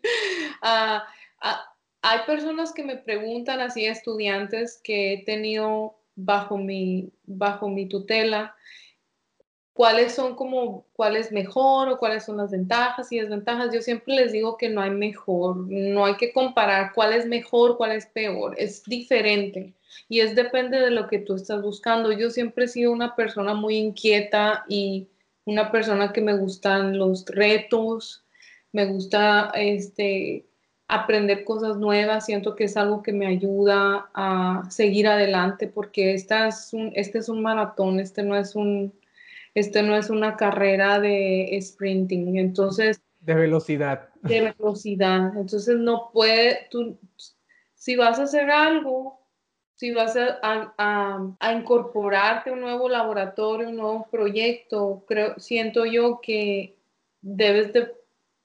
Ah, 0.62 1.06
ah, 1.42 1.76
hay 2.02 2.20
personas 2.26 2.72
que 2.74 2.84
me 2.84 2.98
preguntan 2.98 3.60
así, 3.60 3.86
estudiantes 3.86 4.80
que 4.84 5.14
he 5.14 5.26
tenido 5.26 6.00
bajo 6.16 6.58
mi, 6.58 7.12
bajo 7.26 7.70
mi 7.70 7.88
tutela, 7.88 8.56
cuáles 9.76 10.16
son 10.16 10.36
como, 10.36 10.86
cuál 10.94 11.18
es 11.18 11.34
mejor 11.34 11.90
o 11.90 11.98
cuáles 11.98 12.24
son 12.24 12.38
las 12.38 12.52
ventajas 12.52 13.12
y 13.12 13.20
desventajas. 13.20 13.74
Yo 13.74 13.82
siempre 13.82 14.16
les 14.16 14.32
digo 14.32 14.56
que 14.56 14.70
no 14.70 14.80
hay 14.80 14.92
mejor, 14.92 15.58
no 15.68 16.06
hay 16.06 16.16
que 16.16 16.32
comparar 16.32 16.94
cuál 16.94 17.12
es 17.12 17.26
mejor, 17.26 17.76
cuál 17.76 17.92
es 17.92 18.06
peor, 18.06 18.56
es 18.58 18.84
diferente 18.86 19.74
y 20.08 20.22
es 20.22 20.34
depende 20.34 20.80
de 20.80 20.92
lo 20.92 21.08
que 21.08 21.20
tú 21.20 21.36
estás 21.36 21.62
buscando. 21.62 22.14
Yo 22.14 22.30
siempre 22.30 22.66
he 22.66 22.68
sido 22.70 22.94
una 22.94 23.18
persona 23.18 23.54
muy 23.54 23.76
inquieta 23.76 24.64
y 24.70 25.10
una 25.44 25.70
persona 25.74 26.14
que 26.14 26.22
me 26.22 26.38
gustan 26.38 26.98
los 26.98 27.26
retos, 27.26 28.24
me 28.72 28.86
gusta 28.86 29.52
este 29.56 30.46
aprender 30.88 31.44
cosas 31.44 31.76
nuevas, 31.76 32.28
siento 32.28 32.56
que 32.56 32.64
es 32.66 32.78
algo 32.78 33.04
que 33.04 33.12
me 33.12 33.28
ayuda 33.28 34.10
a 34.14 34.64
seguir 34.70 35.10
adelante 35.10 35.68
porque 35.68 36.14
esta 36.14 36.48
es 36.48 36.72
un, 36.72 36.94
este 36.96 37.18
es 37.18 37.28
un 37.28 37.42
maratón, 37.42 38.00
este 38.00 38.24
no 38.24 38.38
es 38.38 38.56
un 38.56 38.94
este 39.56 39.82
no 39.82 39.96
es 39.96 40.10
una 40.10 40.36
carrera 40.36 41.00
de 41.00 41.58
sprinting, 41.62 42.38
entonces... 42.38 43.02
De 43.22 43.34
velocidad. 43.34 44.10
De 44.22 44.54
velocidad. 44.60 45.36
Entonces 45.38 45.78
no 45.78 46.12
puede, 46.14 46.68
tú, 46.70 47.00
si 47.74 47.96
vas 47.96 48.20
a 48.20 48.24
hacer 48.24 48.52
algo, 48.52 49.20
si 49.76 49.92
vas 49.92 50.16
a, 50.18 50.40
a, 50.78 51.54
incorporarte 51.54 52.50
a 52.50 52.54
un 52.54 52.62
nuevo 52.62 52.90
laboratorio, 52.90 53.70
un 53.70 53.78
nuevo 53.78 54.08
proyecto, 54.12 55.04
creo, 55.08 55.40
siento 55.40 55.86
yo 55.86 56.20
que 56.22 56.78
debes 57.22 57.72
de 57.74 57.94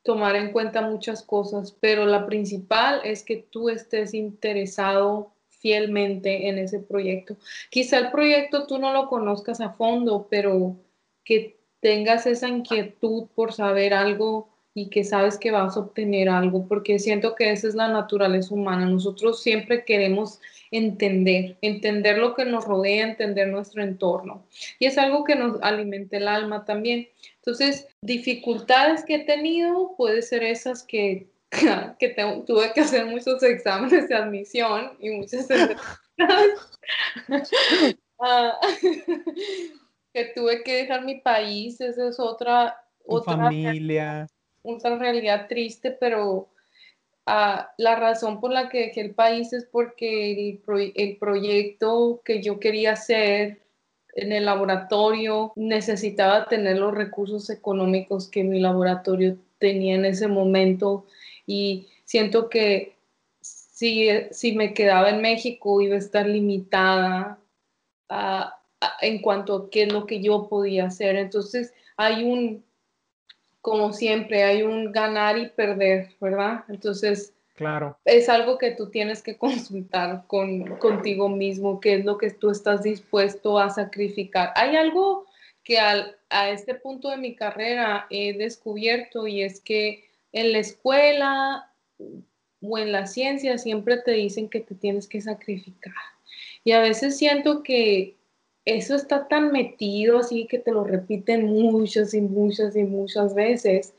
tomar 0.03 0.37
en 0.37 0.53
cuenta 0.53 0.81
muchas 0.81 1.23
cosas, 1.23 1.77
pero 1.81 2.07
la 2.07 2.27
principal 2.27 3.01
es 3.05 3.25
que 3.25 3.37
tú 3.37 3.69
estés 3.69 4.15
interesado 4.15 5.33
fielmente 5.49 6.49
en 6.49 6.59
ese 6.59 6.79
proyecto. 6.79 7.37
Quizá 7.69 7.99
el 7.99 8.11
proyecto 8.11 8.67
tú 8.67 8.79
no 8.79 8.93
lo 8.93 9.09
conozcas 9.09 9.61
a 9.61 9.71
fondo, 9.71 10.27
pero 10.31 10.77
que 11.31 11.61
tengas 11.79 12.27
esa 12.27 12.49
inquietud 12.49 13.29
por 13.37 13.53
saber 13.53 13.95
algo 13.95 14.49
y 14.75 14.91
que 14.91 15.05
sabes 15.05 15.39
que 15.39 15.53
vas 15.53 15.77
a 15.77 15.81
obtener 15.81 16.29
algo, 16.29 16.67
porque 16.67 16.99
siento 16.99 17.37
que 17.37 17.53
esa 17.53 17.69
es 17.69 17.77
la 17.77 17.87
naturaleza 17.87 18.53
humana. 18.53 18.87
Nosotros 18.87 19.41
siempre 19.41 19.85
queremos 19.85 20.41
entender, 20.73 21.57
entender 21.63 22.19
lo 22.19 22.35
que 22.35 22.45
nos 22.45 22.65
rodea, 22.65 23.07
entender 23.07 23.47
nuestro 23.47 23.81
entorno. 23.81 24.43
Y 24.81 24.87
es 24.87 24.99
algo 24.99 25.23
que 25.23 25.37
nos 25.37 25.63
alimenta 25.63 26.17
el 26.17 26.27
alma 26.27 26.65
también. 26.65 27.09
Entonces, 27.37 27.87
dificultades 28.03 29.05
que 29.05 29.15
he 29.15 29.25
tenido 29.25 29.95
puede 29.97 30.23
ser 30.23 30.43
esas 30.43 30.83
que, 30.83 31.29
que 32.01 32.09
tuve 32.45 32.73
que 32.73 32.81
hacer 32.81 33.07
muchos 33.07 33.41
exámenes 33.45 34.09
de 34.09 34.17
admisión 34.17 34.95
y 34.99 35.11
muchas 35.11 35.47
ah, 38.19 38.59
que 40.13 40.25
tuve 40.27 40.63
que 40.63 40.77
dejar 40.77 41.05
mi 41.05 41.21
país, 41.21 41.81
esa 41.81 42.09
es 42.09 42.19
otra, 42.19 42.83
otra 43.07 43.37
familia. 43.37 44.27
Otra 44.63 44.99
realidad 44.99 45.47
triste, 45.49 45.91
pero 45.91 46.49
ah, 47.27 47.73
la 47.79 47.97
razón 47.97 48.41
por 48.41 48.53
la 48.53 48.69
que 48.69 48.87
dejé 48.87 49.01
el 49.01 49.15
país 49.15 49.53
es 49.53 49.65
porque 49.65 50.33
el, 50.33 50.93
el 50.95 51.17
proyecto 51.17 52.21
que 52.25 52.43
yo 52.43 52.61
quería 52.61 52.93
hacer 52.93 53.61
en 54.15 54.33
el 54.33 54.45
laboratorio 54.45 55.53
necesitaba 55.57 56.49
tener 56.49 56.79
los 56.79 56.95
recursos 56.95 57.49
económicos 57.51 58.29
que 58.29 58.45
mi 58.45 58.61
laboratorio 58.61 59.37
tenía 59.59 59.95
en 59.95 60.05
ese 60.05 60.29
momento 60.29 61.07
y 61.47 61.87
siento 62.05 62.49
que 62.49 62.97
si, 63.41 64.09
si 64.31 64.53
me 64.53 64.75
quedaba 64.75 65.11
en 65.11 65.23
México 65.23 65.81
iba 65.81 65.95
a 65.95 65.99
estar 65.99 66.27
limitada 66.27 67.39
a 68.09 68.60
en 69.01 69.21
cuanto 69.21 69.55
a 69.55 69.71
qué 69.71 69.85
es 69.85 69.93
lo 69.93 70.07
que 70.07 70.21
yo 70.21 70.49
podía 70.49 70.87
hacer. 70.87 71.17
Entonces 71.17 71.73
hay 71.97 72.25
un, 72.25 72.65
como 73.61 73.93
siempre, 73.93 74.43
hay 74.43 74.63
un 74.63 74.93
ganar 74.93 75.39
y 75.39 75.49
perder, 75.49 76.15
¿verdad? 76.21 76.65
Entonces, 76.69 77.35
claro. 77.55 77.99
es 78.05 78.29
algo 78.29 78.59
que 78.59 78.71
tú 78.73 78.91
tienes 78.91 79.23
que 79.23 79.37
consultar 79.39 80.25
con, 80.27 80.65
contigo 80.77 81.29
mismo, 81.29 81.81
qué 81.81 81.95
es 81.97 82.05
lo 82.05 82.19
que 82.19 82.31
tú 82.31 82.51
estás 82.51 82.83
dispuesto 82.83 83.59
a 83.59 83.71
sacrificar. 83.71 84.53
Hay 84.57 84.77
algo 84.77 85.27
que 85.63 85.79
al, 85.79 86.17
a 86.31 86.51
este 86.51 86.75
punto 86.75 87.11
de 87.11 87.19
mi 87.19 87.37
carrera 87.37 88.07
he 88.09 88.37
descubierto 88.37 89.27
y 89.27 89.43
es 89.43 89.61
que 89.61 90.05
en 90.33 90.53
la 90.53 90.59
escuela 90.59 91.71
o 92.63 92.79
en 92.79 92.93
la 92.93 93.07
ciencia 93.07 93.59
siempre 93.59 93.99
te 93.99 94.13
dicen 94.13 94.49
que 94.49 94.61
te 94.61 94.75
tienes 94.75 95.07
que 95.07 95.21
sacrificar. 95.21 95.93
Y 96.65 96.73
a 96.73 96.81
veces 96.81 97.17
siento 97.17 97.63
que 97.63 98.17
eso 98.77 98.95
está 98.95 99.29
tan 99.29 99.53
metido 99.53 100.19
así 100.19 100.47
que 100.47 100.59
te 100.59 100.73
lo 100.73 100.85
repiten 100.85 101.47
muchas 101.47 102.15
y 102.15 102.21
muchas 102.21 102.77
y 102.77 102.85
muchas 102.85 103.35
veces 103.35 103.95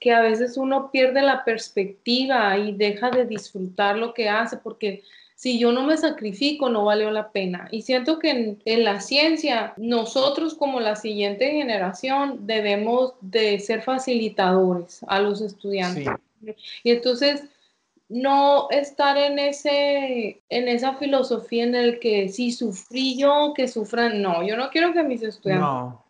que 0.00 0.12
a 0.12 0.20
veces 0.20 0.56
uno 0.56 0.90
pierde 0.90 1.22
la 1.22 1.44
perspectiva 1.44 2.56
y 2.56 2.72
deja 2.72 3.10
de 3.10 3.24
disfrutar 3.24 3.96
lo 3.96 4.14
que 4.14 4.28
hace 4.28 4.56
porque 4.56 5.02
si 5.38 5.58
yo 5.58 5.70
no 5.70 5.84
me 5.84 5.96
sacrifico 5.96 6.68
no 6.68 6.84
valió 6.84 7.12
la 7.12 7.30
pena. 7.30 7.68
Y 7.70 7.82
siento 7.82 8.18
que 8.18 8.56
en, 8.64 8.84
la 8.84 9.00
ciencia 9.00 9.72
nosotros 9.76 10.54
como 10.54 10.80
la 10.80 10.96
siguiente 10.96 11.52
generación 11.52 12.46
debemos 12.46 13.12
de 13.20 13.60
ser 13.60 13.82
facilitadores 13.82 15.00
a 15.06 15.20
los 15.20 15.40
estudiantes. 15.40 16.08
Y 16.82 16.90
entonces 16.90 17.44
no 18.08 18.68
estar 18.70 19.18
en 19.18 19.38
ese 19.38 20.42
en 20.48 20.68
esa 20.68 20.94
filosofía 20.94 21.64
en 21.64 21.74
el 21.74 21.98
que 21.98 22.28
si 22.28 22.52
sufrí 22.52 23.18
yo 23.18 23.52
que 23.54 23.68
sufran 23.68 24.22
no 24.22 24.42
yo 24.42 24.56
no 24.56 24.70
quiero 24.70 24.92
que 24.92 25.02
mis 25.02 25.22
estudiantes 25.22 25.60
no. 25.68 26.04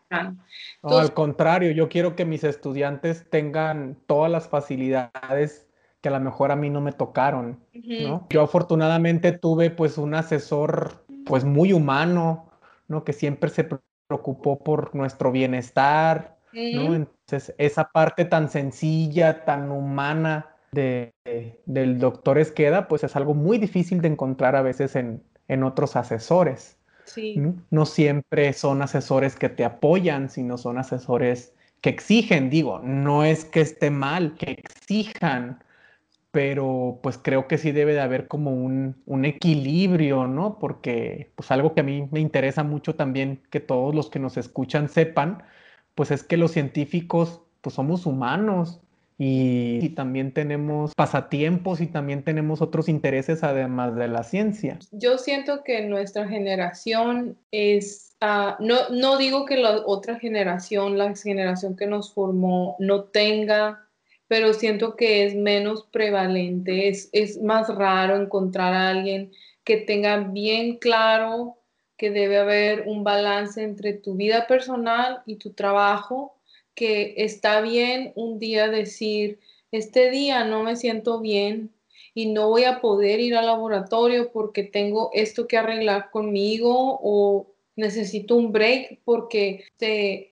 no 0.81 0.97
al 0.97 1.13
contrario 1.13 1.71
yo 1.71 1.89
quiero 1.89 2.15
que 2.15 2.23
mis 2.23 2.43
estudiantes 2.45 3.29
tengan 3.29 3.97
todas 4.07 4.31
las 4.31 4.47
facilidades 4.47 5.67
que 6.01 6.07
a 6.07 6.13
lo 6.13 6.21
mejor 6.21 6.51
a 6.51 6.55
mí 6.55 6.69
no 6.69 6.79
me 6.79 6.93
tocaron 6.93 7.59
¿no? 7.73 8.27
yo 8.29 8.41
afortunadamente 8.41 9.33
tuve 9.33 9.69
pues 9.69 9.97
un 9.97 10.15
asesor 10.15 11.05
pues 11.25 11.43
muy 11.43 11.73
humano 11.73 12.49
no 12.87 13.03
que 13.03 13.11
siempre 13.11 13.49
se 13.49 13.67
preocupó 14.07 14.57
por 14.57 14.95
nuestro 14.95 15.33
bienestar 15.33 16.37
no 16.53 16.95
entonces 16.95 17.53
esa 17.57 17.89
parte 17.89 18.23
tan 18.23 18.49
sencilla 18.49 19.43
tan 19.43 19.69
humana 19.69 20.55
de, 20.71 21.13
del 21.65 21.99
doctor 21.99 22.37
Esqueda, 22.37 22.87
pues 22.87 23.03
es 23.03 23.15
algo 23.15 23.33
muy 23.33 23.57
difícil 23.57 24.01
de 24.01 24.09
encontrar 24.09 24.55
a 24.55 24.61
veces 24.61 24.95
en, 24.95 25.23
otros 25.63 25.95
asesores. 25.95 26.77
¿no? 27.71 27.85
siempre 27.87 28.53
son 28.53 28.83
asesores 28.83 29.35
que 29.35 29.49
te 29.49 29.65
apoyan, 29.65 30.29
sino 30.29 30.59
son 30.59 30.77
asesores 30.77 31.53
que 31.81 31.89
exigen, 31.89 32.51
digo, 32.51 32.79
no 32.83 33.23
es 33.23 33.45
que 33.45 33.61
esté 33.61 33.89
mal, 33.89 34.35
que 34.35 34.51
exijan, 34.51 35.63
pero 36.31 36.99
pues 37.01 37.17
creo 37.17 37.47
que 37.47 37.57
sí 37.57 37.71
debe 37.71 37.93
de 37.93 38.01
haber 38.01 38.27
como 38.27 38.51
un, 38.51 39.01
un, 39.07 39.25
equilibrio, 39.25 40.27
¿no? 40.27 40.59
Porque 40.59 41.31
pues 41.35 41.49
algo 41.49 41.73
que 41.73 41.81
a 41.81 41.83
mí 41.83 42.07
me 42.11 42.19
interesa 42.19 42.63
mucho 42.63 42.93
también 42.95 43.41
que 43.49 43.59
todos 43.59 43.95
los 43.95 44.09
que 44.09 44.19
nos 44.19 44.37
escuchan 44.37 44.89
sepan, 44.89 45.41
pues 45.95 46.11
es 46.11 46.21
que 46.23 46.37
los 46.37 46.51
científicos 46.51 47.41
pues 47.61 47.75
somos 47.75 48.05
humanos 48.05 48.81
y, 49.21 49.89
también 49.89 50.31
tenemos 50.31 50.95
pasatiempos 50.95 51.81
y 51.81 51.87
también 51.87 52.23
tenemos 52.23 52.61
otros 52.61 52.87
intereses 52.87 53.43
además 53.43 53.95
de 53.95 54.07
la 54.07 54.23
ciencia. 54.23 54.79
Yo 54.91 55.17
siento 55.17 55.63
que 55.65 55.81
nuestra 55.81 56.25
generación 56.25 57.37
es, 57.51 58.15
ah, 58.21 58.55
no, 58.61 58.89
no 58.91 59.17
digo 59.17 59.45
que 59.45 59.57
la 59.57 59.83
otra 59.85 60.17
generación, 60.17 60.97
la 60.97 61.13
generación 61.13 61.75
que 61.75 61.85
nos 61.85 62.13
formó, 62.13 62.77
no 62.79 63.03
tenga 63.03 63.85
pero 64.29 64.53
siento 64.53 64.95
que 64.95 65.25
es 65.25 65.35
menos 65.35 65.87
prevalente, 65.91 66.87
es, 66.87 67.09
es 67.13 67.41
más 67.41 67.67
raro 67.67 68.15
encontrar 68.15 68.75
a 68.75 68.89
alguien 68.89 69.31
que 69.63 69.77
tenga 69.77 70.17
bien 70.17 70.77
claro 70.77 71.57
que 71.97 72.11
debe 72.11 72.37
haber 72.37 72.83
un 72.85 73.03
balance 73.03 73.61
entre 73.63 73.93
tu 73.93 74.13
vida 74.13 74.45
personal 74.45 75.23
y 75.25 75.37
tu 75.37 75.53
trabajo 75.53 76.38
que 76.79 77.13
está 77.17 77.59
bien 77.59 78.13
un 78.15 78.39
día 78.39 78.69
decir, 78.69 79.37
este 79.69 80.09
día 80.11 80.45
no 80.45 80.63
me 80.63 80.77
siento 80.77 81.19
bien 81.19 81.71
y 82.13 82.27
no 82.27 82.47
voy 82.47 82.63
a 82.63 82.79
poder 82.79 83.19
ir 83.19 83.35
al 83.35 83.47
laboratorio 83.47 84.31
porque 84.31 84.63
tengo 84.63 85.09
esto 85.13 85.45
que 85.45 85.57
arreglar 85.57 86.09
conmigo 86.09 86.97
o 87.03 87.47
necesito 87.75 88.37
un 88.37 88.53
break 88.53 89.01
porque 89.03 89.65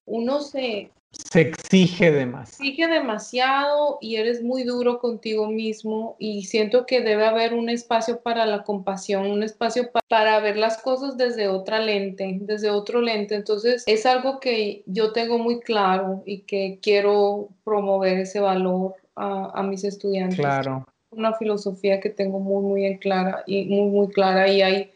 uno 0.06 0.40
se 0.40 0.90
se 1.30 1.40
exige 1.42 2.10
demasiado. 2.10 2.64
Exige 2.64 2.88
demasiado 2.88 3.98
y 4.00 4.16
eres 4.16 4.42
muy 4.42 4.64
duro 4.64 4.98
contigo 4.98 5.48
mismo 5.48 6.16
y 6.18 6.44
siento 6.44 6.86
que 6.86 7.00
debe 7.00 7.26
haber 7.26 7.54
un 7.54 7.68
espacio 7.68 8.20
para 8.20 8.46
la 8.46 8.62
compasión, 8.62 9.26
un 9.26 9.42
espacio 9.42 9.90
para 10.08 10.40
ver 10.40 10.56
las 10.56 10.78
cosas 10.78 11.16
desde 11.16 11.48
otra 11.48 11.80
lente, 11.80 12.38
desde 12.40 12.70
otro 12.70 13.02
lente. 13.02 13.34
Entonces 13.34 13.84
es 13.86 14.06
algo 14.06 14.40
que 14.40 14.82
yo 14.86 15.12
tengo 15.12 15.38
muy 15.38 15.60
claro 15.60 16.22
y 16.24 16.40
que 16.42 16.78
quiero 16.80 17.48
promover 17.64 18.18
ese 18.18 18.40
valor 18.40 18.94
a, 19.16 19.62
mis 19.64 19.82
estudiantes. 19.82 20.38
Claro. 20.38 20.86
Una 21.10 21.34
filosofía 21.34 22.00
que 22.00 22.10
tengo 22.10 22.38
muy, 22.38 22.62
muy 22.62 22.86
en 22.86 22.98
clara 22.98 23.42
y 23.46 23.64
muy, 23.64 23.90
muy 23.90 24.08
clara 24.08 24.48
y 24.48 24.62
hay 24.62 24.92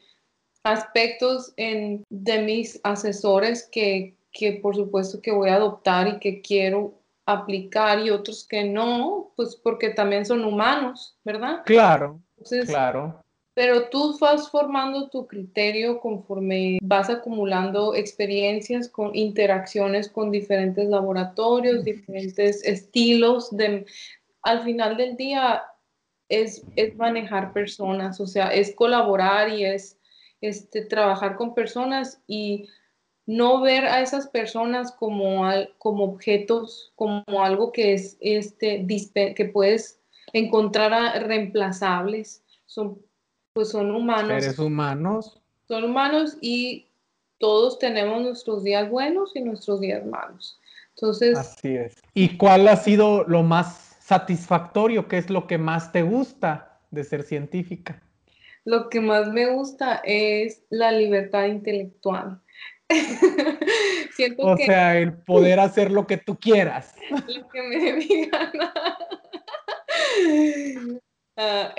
aspectos 0.62 1.52
en, 1.56 2.04
de 2.08 2.42
mis 2.42 2.80
asesores 2.84 3.68
que 3.70 4.14
que 4.32 4.52
por 4.52 4.74
supuesto 4.74 5.20
que 5.20 5.32
voy 5.32 5.50
a 5.50 5.56
adoptar 5.56 6.08
y 6.08 6.18
que 6.18 6.40
quiero 6.40 6.94
aplicar 7.26 8.00
y 8.00 8.10
otros 8.10 8.46
que 8.46 8.64
no, 8.64 9.32
pues 9.36 9.56
porque 9.56 9.90
también 9.90 10.26
son 10.26 10.44
humanos, 10.44 11.16
¿verdad? 11.24 11.62
Claro, 11.64 12.20
claro. 12.66 13.22
Pero 13.54 13.90
tú 13.90 14.16
vas 14.18 14.50
formando 14.50 15.10
tu 15.10 15.26
criterio 15.26 16.00
conforme 16.00 16.78
vas 16.82 17.10
acumulando 17.10 17.94
experiencias 17.94 18.88
con 18.88 19.14
interacciones 19.14 20.08
con 20.08 20.30
diferentes 20.30 20.88
laboratorios, 20.88 21.84
diferentes 21.84 22.64
estilos 22.64 23.54
de 23.54 23.84
al 24.42 24.62
final 24.62 24.96
del 24.96 25.16
día 25.16 25.62
es, 26.28 26.64
es 26.76 26.96
manejar 26.96 27.52
personas, 27.52 28.20
o 28.20 28.26
sea, 28.26 28.48
es 28.48 28.74
colaborar 28.74 29.50
y 29.50 29.64
es 29.64 29.98
este, 30.40 30.84
trabajar 30.86 31.36
con 31.36 31.54
personas 31.54 32.22
y 32.26 32.68
no 33.26 33.60
ver 33.60 33.84
a 33.84 34.00
esas 34.00 34.26
personas 34.26 34.92
como, 34.92 35.44
como 35.78 36.04
objetos, 36.04 36.92
como 36.96 37.24
algo 37.38 37.72
que 37.72 37.94
es 37.94 38.16
este, 38.20 38.86
que 39.34 39.44
puedes 39.52 40.00
encontrar 40.32 40.92
a 40.92 41.18
reemplazables. 41.20 42.42
Son, 42.66 42.98
pues 43.52 43.70
son 43.70 43.94
humanos. 43.94 44.42
Seres 44.42 44.58
humanos. 44.58 45.40
Son 45.68 45.84
humanos 45.84 46.36
y 46.40 46.88
todos 47.38 47.78
tenemos 47.78 48.22
nuestros 48.22 48.64
días 48.64 48.90
buenos 48.90 49.34
y 49.34 49.40
nuestros 49.40 49.80
días 49.80 50.04
malos. 50.04 50.58
Entonces. 50.94 51.38
Así 51.38 51.76
es. 51.76 51.94
¿Y 52.14 52.36
cuál 52.36 52.68
ha 52.68 52.76
sido 52.76 53.24
lo 53.24 53.42
más 53.42 53.96
satisfactorio? 54.00 55.08
¿Qué 55.08 55.18
es 55.18 55.30
lo 55.30 55.46
que 55.46 55.58
más 55.58 55.92
te 55.92 56.02
gusta 56.02 56.80
de 56.90 57.04
ser 57.04 57.22
científica? 57.22 58.02
Lo 58.64 58.90
que 58.90 59.00
más 59.00 59.28
me 59.28 59.46
gusta 59.46 60.02
es 60.04 60.62
la 60.70 60.92
libertad 60.92 61.46
intelectual. 61.46 62.40
o 64.38 64.56
sea, 64.56 64.98
el 64.98 65.12
poder 65.12 65.60
hacer 65.60 65.90
lo 65.90 66.06
que 66.06 66.16
tú 66.16 66.38
quieras. 66.38 66.94
Lo 67.28 67.48
que 67.48 67.62
me 67.62 67.92
digan. 67.94 68.52
Ah, 71.34 71.74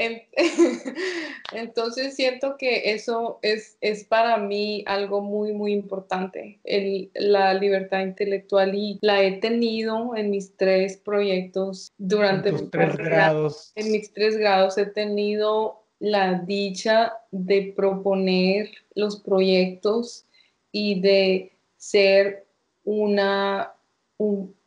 entonces 1.52 2.16
siento 2.16 2.58
que 2.58 2.92
eso 2.92 3.38
es, 3.44 3.78
es, 3.82 4.04
para 4.04 4.38
mí 4.38 4.84
algo 4.88 5.22
muy, 5.22 5.54
muy 5.54 5.74
importante, 5.74 6.60
el, 6.64 7.12
la 7.14 7.54
libertad 7.54 8.02
intelectual 8.02 8.74
y 8.74 8.98
la 9.04 9.22
he 9.22 9.34
tenido 9.34 10.16
en 10.16 10.32
mis 10.32 10.58
tres 10.58 10.98
proyectos 10.98 11.92
durante 12.00 12.52
mis 12.52 12.72
tres 12.72 12.98
grados. 12.98 13.72
En 13.76 13.92
mis 13.92 14.12
tres 14.12 14.38
grados 14.38 14.76
he 14.80 14.88
tenido 14.88 15.86
la 16.00 16.34
dicha 16.34 17.14
de 17.30 17.74
proponer 17.76 18.72
los 18.96 19.22
proyectos 19.22 20.26
y 20.74 21.00
de 21.00 21.54
ser 21.78 22.46
una 22.84 23.72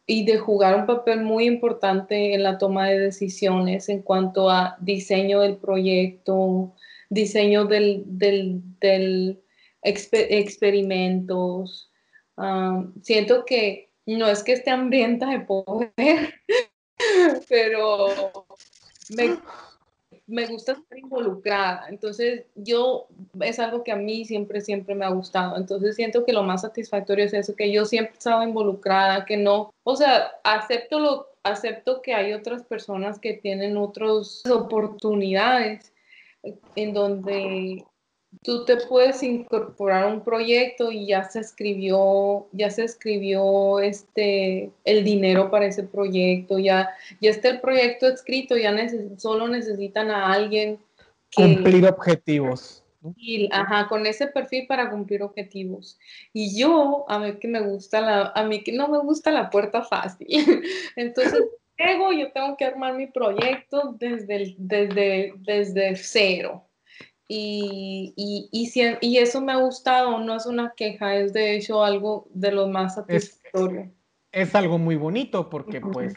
y 0.07 0.24
de 0.24 0.38
jugar 0.38 0.76
un 0.76 0.86
papel 0.86 1.20
muy 1.22 1.46
importante 1.46 2.32
en 2.32 2.44
la 2.44 2.59
toma 2.59 2.88
de 2.88 3.00
decisiones 3.00 3.88
en 3.88 4.02
cuanto 4.02 4.48
a 4.48 4.76
diseño 4.80 5.40
del 5.40 5.57
proyecto, 5.57 6.72
diseño 7.11 7.64
del, 7.64 8.04
del, 8.07 9.42
experimentos. 9.82 11.90
Siento 13.02 13.44
que 13.44 13.90
no 14.07 14.28
es 14.28 14.44
que 14.44 14.52
esté 14.52 14.70
hambrienta 14.70 15.26
de 15.26 15.40
poder, 15.40 15.92
pero 17.48 18.07
me, 19.16 19.38
me 20.26 20.46
gusta 20.46 20.72
estar 20.72 20.98
involucrada. 20.98 21.86
Entonces, 21.88 22.44
yo, 22.54 23.06
es 23.40 23.58
algo 23.58 23.84
que 23.84 23.92
a 23.92 23.96
mí 23.96 24.24
siempre, 24.24 24.60
siempre 24.60 24.94
me 24.94 25.04
ha 25.04 25.10
gustado. 25.10 25.56
Entonces, 25.56 25.96
siento 25.96 26.24
que 26.24 26.32
lo 26.32 26.42
más 26.42 26.62
satisfactorio 26.62 27.24
es 27.24 27.34
eso, 27.34 27.54
que 27.54 27.72
yo 27.72 27.84
siempre 27.84 28.14
he 28.14 28.18
estado 28.18 28.42
involucrada, 28.42 29.24
que 29.24 29.36
no, 29.36 29.72
o 29.84 29.96
sea, 29.96 30.32
acepto, 30.42 30.98
lo, 30.98 31.28
acepto 31.44 32.02
que 32.02 32.14
hay 32.14 32.32
otras 32.32 32.64
personas 32.64 33.20
que 33.20 33.34
tienen 33.34 33.76
otras 33.76 34.42
oportunidades 34.50 35.92
en 36.74 36.92
donde 36.92 37.84
tú 38.42 38.64
te 38.64 38.76
puedes 38.76 39.22
incorporar 39.22 40.04
a 40.04 40.06
un 40.06 40.22
proyecto 40.22 40.92
y 40.92 41.06
ya 41.06 41.24
se 41.24 41.40
escribió, 41.40 42.46
ya 42.52 42.70
se 42.70 42.84
escribió 42.84 43.80
este, 43.80 44.70
el 44.84 45.04
dinero 45.04 45.50
para 45.50 45.66
ese 45.66 45.82
proyecto, 45.82 46.58
ya, 46.58 46.90
ya 47.20 47.30
está 47.30 47.50
el 47.50 47.60
proyecto 47.60 48.06
escrito, 48.08 48.56
ya 48.56 48.74
solo 49.16 49.48
necesitan 49.48 50.10
a 50.10 50.32
alguien 50.32 50.78
que... 51.30 51.42
Cumplir 51.42 51.86
objetivos. 51.86 52.82
Y, 53.16 53.48
ajá, 53.52 53.86
con 53.88 54.04
ese 54.06 54.26
perfil 54.26 54.66
para 54.66 54.90
cumplir 54.90 55.22
objetivos. 55.22 55.98
Y 56.32 56.58
yo, 56.58 57.04
a 57.08 57.18
mí 57.18 57.36
que 57.38 57.46
me 57.46 57.60
gusta 57.60 58.00
la, 58.00 58.32
a 58.34 58.42
mí 58.44 58.64
que 58.64 58.72
no 58.72 58.88
me 58.88 58.98
gusta 58.98 59.30
la 59.30 59.48
puerta 59.50 59.82
fácil. 59.82 60.26
Entonces, 60.96 61.40
luego 61.78 62.12
yo 62.12 62.32
tengo 62.32 62.56
que 62.56 62.64
armar 62.64 62.94
mi 62.94 63.06
proyecto 63.06 63.94
desde, 63.98 64.56
desde, 64.58 65.34
desde 65.38 65.94
cero. 65.94 66.66
Y, 67.28 68.14
y, 68.16 68.48
y, 68.52 68.98
y, 69.00 69.18
eso 69.18 69.40
me 69.40 69.52
ha 69.52 69.56
gustado, 69.56 70.20
no 70.20 70.36
es 70.36 70.46
una 70.46 70.74
queja, 70.76 71.16
es 71.16 71.32
de 71.32 71.56
hecho 71.56 71.82
algo 71.82 72.28
de 72.32 72.52
lo 72.52 72.68
más 72.68 72.94
satisfactorio. 72.94 73.90
Es, 74.30 74.54
algo 74.54 74.78
muy 74.78 74.96
bonito 74.96 75.50
porque 75.50 75.80
pues 75.80 76.14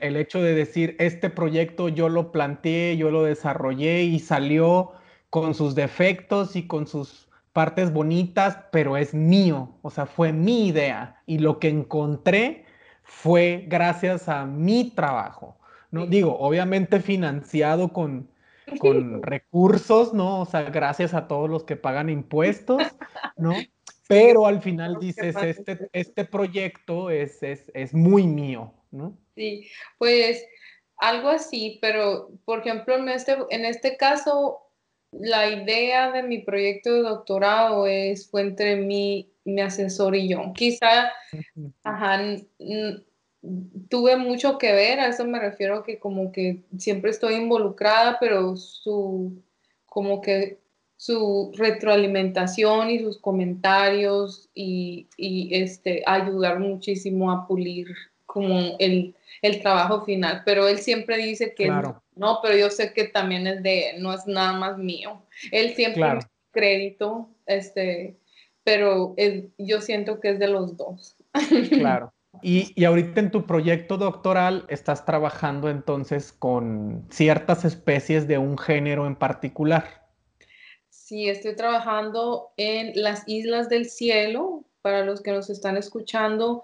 el 0.00 0.16
hecho 0.16 0.42
de 0.42 0.54
decir, 0.54 0.96
este 0.98 1.30
proyecto 1.30 1.88
yo 1.88 2.08
lo 2.08 2.32
planteé, 2.32 2.96
yo 2.96 3.10
lo 3.10 3.22
desarrollé 3.22 4.02
y 4.02 4.18
salió 4.18 4.92
con 5.30 5.54
sus 5.54 5.74
defectos 5.74 6.56
y 6.56 6.66
con 6.66 6.86
sus 6.86 7.28
partes 7.52 7.90
bonitas, 7.90 8.58
pero 8.70 8.98
es 8.98 9.14
mío, 9.14 9.78
o 9.80 9.90
sea, 9.90 10.04
fue 10.04 10.32
mi 10.32 10.66
idea 10.66 11.22
y 11.24 11.38
lo 11.38 11.58
que 11.58 11.68
encontré 11.70 12.66
fue 13.02 13.64
gracias 13.66 14.28
a 14.28 14.44
mi 14.44 14.90
trabajo. 14.90 15.56
No 15.90 16.06
digo, 16.06 16.36
obviamente 16.38 17.00
financiado 17.00 17.94
con, 17.94 18.28
con 18.78 19.22
recursos, 19.22 20.12
¿no? 20.12 20.40
O 20.42 20.46
sea, 20.46 20.62
gracias 20.62 21.14
a 21.14 21.28
todos 21.28 21.48
los 21.48 21.64
que 21.64 21.76
pagan 21.76 22.10
impuestos, 22.10 22.82
¿no? 23.36 23.52
Pero 24.08 24.46
al 24.46 24.62
final 24.62 24.98
dices, 25.00 25.34
este, 25.42 25.88
este 25.92 26.24
proyecto 26.24 27.10
es, 27.10 27.42
es, 27.42 27.72
es 27.74 27.92
muy 27.92 28.24
mío, 28.24 28.72
¿no? 28.92 29.18
Sí, 29.34 29.66
pues 29.98 30.44
algo 30.98 31.28
así, 31.28 31.78
pero 31.82 32.30
por 32.44 32.60
ejemplo, 32.60 32.96
en 32.96 33.08
este, 33.08 33.36
en 33.50 33.64
este 33.64 33.96
caso, 33.96 34.60
la 35.10 35.48
idea 35.48 36.12
de 36.12 36.22
mi 36.22 36.38
proyecto 36.38 36.92
de 36.92 37.00
doctorado 37.00 37.86
es, 37.86 38.30
fue 38.30 38.42
entre 38.42 38.76
mi, 38.76 39.30
mi 39.44 39.60
asesor 39.60 40.14
y 40.14 40.28
yo. 40.28 40.52
Quizá, 40.54 41.12
ajá, 41.84 42.20
tuve 43.88 44.16
mucho 44.16 44.58
que 44.58 44.72
ver, 44.72 45.00
a 45.00 45.08
eso 45.08 45.24
me 45.24 45.38
refiero 45.38 45.82
que 45.82 45.98
como 45.98 46.32
que 46.32 46.62
siempre 46.78 47.10
estoy 47.10 47.34
involucrada, 47.34 48.18
pero 48.20 48.56
su, 48.56 49.42
como 49.86 50.20
que 50.20 50.58
su 50.96 51.52
retroalimentación 51.56 52.90
y 52.90 53.00
sus 53.00 53.18
comentarios 53.18 54.48
y, 54.54 55.08
y 55.16 55.54
este, 55.54 56.02
ayudar 56.06 56.58
muchísimo 56.58 57.30
a 57.30 57.46
pulir 57.46 57.88
como 58.24 58.76
el, 58.78 59.14
el, 59.42 59.60
trabajo 59.62 60.04
final, 60.04 60.42
pero 60.44 60.68
él 60.68 60.78
siempre 60.78 61.18
dice 61.18 61.54
que 61.54 61.68
no, 61.68 62.40
pero 62.42 62.56
yo 62.56 62.70
sé 62.70 62.92
que 62.92 63.04
también 63.04 63.46
es 63.46 63.62
de, 63.62 63.94
no 63.98 64.12
es 64.12 64.26
nada 64.26 64.52
más 64.54 64.78
mío. 64.78 65.22
Él 65.52 65.74
siempre 65.74 66.00
claro. 66.00 66.20
crédito, 66.50 67.28
este, 67.46 68.16
pero 68.64 69.14
yo 69.58 69.80
siento 69.80 70.18
que 70.18 70.30
es 70.30 70.38
de 70.38 70.48
los 70.48 70.76
dos. 70.76 71.16
Claro. 71.70 72.12
Y, 72.42 72.84
ahorita 72.84 73.20
en 73.20 73.30
tu 73.30 73.46
proyecto 73.46 73.96
doctoral 73.96 74.64
estás 74.68 75.04
trabajando 75.04 75.68
entonces 75.68 76.32
con 76.32 77.06
ciertas 77.10 77.64
especies 77.64 78.28
de 78.28 78.38
un 78.38 78.58
género 78.58 79.06
en 79.06 79.16
particular. 79.16 80.06
Sí, 80.88 81.28
estoy 81.28 81.54
trabajando 81.56 82.52
en 82.56 82.92
las 83.00 83.22
islas 83.26 83.68
del 83.68 83.86
cielo. 83.86 84.64
Para 84.82 85.04
los 85.04 85.20
que 85.20 85.32
nos 85.32 85.50
están 85.50 85.76
escuchando, 85.76 86.62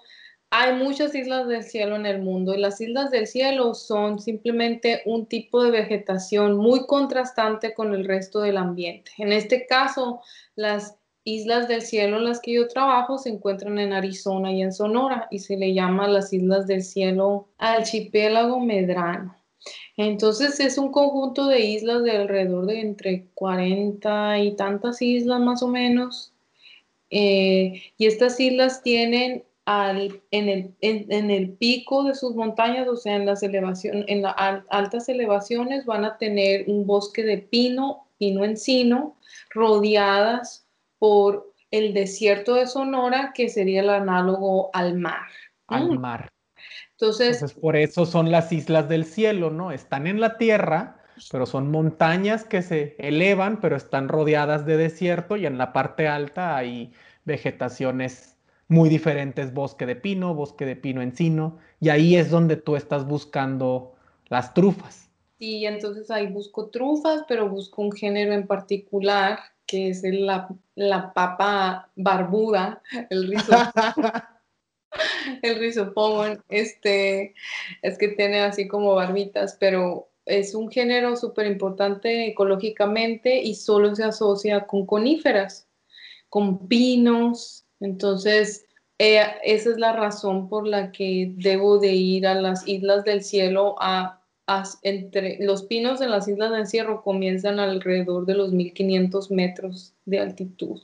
hay 0.55 0.75
muchas 0.75 1.15
islas 1.15 1.49
del 1.49 1.65
cielo 1.65 1.97
en 1.97 2.07
el 2.07 2.21
mundo 2.21 2.55
y 2.55 2.59
las 2.59 2.81
islas 2.81 3.11
del 3.11 3.27
cielo 3.27 3.75
son 3.75 4.21
simplemente 4.21 5.01
un 5.07 5.27
tipo 5.27 5.65
de 5.65 5.71
vegetación 5.71 6.57
muy 6.59 6.87
contrastante 6.87 7.73
con 7.73 7.95
el 7.95 8.05
resto 8.05 8.41
del 8.43 8.59
ambiente. 8.59 9.11
En 9.17 9.33
este 9.33 9.67
caso, 9.67 10.21
las 10.55 10.99
islas 11.25 11.69
del 11.69 11.83
cielo 11.83 12.19
en 12.19 12.25
las 12.25 12.41
que 12.41 12.55
yo 12.55 12.69
trabajo 12.69 13.19
se 13.19 13.31
encuentran 13.31 13.79
en 13.79 13.93
Arizona 13.93 14.53
y 14.53 14.63
en 14.63 14.73
Sonora 14.73 15.29
y 15.31 15.39
se 15.39 15.57
le 15.57 15.73
llama 15.75 16.09
las 16.09 16.33
islas 16.33 16.67
del 16.67 16.83
cielo 16.83 17.49
archipiélago 17.59 18.61
medrano. 18.61 19.37
Entonces 19.97 20.59
es 20.59 20.79
un 20.79 20.91
conjunto 20.91 21.47
de 21.47 21.61
islas 21.61 22.03
de 22.03 22.13
alrededor 22.13 22.67
de 22.67 22.81
entre 22.81 23.27
40 23.35 24.39
y 24.41 24.57
tantas 24.57 25.01
islas 25.03 25.41
más 25.41 25.63
o 25.63 25.69
menos. 25.69 26.33
Eh, 27.11 27.83
y 27.99 28.07
estas 28.07 28.41
islas 28.41 28.83
tienen 28.83 29.45
al, 29.65 30.23
en, 30.31 30.49
el, 30.49 30.75
en, 30.81 31.31
el, 31.31 31.51
pico 31.51 32.05
de 32.05 32.15
sus 32.15 32.35
montañas, 32.35 32.89
o 32.89 32.97
sea, 32.97 33.15
en 33.15 33.27
las 33.27 33.43
elevaciones, 33.43 34.07
en 34.09 34.23
las 34.23 34.35
altas 34.71 35.09
elevaciones 35.09 35.85
van 35.85 36.05
a 36.05 36.19
tener 36.19 36.65
un 36.67 36.87
bosque 36.87 37.23
de 37.23 37.39
pino, 37.39 38.09
pino 38.19 38.45
encino, 38.45 39.17
rodeadas 39.51 40.62
por 41.03 41.53
el 41.73 41.95
desierto 41.95 42.55
de 42.55 42.69
Sonora, 42.69 43.33
que 43.35 43.49
sería 43.49 43.81
el 43.81 43.91
análogo 43.91 44.71
al 44.73 44.97
mar. 44.97 45.27
Al 45.67 45.99
mar. 45.99 46.29
Entonces, 46.93 47.55
por 47.55 47.75
eso 47.75 48.07
son 48.07 48.31
las 48.31 48.53
islas 48.53 48.89
del 48.89 49.05
cielo, 49.05 49.51
¿no? 49.51 49.73
Están 49.73 50.07
en 50.07 50.21
la 50.21 50.39
tierra, 50.39 51.03
pero 51.33 51.45
son 51.45 51.73
montañas 51.73 52.45
que 52.45 52.63
se 52.63 52.95
elevan, 53.01 53.61
pero 53.61 53.75
están 53.75 54.07
rodeadas 54.07 54.65
de 54.65 54.77
desierto 54.77 55.37
y 55.37 55.45
en 55.45 55.59
la 55.59 55.73
parte 55.73 56.07
alta 56.07 56.57
hay 56.57 56.93
vegetaciones 57.25 58.37
muy 58.69 58.89
diferentes, 58.89 59.53
bosque 59.53 59.87
de 59.87 59.97
pino, 59.97 60.37
bosque 60.37 60.67
de 60.67 60.77
pino 60.77 61.03
encino, 61.03 61.59
y 61.81 61.89
ahí 61.89 62.15
es 62.15 62.31
donde 62.31 62.55
tú 62.55 62.77
estás 62.77 63.09
buscando 63.09 63.97
las 64.29 64.55
trufas. 64.55 65.11
Sí, 65.41 65.67
entonces 65.67 66.13
ahí 66.13 66.29
busco 66.29 66.71
trufas, 66.71 67.25
pero 67.27 67.49
busco 67.49 67.83
un 67.83 67.91
género 67.91 68.35
en 68.35 68.47
particular 68.47 69.41
que 69.73 69.89
es 69.89 70.03
la, 70.05 70.49
la 70.75 71.15
papa 71.15 71.91
barbuda, 71.97 72.83
el 73.09 73.27
rizo. 73.27 73.53
el 75.43 75.59
rizopomon, 75.59 76.45
este, 76.51 77.35
es 77.81 77.97
que 77.97 78.09
tiene 78.09 78.43
así 78.43 78.69
como 78.69 78.95
barbitas, 78.95 79.57
pero 79.59 80.11
es 80.27 80.55
un 80.55 80.71
género 80.71 81.17
súper 81.17 81.47
importante 81.47 82.27
ecológicamente 82.27 83.41
y 83.41 83.55
solo 83.55 83.95
se 83.95 84.05
asocia 84.05 84.67
con 84.67 84.85
coníferas, 84.85 85.67
con 86.29 86.69
pinos. 86.69 87.65
Entonces, 87.81 88.67
eh, 88.99 89.23
esa 89.43 89.71
es 89.71 89.79
la 89.79 89.95
razón 89.95 90.51
por 90.51 90.67
la 90.67 90.93
que 90.93 91.33
debo 91.37 91.79
de 91.79 91.93
ir 91.95 92.27
a 92.27 92.35
las 92.35 92.69
islas 92.69 93.05
del 93.05 93.25
cielo 93.25 93.77
a 93.81 94.22
entre 94.83 95.39
los 95.41 95.65
pinos 95.65 96.01
en 96.01 96.11
las 96.11 96.29
Islas 96.29 96.51
de 96.51 96.59
Encierro 96.59 97.03
comienzan 97.03 97.61
alrededor 97.61 98.27
de 98.27 98.35
los 98.35 98.53
1500 98.53 99.31
metros 99.31 99.95
de 100.05 100.21
altitud. 100.21 100.83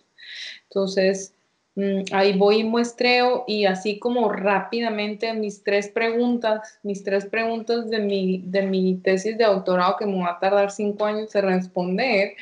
Entonces, 0.65 1.35
mm, 1.77 2.03
ahí 2.13 2.37
voy 2.37 2.59
y 2.61 2.65
muestreo 2.65 3.45
y 3.47 3.65
así 3.65 3.99
como 3.99 4.31
rápidamente 4.31 5.33
mis 5.35 5.63
tres 5.63 5.89
preguntas, 5.89 6.79
mis 6.83 7.03
tres 7.05 7.27
preguntas 7.27 7.89
de 7.91 8.01
mi, 8.01 8.43
de 8.47 8.63
mi 8.63 8.97
tesis 8.97 9.39
de 9.39 9.45
doctorado 9.45 9.97
que 9.97 10.07
me 10.07 10.21
va 10.21 10.33
a 10.33 10.39
tardar 10.39 10.71
cinco 10.71 11.05
años 11.05 11.35
en 11.35 11.45
responder 11.45 12.35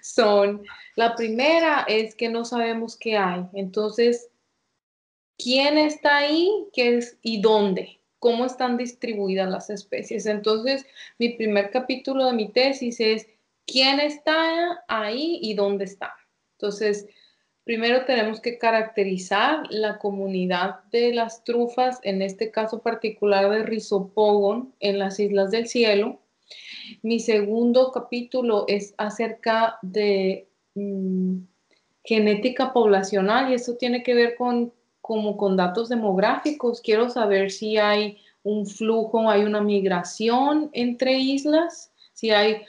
son, 0.00 0.62
la 0.96 1.14
primera 1.16 1.84
es 1.88 2.14
que 2.14 2.28
no 2.28 2.44
sabemos 2.44 2.96
qué 2.96 3.16
hay. 3.16 3.44
Entonces, 3.52 4.30
¿quién 5.38 5.78
está 5.78 6.18
ahí 6.18 6.48
qué 6.72 6.98
es, 6.98 7.18
y 7.22 7.40
dónde? 7.40 8.00
Cómo 8.24 8.46
están 8.46 8.78
distribuidas 8.78 9.50
las 9.50 9.68
especies. 9.68 10.24
Entonces, 10.24 10.86
mi 11.18 11.34
primer 11.34 11.70
capítulo 11.70 12.24
de 12.24 12.32
mi 12.32 12.48
tesis 12.48 12.98
es 12.98 13.26
quién 13.66 14.00
está 14.00 14.82
ahí 14.88 15.38
y 15.42 15.52
dónde 15.52 15.84
está. 15.84 16.14
Entonces, 16.52 17.06
primero 17.64 18.06
tenemos 18.06 18.40
que 18.40 18.56
caracterizar 18.56 19.66
la 19.68 19.98
comunidad 19.98 20.84
de 20.84 21.12
las 21.12 21.44
trufas, 21.44 22.00
en 22.02 22.22
este 22.22 22.50
caso 22.50 22.80
particular 22.80 23.50
de 23.50 23.62
Rhizopogon 23.62 24.72
en 24.80 24.98
las 24.98 25.20
Islas 25.20 25.50
del 25.50 25.68
Cielo. 25.68 26.22
Mi 27.02 27.20
segundo 27.20 27.92
capítulo 27.92 28.64
es 28.68 28.94
acerca 28.96 29.78
de 29.82 30.48
mm, 30.76 31.40
genética 32.02 32.72
poblacional 32.72 33.50
y 33.50 33.56
eso 33.56 33.76
tiene 33.76 34.02
que 34.02 34.14
ver 34.14 34.34
con 34.36 34.72
como 35.04 35.36
con 35.36 35.54
datos 35.54 35.90
demográficos. 35.90 36.80
Quiero 36.80 37.10
saber 37.10 37.50
si 37.50 37.76
hay 37.76 38.16
un 38.42 38.64
flujo, 38.64 39.28
hay 39.28 39.42
una 39.42 39.60
migración 39.60 40.70
entre 40.72 41.18
islas, 41.18 41.92
si 42.14 42.30
hay 42.30 42.62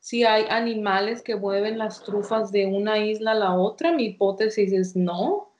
si 0.00 0.24
hay 0.24 0.46
animales 0.50 1.22
que 1.22 1.36
mueven 1.36 1.78
las 1.78 2.02
trufas 2.02 2.50
de 2.50 2.66
una 2.66 2.98
isla 2.98 3.30
a 3.30 3.34
la 3.34 3.54
otra. 3.54 3.92
Mi 3.92 4.06
hipótesis 4.06 4.72
es 4.72 4.96
no, 4.96 5.52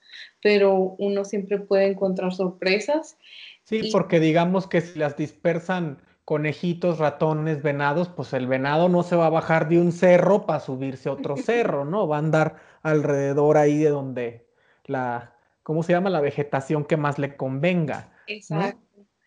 pero 0.43 0.97
uno 0.99 1.25
siempre 1.25 1.61
puede 1.61 1.87
encontrar 1.87 2.35
sorpresas. 2.35 3.17
Sí, 3.63 3.89
porque 3.93 4.19
digamos 4.19 4.67
que 4.67 4.81
si 4.81 4.99
las 4.99 5.17
dispersan 5.17 6.03
conejitos, 6.25 6.99
ratones, 6.99 7.63
venados, 7.63 8.09
pues 8.09 8.33
el 8.33 8.49
venado 8.49 8.89
no 8.89 9.05
se 9.05 9.15
va 9.15 9.27
a 9.27 9.31
bajar 9.31 9.69
de 9.69 9.79
un 9.79 9.93
cerro 9.93 10.47
para 10.47 10.59
subirse 10.59 11.11
a 11.11 11.13
otro 11.13 11.37
cerro, 11.47 11.85
¿no? 11.85 12.09
Va 12.09 12.17
a 12.17 12.19
andar 12.19 12.57
alrededor 12.83 13.57
ahí 13.57 13.79
de 13.79 13.91
donde 13.91 14.49
la, 14.87 15.38
¿cómo 15.69 15.83
se 15.83 15.93
llama? 15.93 16.09
La 16.09 16.23
vegetación 16.23 16.87
que 16.87 16.97
más 16.97 17.19
le 17.19 17.37
convenga. 17.37 18.11
Exacto. 18.27 18.81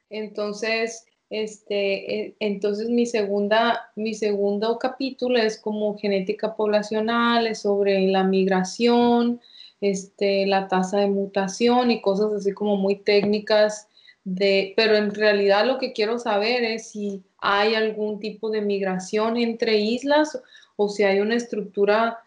Entonces, 0.09 1.05
este, 1.29 2.35
entonces 2.39 2.89
mi 2.89 3.05
segunda, 3.05 3.91
mi 3.95 4.15
segundo 4.15 4.79
capítulo 4.79 5.37
es 5.37 5.59
como 5.59 5.95
genética 5.99 6.55
poblacional, 6.55 7.45
es 7.45 7.59
sobre 7.59 8.07
la 8.07 8.23
migración, 8.23 9.39
este, 9.81 10.47
la 10.47 10.67
tasa 10.67 10.97
de 11.01 11.09
mutación 11.09 11.91
y 11.91 12.01
cosas 12.01 12.33
así 12.33 12.53
como 12.53 12.75
muy 12.75 12.95
técnicas 12.95 13.87
de, 14.23 14.73
pero 14.75 14.95
en 14.95 15.13
realidad 15.13 15.67
lo 15.67 15.77
que 15.77 15.93
quiero 15.93 16.17
saber 16.17 16.63
es 16.63 16.89
si 16.89 17.21
hay 17.37 17.75
algún 17.75 18.19
tipo 18.19 18.49
de 18.49 18.61
migración 18.61 19.37
entre 19.37 19.77
islas 19.77 20.41
o 20.75 20.89
si 20.89 21.03
hay 21.03 21.19
una 21.19 21.35
estructura 21.35 22.17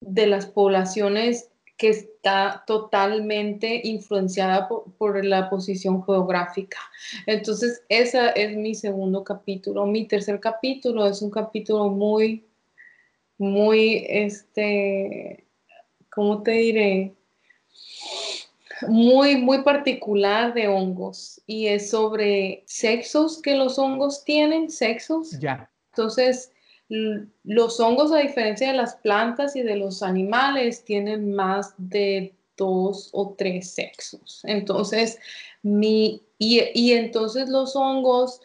de 0.00 0.26
las 0.26 0.46
poblaciones 0.46 1.50
que 1.76 1.90
está 1.90 2.64
totalmente 2.66 3.82
influenciada 3.84 4.68
por, 4.68 5.24
la 5.24 5.50
posición 5.50 6.04
geográfica. 6.04 6.78
Entonces, 7.26 7.82
ese 7.88 8.32
es 8.34 8.56
mi 8.56 8.74
segundo 8.74 9.22
capítulo. 9.22 9.84
Mi 9.86 10.06
tercer 10.06 10.40
capítulo 10.40 11.06
es 11.06 11.20
un 11.20 11.30
capítulo 11.30 11.88
muy, 11.88 12.44
muy, 13.36 14.06
este, 14.08 15.44
¿cómo 16.10 16.42
te 16.42 16.52
diré? 16.52 17.14
Muy, 18.88 19.36
muy 19.36 19.62
particular 19.62 20.54
de 20.54 20.68
hongos 20.68 21.40
y 21.46 21.66
es 21.66 21.90
sobre 21.90 22.62
sexos 22.66 23.40
que 23.40 23.54
los 23.54 23.78
hongos 23.78 24.24
tienen, 24.24 24.70
sexos. 24.70 25.38
Ya. 25.40 25.70
Entonces, 25.92 26.52
los 26.88 27.80
hongos, 27.80 28.12
a 28.12 28.18
diferencia 28.18 28.68
de 28.68 28.76
las 28.76 28.96
plantas 28.96 29.56
y 29.56 29.62
de 29.62 29.76
los 29.76 30.02
animales, 30.02 30.84
tienen 30.84 31.34
más 31.34 31.74
de 31.78 32.34
dos 32.56 33.10
o 33.12 33.34
tres 33.36 33.70
sexos. 33.70 34.40
Entonces, 34.44 35.18
mi, 35.62 36.22
y, 36.38 36.92
entonces 36.92 37.48
los 37.48 37.74
hongos, 37.76 38.40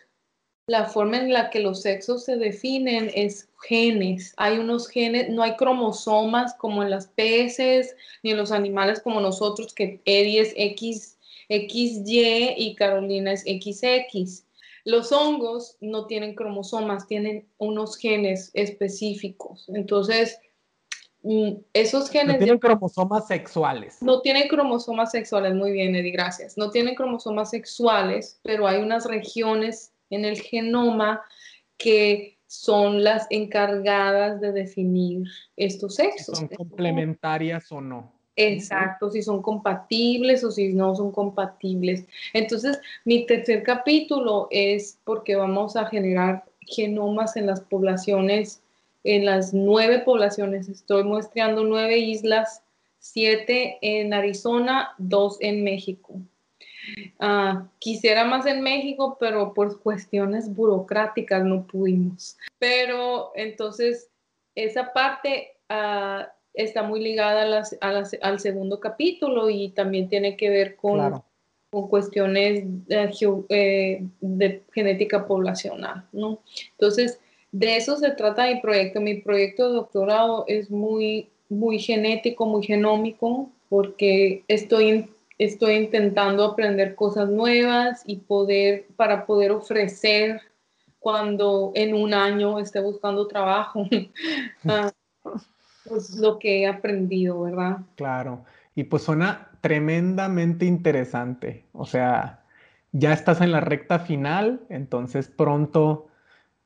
la 0.67 0.85
forma 0.85 1.17
en 1.17 1.33
la 1.33 1.49
que 1.49 1.59
los 1.59 1.81
sexos 1.81 2.25
se 2.25 2.37
definen 2.37 3.11
es 3.13 3.49
genes. 3.67 4.33
Hay 4.37 4.57
unos 4.57 4.87
genes, 4.87 5.29
no 5.29 5.43
hay 5.43 5.55
cromosomas 5.55 6.53
como 6.55 6.83
en 6.83 6.89
las 6.89 7.07
peces 7.07 7.95
ni 8.23 8.31
en 8.31 8.37
los 8.37 8.51
animales 8.51 9.01
como 9.01 9.19
nosotros, 9.19 9.73
que 9.73 10.01
Eddie 10.05 10.41
es 10.41 10.53
X, 10.55 11.17
XY 11.49 12.55
y 12.57 12.75
Carolina 12.75 13.33
es 13.33 13.41
XX. 13.41 14.45
Los 14.85 15.11
hongos 15.11 15.77
no 15.81 16.07
tienen 16.07 16.35
cromosomas, 16.35 17.07
tienen 17.07 17.47
unos 17.57 17.97
genes 17.97 18.51
específicos. 18.53 19.69
Entonces, 19.73 20.39
mm, 21.23 21.51
esos 21.73 22.09
genes... 22.09 22.35
No 22.35 22.39
tienen 22.39 22.59
cromosomas 22.59 23.27
sexuales. 23.27 24.01
No 24.01 24.21
tienen 24.21 24.47
cromosomas 24.47 25.11
sexuales, 25.11 25.53
muy 25.53 25.71
bien, 25.71 25.95
Eddie, 25.95 26.11
gracias. 26.11 26.57
No 26.57 26.71
tienen 26.71 26.95
cromosomas 26.95 27.49
sexuales, 27.51 28.39
pero 28.43 28.67
hay 28.67 28.81
unas 28.81 29.05
regiones 29.05 29.93
en 30.09 30.25
el 30.25 30.39
genoma 30.41 31.21
que 31.77 32.37
son 32.47 33.03
las 33.03 33.27
encargadas 33.29 34.41
de 34.41 34.51
definir 34.51 35.23
estos 35.55 35.95
sexos. 35.95 36.37
¿Son 36.37 36.49
complementarias 36.49 37.71
o 37.71 37.79
no? 37.79 38.20
Exacto, 38.47 39.11
si 39.11 39.21
son 39.21 39.41
compatibles 39.41 40.43
o 40.43 40.51
si 40.51 40.73
no 40.73 40.95
son 40.95 41.11
compatibles. 41.11 42.05
Entonces, 42.33 42.79
mi 43.05 43.25
tercer 43.25 43.63
capítulo 43.63 44.47
es 44.51 44.97
porque 45.03 45.35
vamos 45.35 45.75
a 45.75 45.85
generar 45.85 46.43
genomas 46.61 47.35
en 47.35 47.47
las 47.47 47.61
poblaciones, 47.61 48.61
en 49.03 49.25
las 49.25 49.53
nueve 49.53 49.99
poblaciones. 49.99 50.69
Estoy 50.69 51.03
muestreando 51.03 51.63
nueve 51.63 51.97
islas, 51.97 52.63
siete 52.99 53.77
en 53.81 54.13
Arizona, 54.13 54.91
dos 54.97 55.37
en 55.39 55.63
México. 55.63 56.15
Ah, 57.19 57.67
quisiera 57.79 58.23
más 58.25 58.45
en 58.45 58.61
México, 58.61 59.17
pero 59.19 59.53
por 59.53 59.81
cuestiones 59.81 60.53
burocráticas 60.53 61.43
no 61.43 61.65
pudimos. 61.67 62.37
Pero 62.59 63.31
entonces, 63.35 64.09
esa 64.55 64.91
parte... 64.93 65.51
Uh, 65.69 66.25
está 66.53 66.83
muy 66.83 67.01
ligada 67.01 67.63
al 68.21 68.39
segundo 68.39 68.79
capítulo 68.79 69.49
y 69.49 69.69
también 69.69 70.09
tiene 70.09 70.35
que 70.35 70.49
ver 70.49 70.75
con, 70.75 71.21
con 71.69 71.87
cuestiones 71.87 72.65
eh, 73.49 74.03
de, 74.19 74.63
genética 74.73 75.25
poblacional, 75.25 76.05
¿no? 76.11 76.41
Entonces, 76.71 77.19
de 77.51 77.77
eso 77.77 77.97
se 77.97 78.11
trata 78.11 78.47
mi 78.47 78.59
proyecto. 78.61 79.01
Mi 79.01 79.15
proyecto 79.15 79.67
de 79.67 79.75
doctorado 79.75 80.45
es 80.47 80.69
muy, 80.69 81.29
muy 81.49 81.79
genético, 81.79 82.45
muy 82.45 82.63
genómico, 82.63 83.49
porque 83.69 84.43
estoy, 84.47 85.09
estoy 85.37 85.75
intentando 85.75 86.43
aprender 86.43 86.95
cosas 86.95 87.29
nuevas 87.29 88.03
y 88.05 88.17
poder, 88.17 88.87
para 88.95 89.25
poder 89.25 89.51
ofrecer 89.51 90.41
cuando 90.99 91.71
en 91.73 91.93
un 91.93 92.13
año 92.13 92.59
esté 92.59 92.79
buscando 92.79 93.27
trabajo. 93.27 93.85
Ah, 94.63 94.91
pues 95.91 96.15
lo 96.15 96.39
que 96.39 96.61
he 96.61 96.67
aprendido, 96.67 97.41
¿verdad? 97.41 97.79
Claro, 97.95 98.45
y 98.75 98.85
pues 98.85 99.03
suena 99.03 99.49
tremendamente 99.59 100.65
interesante, 100.65 101.65
o 101.73 101.85
sea, 101.85 102.39
ya 102.93 103.13
estás 103.13 103.41
en 103.41 103.51
la 103.51 103.59
recta 103.59 103.99
final, 103.99 104.61
entonces 104.69 105.27
pronto 105.27 106.07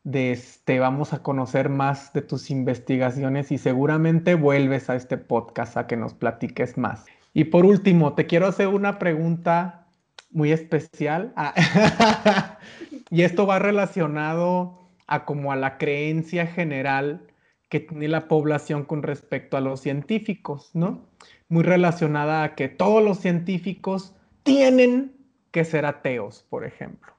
te 0.10 0.32
este, 0.32 0.80
vamos 0.80 1.14
a 1.14 1.24
conocer 1.24 1.70
más 1.70 2.14
de 2.14 2.22
tus 2.22 2.52
investigaciones 2.52 3.52
y 3.52 3.58
seguramente 3.58 4.36
vuelves 4.36 4.90
a 4.90 4.96
este 4.96 5.18
podcast 5.18 5.78
a 5.78 5.88
que 5.88 5.98
nos 5.98 6.14
platiques 6.14 6.78
más. 6.78 7.06
Y 7.34 7.46
por 7.46 7.66
último, 7.66 8.14
te 8.14 8.28
quiero 8.28 8.46
hacer 8.46 8.68
una 8.68 9.00
pregunta 9.00 9.88
muy 10.32 10.52
especial. 10.52 11.34
Ah, 11.36 12.60
y 13.10 13.24
esto 13.24 13.48
va 13.48 13.58
relacionado 13.58 14.80
a 15.08 15.26
como 15.26 15.52
a 15.52 15.56
la 15.56 15.78
creencia 15.78 16.46
general 16.46 17.22
que 17.70 17.80
tiene 17.80 18.08
la 18.08 18.28
población 18.28 18.86
con 18.86 19.04
respecto 19.04 19.58
a 19.58 19.62
los 19.62 19.82
científicos, 19.82 20.72
¿no? 20.74 21.02
Muy 21.50 21.64
relacionada 21.64 22.44
a 22.44 22.56
que 22.56 22.70
todos 22.70 23.04
los 23.04 23.20
científicos 23.20 24.16
tienen 24.44 25.16
que 25.52 25.66
ser 25.66 25.86
ateos, 25.86 26.46
por 26.50 26.66
ejemplo, 26.66 27.14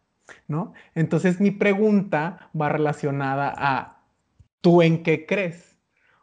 ¿no? 0.48 0.72
Entonces 0.94 1.40
mi 1.40 1.50
pregunta 1.50 2.50
va 2.58 2.68
relacionada 2.68 3.52
a 3.56 4.02
¿tú 4.60 4.82
en 4.82 5.02
qué 5.02 5.26
crees? 5.26 5.78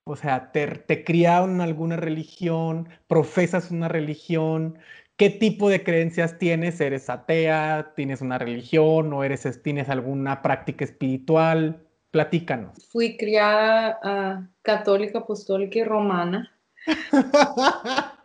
O 0.05 0.15
sea, 0.15 0.51
¿te, 0.51 0.67
te 0.67 1.03
criaron 1.03 1.55
en 1.55 1.61
alguna 1.61 1.95
religión? 1.95 2.89
¿Profesas 3.07 3.71
una 3.71 3.87
religión? 3.87 4.77
¿Qué 5.15 5.29
tipo 5.29 5.69
de 5.69 5.83
creencias 5.83 6.37
tienes? 6.39 6.81
¿Eres 6.81 7.09
atea? 7.09 7.93
¿Tienes 7.95 8.21
una 8.21 8.37
religión? 8.37 9.13
¿O 9.13 9.23
eres, 9.23 9.61
tienes 9.63 9.89
alguna 9.89 10.41
práctica 10.41 10.83
espiritual? 10.83 11.87
Platícanos. 12.13 12.73
Fui 12.89 13.17
criada 13.17 13.99
ah, 14.03 14.47
católica, 14.61 15.17
apostólica 15.17 15.79
y 15.79 15.83
romana. 15.83 16.55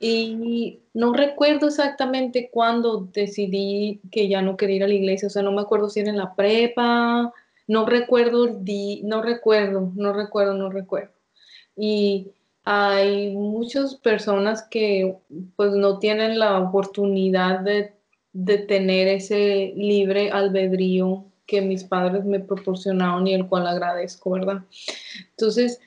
y 0.00 0.80
no 0.92 1.12
recuerdo 1.12 1.68
exactamente 1.68 2.50
cuándo 2.50 3.08
decidí 3.12 4.00
que 4.10 4.26
ya 4.26 4.42
no 4.42 4.56
quería 4.56 4.76
ir 4.78 4.82
a 4.82 4.88
la 4.88 4.94
iglesia. 4.94 5.28
O 5.28 5.30
sea, 5.30 5.44
no 5.44 5.52
me 5.52 5.60
acuerdo 5.60 5.88
si 5.88 6.00
era 6.00 6.10
en 6.10 6.16
la 6.16 6.34
prepa. 6.34 7.32
No 7.68 7.86
recuerdo 7.86 8.46
el 8.46 8.64
día, 8.64 9.02
no 9.04 9.22
recuerdo, 9.22 9.92
no 9.94 10.12
recuerdo, 10.12 10.54
no 10.54 10.68
recuerdo. 10.68 11.12
Y 11.76 12.32
hay 12.64 13.36
muchas 13.36 13.94
personas 13.94 14.66
que 14.68 15.16
pues 15.54 15.74
no 15.74 16.00
tienen 16.00 16.40
la 16.40 16.58
oportunidad 16.58 17.60
de, 17.60 17.92
de 18.32 18.58
tener 18.58 19.06
ese 19.06 19.74
libre 19.76 20.32
albedrío 20.32 21.27
que 21.48 21.62
mis 21.62 21.82
padres 21.82 22.24
me 22.24 22.38
proporcionaron 22.38 23.26
y 23.26 23.34
el 23.34 23.48
cual 23.48 23.66
agradezco, 23.66 24.30
¿verdad? 24.32 24.62
Entonces, 25.30 25.80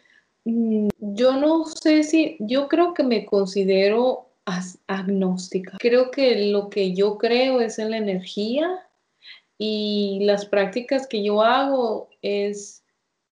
mm, 0.43 0.89
yo 0.99 1.37
no 1.37 1.65
sé 1.65 2.03
si, 2.03 2.35
yo 2.39 2.67
creo 2.67 2.93
que 2.93 3.03
me 3.03 3.25
considero 3.25 4.27
agnóstica. 4.87 5.77
Creo 5.79 6.09
que 6.11 6.51
lo 6.51 6.69
que 6.69 6.93
yo 6.93 7.17
creo 7.17 7.61
es 7.61 7.77
en 7.79 7.91
la 7.91 7.97
energía 7.97 8.67
y 9.57 10.19
las 10.23 10.45
prácticas 10.45 11.07
que 11.07 11.23
yo 11.23 11.43
hago 11.43 12.09
es 12.23 12.83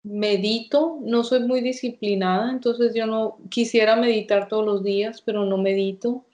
medito, 0.03 0.99
no 1.01 1.23
soy 1.23 1.41
muy 1.41 1.61
disciplinada, 1.61 2.51
entonces 2.51 2.93
yo 2.93 3.07
no 3.07 3.39
quisiera 3.49 3.95
meditar 3.95 4.47
todos 4.47 4.65
los 4.65 4.83
días, 4.83 5.21
pero 5.21 5.45
no 5.45 5.57
medito. 5.57 6.25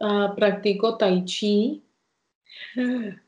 Ah, 0.00 0.34
practico 0.36 0.96
tai 0.96 1.24
chi 1.24 1.82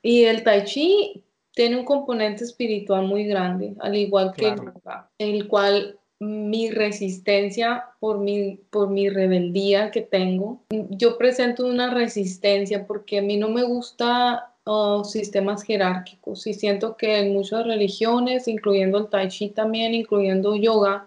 y 0.02 0.24
el 0.24 0.42
tai 0.42 0.64
chi 0.64 1.23
tiene 1.54 1.76
un 1.76 1.84
componente 1.84 2.44
espiritual 2.44 3.06
muy 3.06 3.24
grande, 3.24 3.74
al 3.80 3.96
igual 3.96 4.32
que 4.36 4.48
el 4.48 4.56
yoga, 4.56 5.10
el 5.18 5.48
cual 5.48 5.98
mi 6.20 6.70
resistencia 6.70 7.84
por 8.00 8.18
mi, 8.18 8.60
por 8.70 8.90
mi 8.90 9.08
rebeldía 9.08 9.90
que 9.90 10.00
tengo, 10.00 10.62
yo 10.90 11.18
presento 11.18 11.66
una 11.66 11.92
resistencia 11.92 12.86
porque 12.86 13.18
a 13.18 13.22
mí 13.22 13.36
no 13.36 13.48
me 13.50 13.62
gusta 13.62 14.54
oh, 14.64 15.04
sistemas 15.04 15.62
jerárquicos. 15.62 16.46
Y 16.46 16.54
siento 16.54 16.96
que 16.96 17.18
en 17.18 17.32
muchas 17.32 17.66
religiones, 17.66 18.48
incluyendo 18.48 18.98
el 18.98 19.08
tai 19.08 19.28
chi 19.28 19.50
también, 19.50 19.94
incluyendo 19.94 20.56
yoga, 20.56 21.06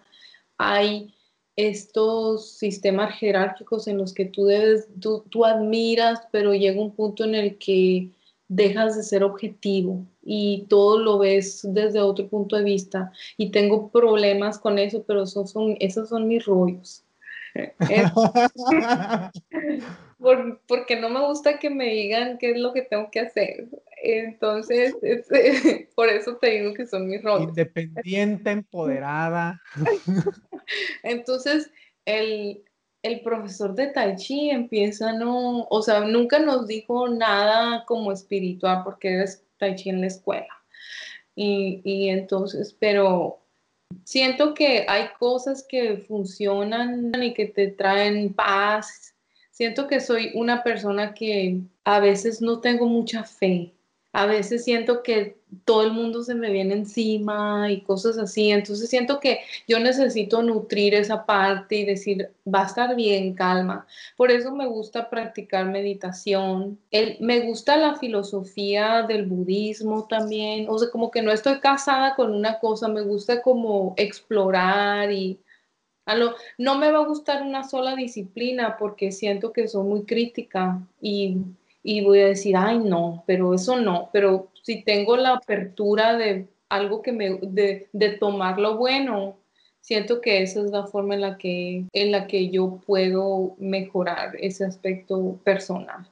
hay 0.57 1.13
estos 1.55 2.51
sistemas 2.51 3.15
jerárquicos 3.15 3.87
en 3.87 3.97
los 3.97 4.13
que 4.13 4.25
tú 4.25 4.45
debes, 4.45 4.87
tú, 5.01 5.23
tú 5.29 5.43
admiras, 5.43 6.21
pero 6.31 6.53
llega 6.53 6.79
un 6.79 6.91
punto 6.91 7.23
en 7.23 7.33
el 7.33 7.57
que 7.57 8.09
dejas 8.47 8.95
de 8.95 9.03
ser 9.03 9.23
objetivo 9.23 10.05
y 10.23 10.65
todo 10.69 10.99
lo 10.99 11.19
ves 11.19 11.61
desde 11.63 11.99
otro 11.99 12.27
punto 12.27 12.55
de 12.55 12.63
vista 12.63 13.11
y 13.37 13.51
tengo 13.51 13.89
problemas 13.89 14.57
con 14.57 14.79
eso, 14.79 15.03
pero 15.05 15.23
esos 15.23 15.51
son, 15.51 15.75
esos 15.79 16.09
son 16.09 16.27
mis 16.27 16.45
rollos. 16.45 17.03
porque 20.67 20.95
no 20.99 21.09
me 21.09 21.25
gusta 21.25 21.59
que 21.59 21.69
me 21.69 21.85
digan 21.85 22.37
qué 22.37 22.51
es 22.51 22.57
lo 22.57 22.73
que 22.73 22.83
tengo 22.83 23.09
que 23.11 23.21
hacer. 23.21 23.67
Entonces, 24.03 24.95
por 25.95 26.09
eso 26.09 26.35
te 26.37 26.51
digo 26.51 26.73
que 26.73 26.85
son 26.85 27.07
mis 27.07 27.23
rollos. 27.23 27.49
Independiente, 27.49 28.51
empoderada. 28.51 29.61
Entonces, 31.03 31.71
el, 32.05 32.63
el 33.07 33.21
profesor 33.21 33.73
de 33.73 33.87
Tai 33.87 34.15
Chi 34.15 34.49
empieza, 34.49 35.13
no, 35.13 35.67
o 35.69 35.81
sea, 35.81 36.01
nunca 36.01 36.39
nos 36.39 36.67
dijo 36.67 37.07
nada 37.07 37.85
como 37.85 38.11
espiritual 38.11 38.81
porque 38.83 39.13
eres 39.13 39.43
Tai 39.57 39.75
Chi 39.75 39.89
en 39.89 40.01
la 40.01 40.07
escuela. 40.07 40.53
Y, 41.35 41.81
y 41.83 42.09
entonces, 42.09 42.75
pero 42.79 43.39
siento 44.03 44.53
que 44.53 44.85
hay 44.87 45.09
cosas 45.19 45.65
que 45.67 45.97
funcionan 45.97 47.11
y 47.21 47.33
que 47.33 47.45
te 47.45 47.67
traen 47.69 48.33
paz. 48.33 49.15
Siento 49.51 49.87
que 49.87 49.99
soy 49.99 50.31
una 50.35 50.63
persona 50.63 51.13
que 51.13 51.61
a 51.83 51.99
veces 51.99 52.41
no 52.41 52.59
tengo 52.59 52.87
mucha 52.87 53.23
fe 53.23 53.76
a 54.13 54.25
veces 54.25 54.63
siento 54.63 55.03
que 55.03 55.37
todo 55.65 55.83
el 55.83 55.91
mundo 55.91 56.23
se 56.23 56.35
me 56.35 56.51
viene 56.51 56.73
encima 56.73 57.71
y 57.71 57.81
cosas 57.81 58.17
así. 58.17 58.51
Entonces 58.51 58.89
siento 58.89 59.19
que 59.19 59.41
yo 59.67 59.79
necesito 59.79 60.41
nutrir 60.41 60.93
esa 60.93 61.25
parte 61.25 61.75
y 61.75 61.85
decir, 61.85 62.31
va 62.45 62.63
a 62.63 62.65
estar 62.65 62.95
bien, 62.95 63.33
calma. 63.33 63.85
Por 64.15 64.31
eso 64.31 64.51
me 64.53 64.67
gusta 64.67 65.09
practicar 65.09 65.65
meditación. 65.65 66.79
me 67.19 67.41
gusta 67.41 67.77
la 67.77 67.95
filosofía 67.95 69.03
del 69.03 69.25
budismo 69.25 70.07
también. 70.07 70.67
O 70.69 70.77
sea, 70.79 70.89
como 70.89 71.11
que 71.11 71.21
no 71.21 71.31
estoy 71.31 71.59
casada 71.59 72.15
con 72.15 72.33
una 72.33 72.59
cosa, 72.59 72.87
me 72.87 73.01
gusta 73.01 73.41
como 73.41 73.93
explorar 73.97 75.11
y... 75.11 75.39
no 76.57 76.77
me 76.77 76.91
va 76.91 76.99
a 76.99 77.05
gustar 77.07 77.43
una 77.43 77.63
sola 77.63 77.95
disciplina 77.95 78.77
porque 78.77 79.11
siento 79.11 79.53
que 79.53 79.67
soy 79.67 79.83
muy 79.85 80.03
crítica 80.05 80.81
y 81.01 81.37
y 81.87 82.01
voy 82.01 82.19
a 82.19 82.27
decir, 82.27 82.57
ay, 82.57 82.79
no, 82.79 83.23
pero 83.25 83.53
eso 83.53 83.79
no, 83.79 84.09
pero 84.11 84.51
si 84.61 84.83
tengo 84.83 85.15
la 85.15 85.35
apertura 85.35 86.17
de 86.17 86.49
algo 86.67 87.01
que 87.01 87.13
me, 87.13 87.39
de, 87.41 87.87
de 87.93 88.09
tomar 88.09 88.59
lo 88.59 88.75
bueno, 88.75 89.37
siento 89.79 90.19
que 90.19 90.41
esa 90.41 90.59
es 90.59 90.71
la 90.71 90.85
forma 90.85 91.13
en 91.13 91.21
la 91.21 91.37
que, 91.37 91.85
en 91.93 92.11
la 92.11 92.27
que 92.27 92.49
yo 92.49 92.81
puedo 92.85 93.55
mejorar 93.57 94.33
ese 94.37 94.65
aspecto 94.65 95.39
personal. 95.45 96.05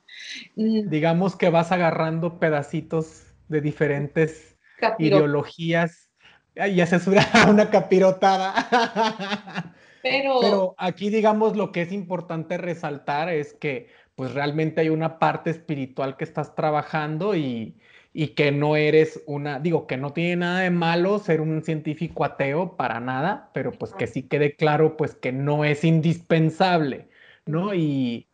Mm. 0.56 0.88
Digamos 0.88 1.36
que 1.36 1.50
vas 1.50 1.74
agarrando 1.74 2.40
pedacitos 2.40 3.24
de 3.50 3.60
diferentes 3.60 4.58
ideologías. 4.98 6.10
Ay, 6.56 6.76
ya 6.76 6.86
se 6.86 7.02
suena 7.02 7.26
una 7.50 7.70
capirotada. 7.70 9.74
Pero, 10.02 10.40
Pero 10.40 10.76
aquí, 10.78 11.10
digamos, 11.10 11.58
lo 11.58 11.74
que 11.74 11.82
es 11.82 11.92
importante 11.92 12.58
resaltar 12.58 13.28
es 13.28 13.54
que 13.54 13.90
pues 14.16 14.34
realmente 14.34 14.82
hay 14.82 14.90
una 14.90 15.20
parte 15.20 15.50
espiritual 15.50 16.18
que 16.18 16.24
estás 16.24 16.56
trabajando 16.56 17.36
y, 17.36 17.78
que 18.36 18.52
no 18.52 18.78
eres 18.78 19.22
una, 19.28 19.60
digo, 19.60 19.88
que 19.88 19.98
no 19.98 20.14
tiene 20.14 20.38
nada 20.38 20.62
de 20.62 20.70
malo 20.70 21.20
ser 21.20 21.42
un 21.42 21.62
científico 21.64 22.24
ateo 22.24 22.78
para 22.78 23.02
nada, 23.02 23.52
pero 23.54 23.74
pues 23.74 23.94
que 23.94 24.08
sí 24.08 24.24
quede 24.24 24.56
claro 24.56 24.96
pues 24.96 25.16
que 25.16 25.34
no 25.34 25.66
es 25.66 25.84
indispensable, 25.84 27.10
¿no? 27.46 27.74
Y, 27.74 28.30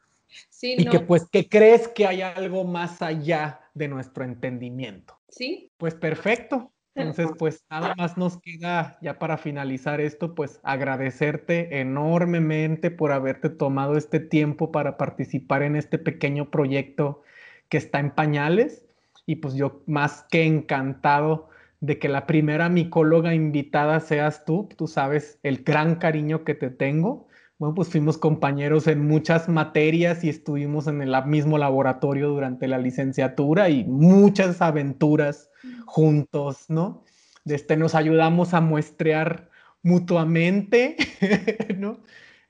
y 0.62 0.86
que 0.86 1.00
pues 1.00 1.28
que 1.28 1.50
crees 1.50 1.88
que 1.88 2.06
hay 2.06 2.22
algo 2.22 2.64
más 2.64 3.02
allá 3.02 3.62
de 3.74 3.88
nuestro 3.88 4.24
entendimiento. 4.24 5.20
Sí. 5.30 5.72
Pues 5.78 5.96
perfecto. 5.96 6.72
Entonces, 6.96 7.32
pues 7.38 7.64
nada 7.70 7.96
más 7.98 8.18
nos 8.18 8.38
queda 8.42 8.98
ya 9.02 9.18
para 9.18 9.38
finalizar 9.38 10.02
esto, 10.02 10.36
pues 10.36 10.60
agradecerte 10.64 11.80
enormemente 11.80 12.92
por 12.92 13.12
haberte 13.14 13.50
tomado 13.50 13.96
este 13.98 14.20
tiempo 14.20 14.72
para 14.72 14.98
participar 14.98 15.64
en 15.64 15.76
este 15.78 15.98
pequeño 15.98 16.52
proyecto 16.52 17.24
que 17.70 17.78
está 17.78 18.00
en 18.00 18.12
pañales. 18.12 18.86
Y 19.26 19.38
pues 19.38 19.54
yo 19.56 19.84
más 19.88 20.26
que 20.30 20.44
encantado 20.44 21.50
de 21.80 21.98
que 21.98 22.10
la 22.10 22.28
primera 22.28 22.70
micóloga 22.70 23.34
invitada 23.34 24.00
seas 24.02 24.46
tú, 24.46 24.70
tú 24.78 24.88
sabes 24.88 25.40
el 25.44 25.64
gran 25.64 25.96
cariño 25.96 26.44
que 26.44 26.56
te 26.56 26.70
tengo. 26.70 27.28
Bueno, 27.62 27.76
pues 27.76 27.90
fuimos 27.90 28.18
compañeros 28.18 28.88
en 28.88 29.06
muchas 29.06 29.48
materias 29.48 30.24
y 30.24 30.30
estuvimos 30.30 30.88
en 30.88 31.00
el 31.04 31.16
mismo 31.28 31.60
laboratorio 31.60 32.30
durante 32.30 32.68
la 32.68 32.80
licenciatura 32.80 33.70
y 33.70 33.84
muchas 33.84 34.64
aventuras 34.64 35.52
juntos, 35.86 36.72
¿no? 36.72 37.04
Este, 37.46 37.78
nos 37.78 37.94
ayudamos 37.94 38.56
a 38.56 38.62
muestrear 38.62 39.52
mutuamente, 39.84 40.96
¿no? 41.78 42.00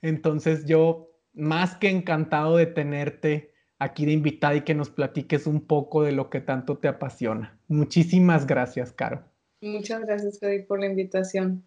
Entonces 0.00 0.64
yo 0.64 1.10
más 1.34 1.74
que 1.76 1.90
encantado 1.90 2.56
de 2.56 2.64
tenerte 2.64 3.52
aquí 3.78 4.06
de 4.06 4.12
invitada 4.12 4.54
y 4.54 4.62
que 4.62 4.74
nos 4.74 4.88
platiques 4.88 5.46
un 5.46 5.60
poco 5.60 6.02
de 6.04 6.12
lo 6.12 6.30
que 6.30 6.40
tanto 6.40 6.78
te 6.78 6.88
apasiona. 6.88 7.60
Muchísimas 7.68 8.46
gracias, 8.46 8.92
Caro. 8.92 9.24
Muchas 9.60 10.06
gracias, 10.06 10.38
Freddy, 10.38 10.62
por 10.62 10.80
la 10.80 10.86
invitación. 10.86 11.66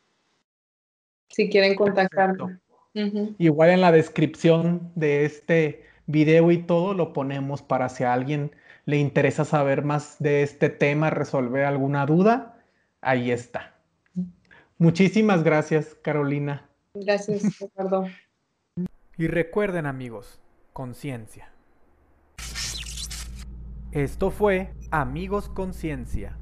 si 1.28 1.48
quieren 1.48 1.74
contactarme. 1.74 2.61
Igual 2.94 3.70
en 3.70 3.80
la 3.80 3.92
descripción 3.92 4.92
de 4.94 5.24
este 5.24 5.84
video 6.06 6.50
y 6.50 6.58
todo 6.58 6.94
lo 6.94 7.12
ponemos 7.12 7.62
para 7.62 7.88
si 7.88 8.04
a 8.04 8.12
alguien 8.12 8.52
le 8.84 8.98
interesa 8.98 9.44
saber 9.44 9.84
más 9.84 10.16
de 10.18 10.42
este 10.42 10.68
tema, 10.68 11.10
resolver 11.10 11.64
alguna 11.64 12.04
duda, 12.04 12.58
ahí 13.00 13.30
está. 13.30 13.74
Muchísimas 14.78 15.44
gracias, 15.44 15.94
Carolina. 16.02 16.68
Gracias, 16.94 17.42
Ricardo. 17.60 18.06
y 19.16 19.26
recuerden, 19.26 19.86
amigos, 19.86 20.40
conciencia. 20.72 21.52
Esto 23.92 24.30
fue 24.30 24.72
Amigos 24.90 25.50
Conciencia. 25.50 26.38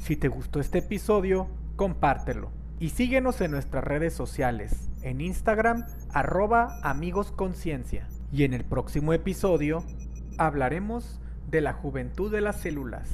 Si 0.00 0.16
te 0.16 0.28
gustó 0.28 0.60
este 0.60 0.78
episodio, 0.78 1.48
compártelo. 1.74 2.52
Y 2.78 2.90
síguenos 2.90 3.40
en 3.40 3.50
nuestras 3.50 3.82
redes 3.82 4.14
sociales, 4.14 4.88
en 5.02 5.20
Instagram, 5.20 5.86
arroba 6.12 6.78
Amigos 6.82 7.32
Conciencia. 7.32 8.08
Y 8.32 8.44
en 8.44 8.54
el 8.54 8.64
próximo 8.64 9.12
episodio 9.12 9.84
hablaremos 10.38 11.20
de 11.50 11.60
la 11.60 11.74
juventud 11.74 12.32
de 12.32 12.40
las 12.40 12.60
células. 12.60 13.08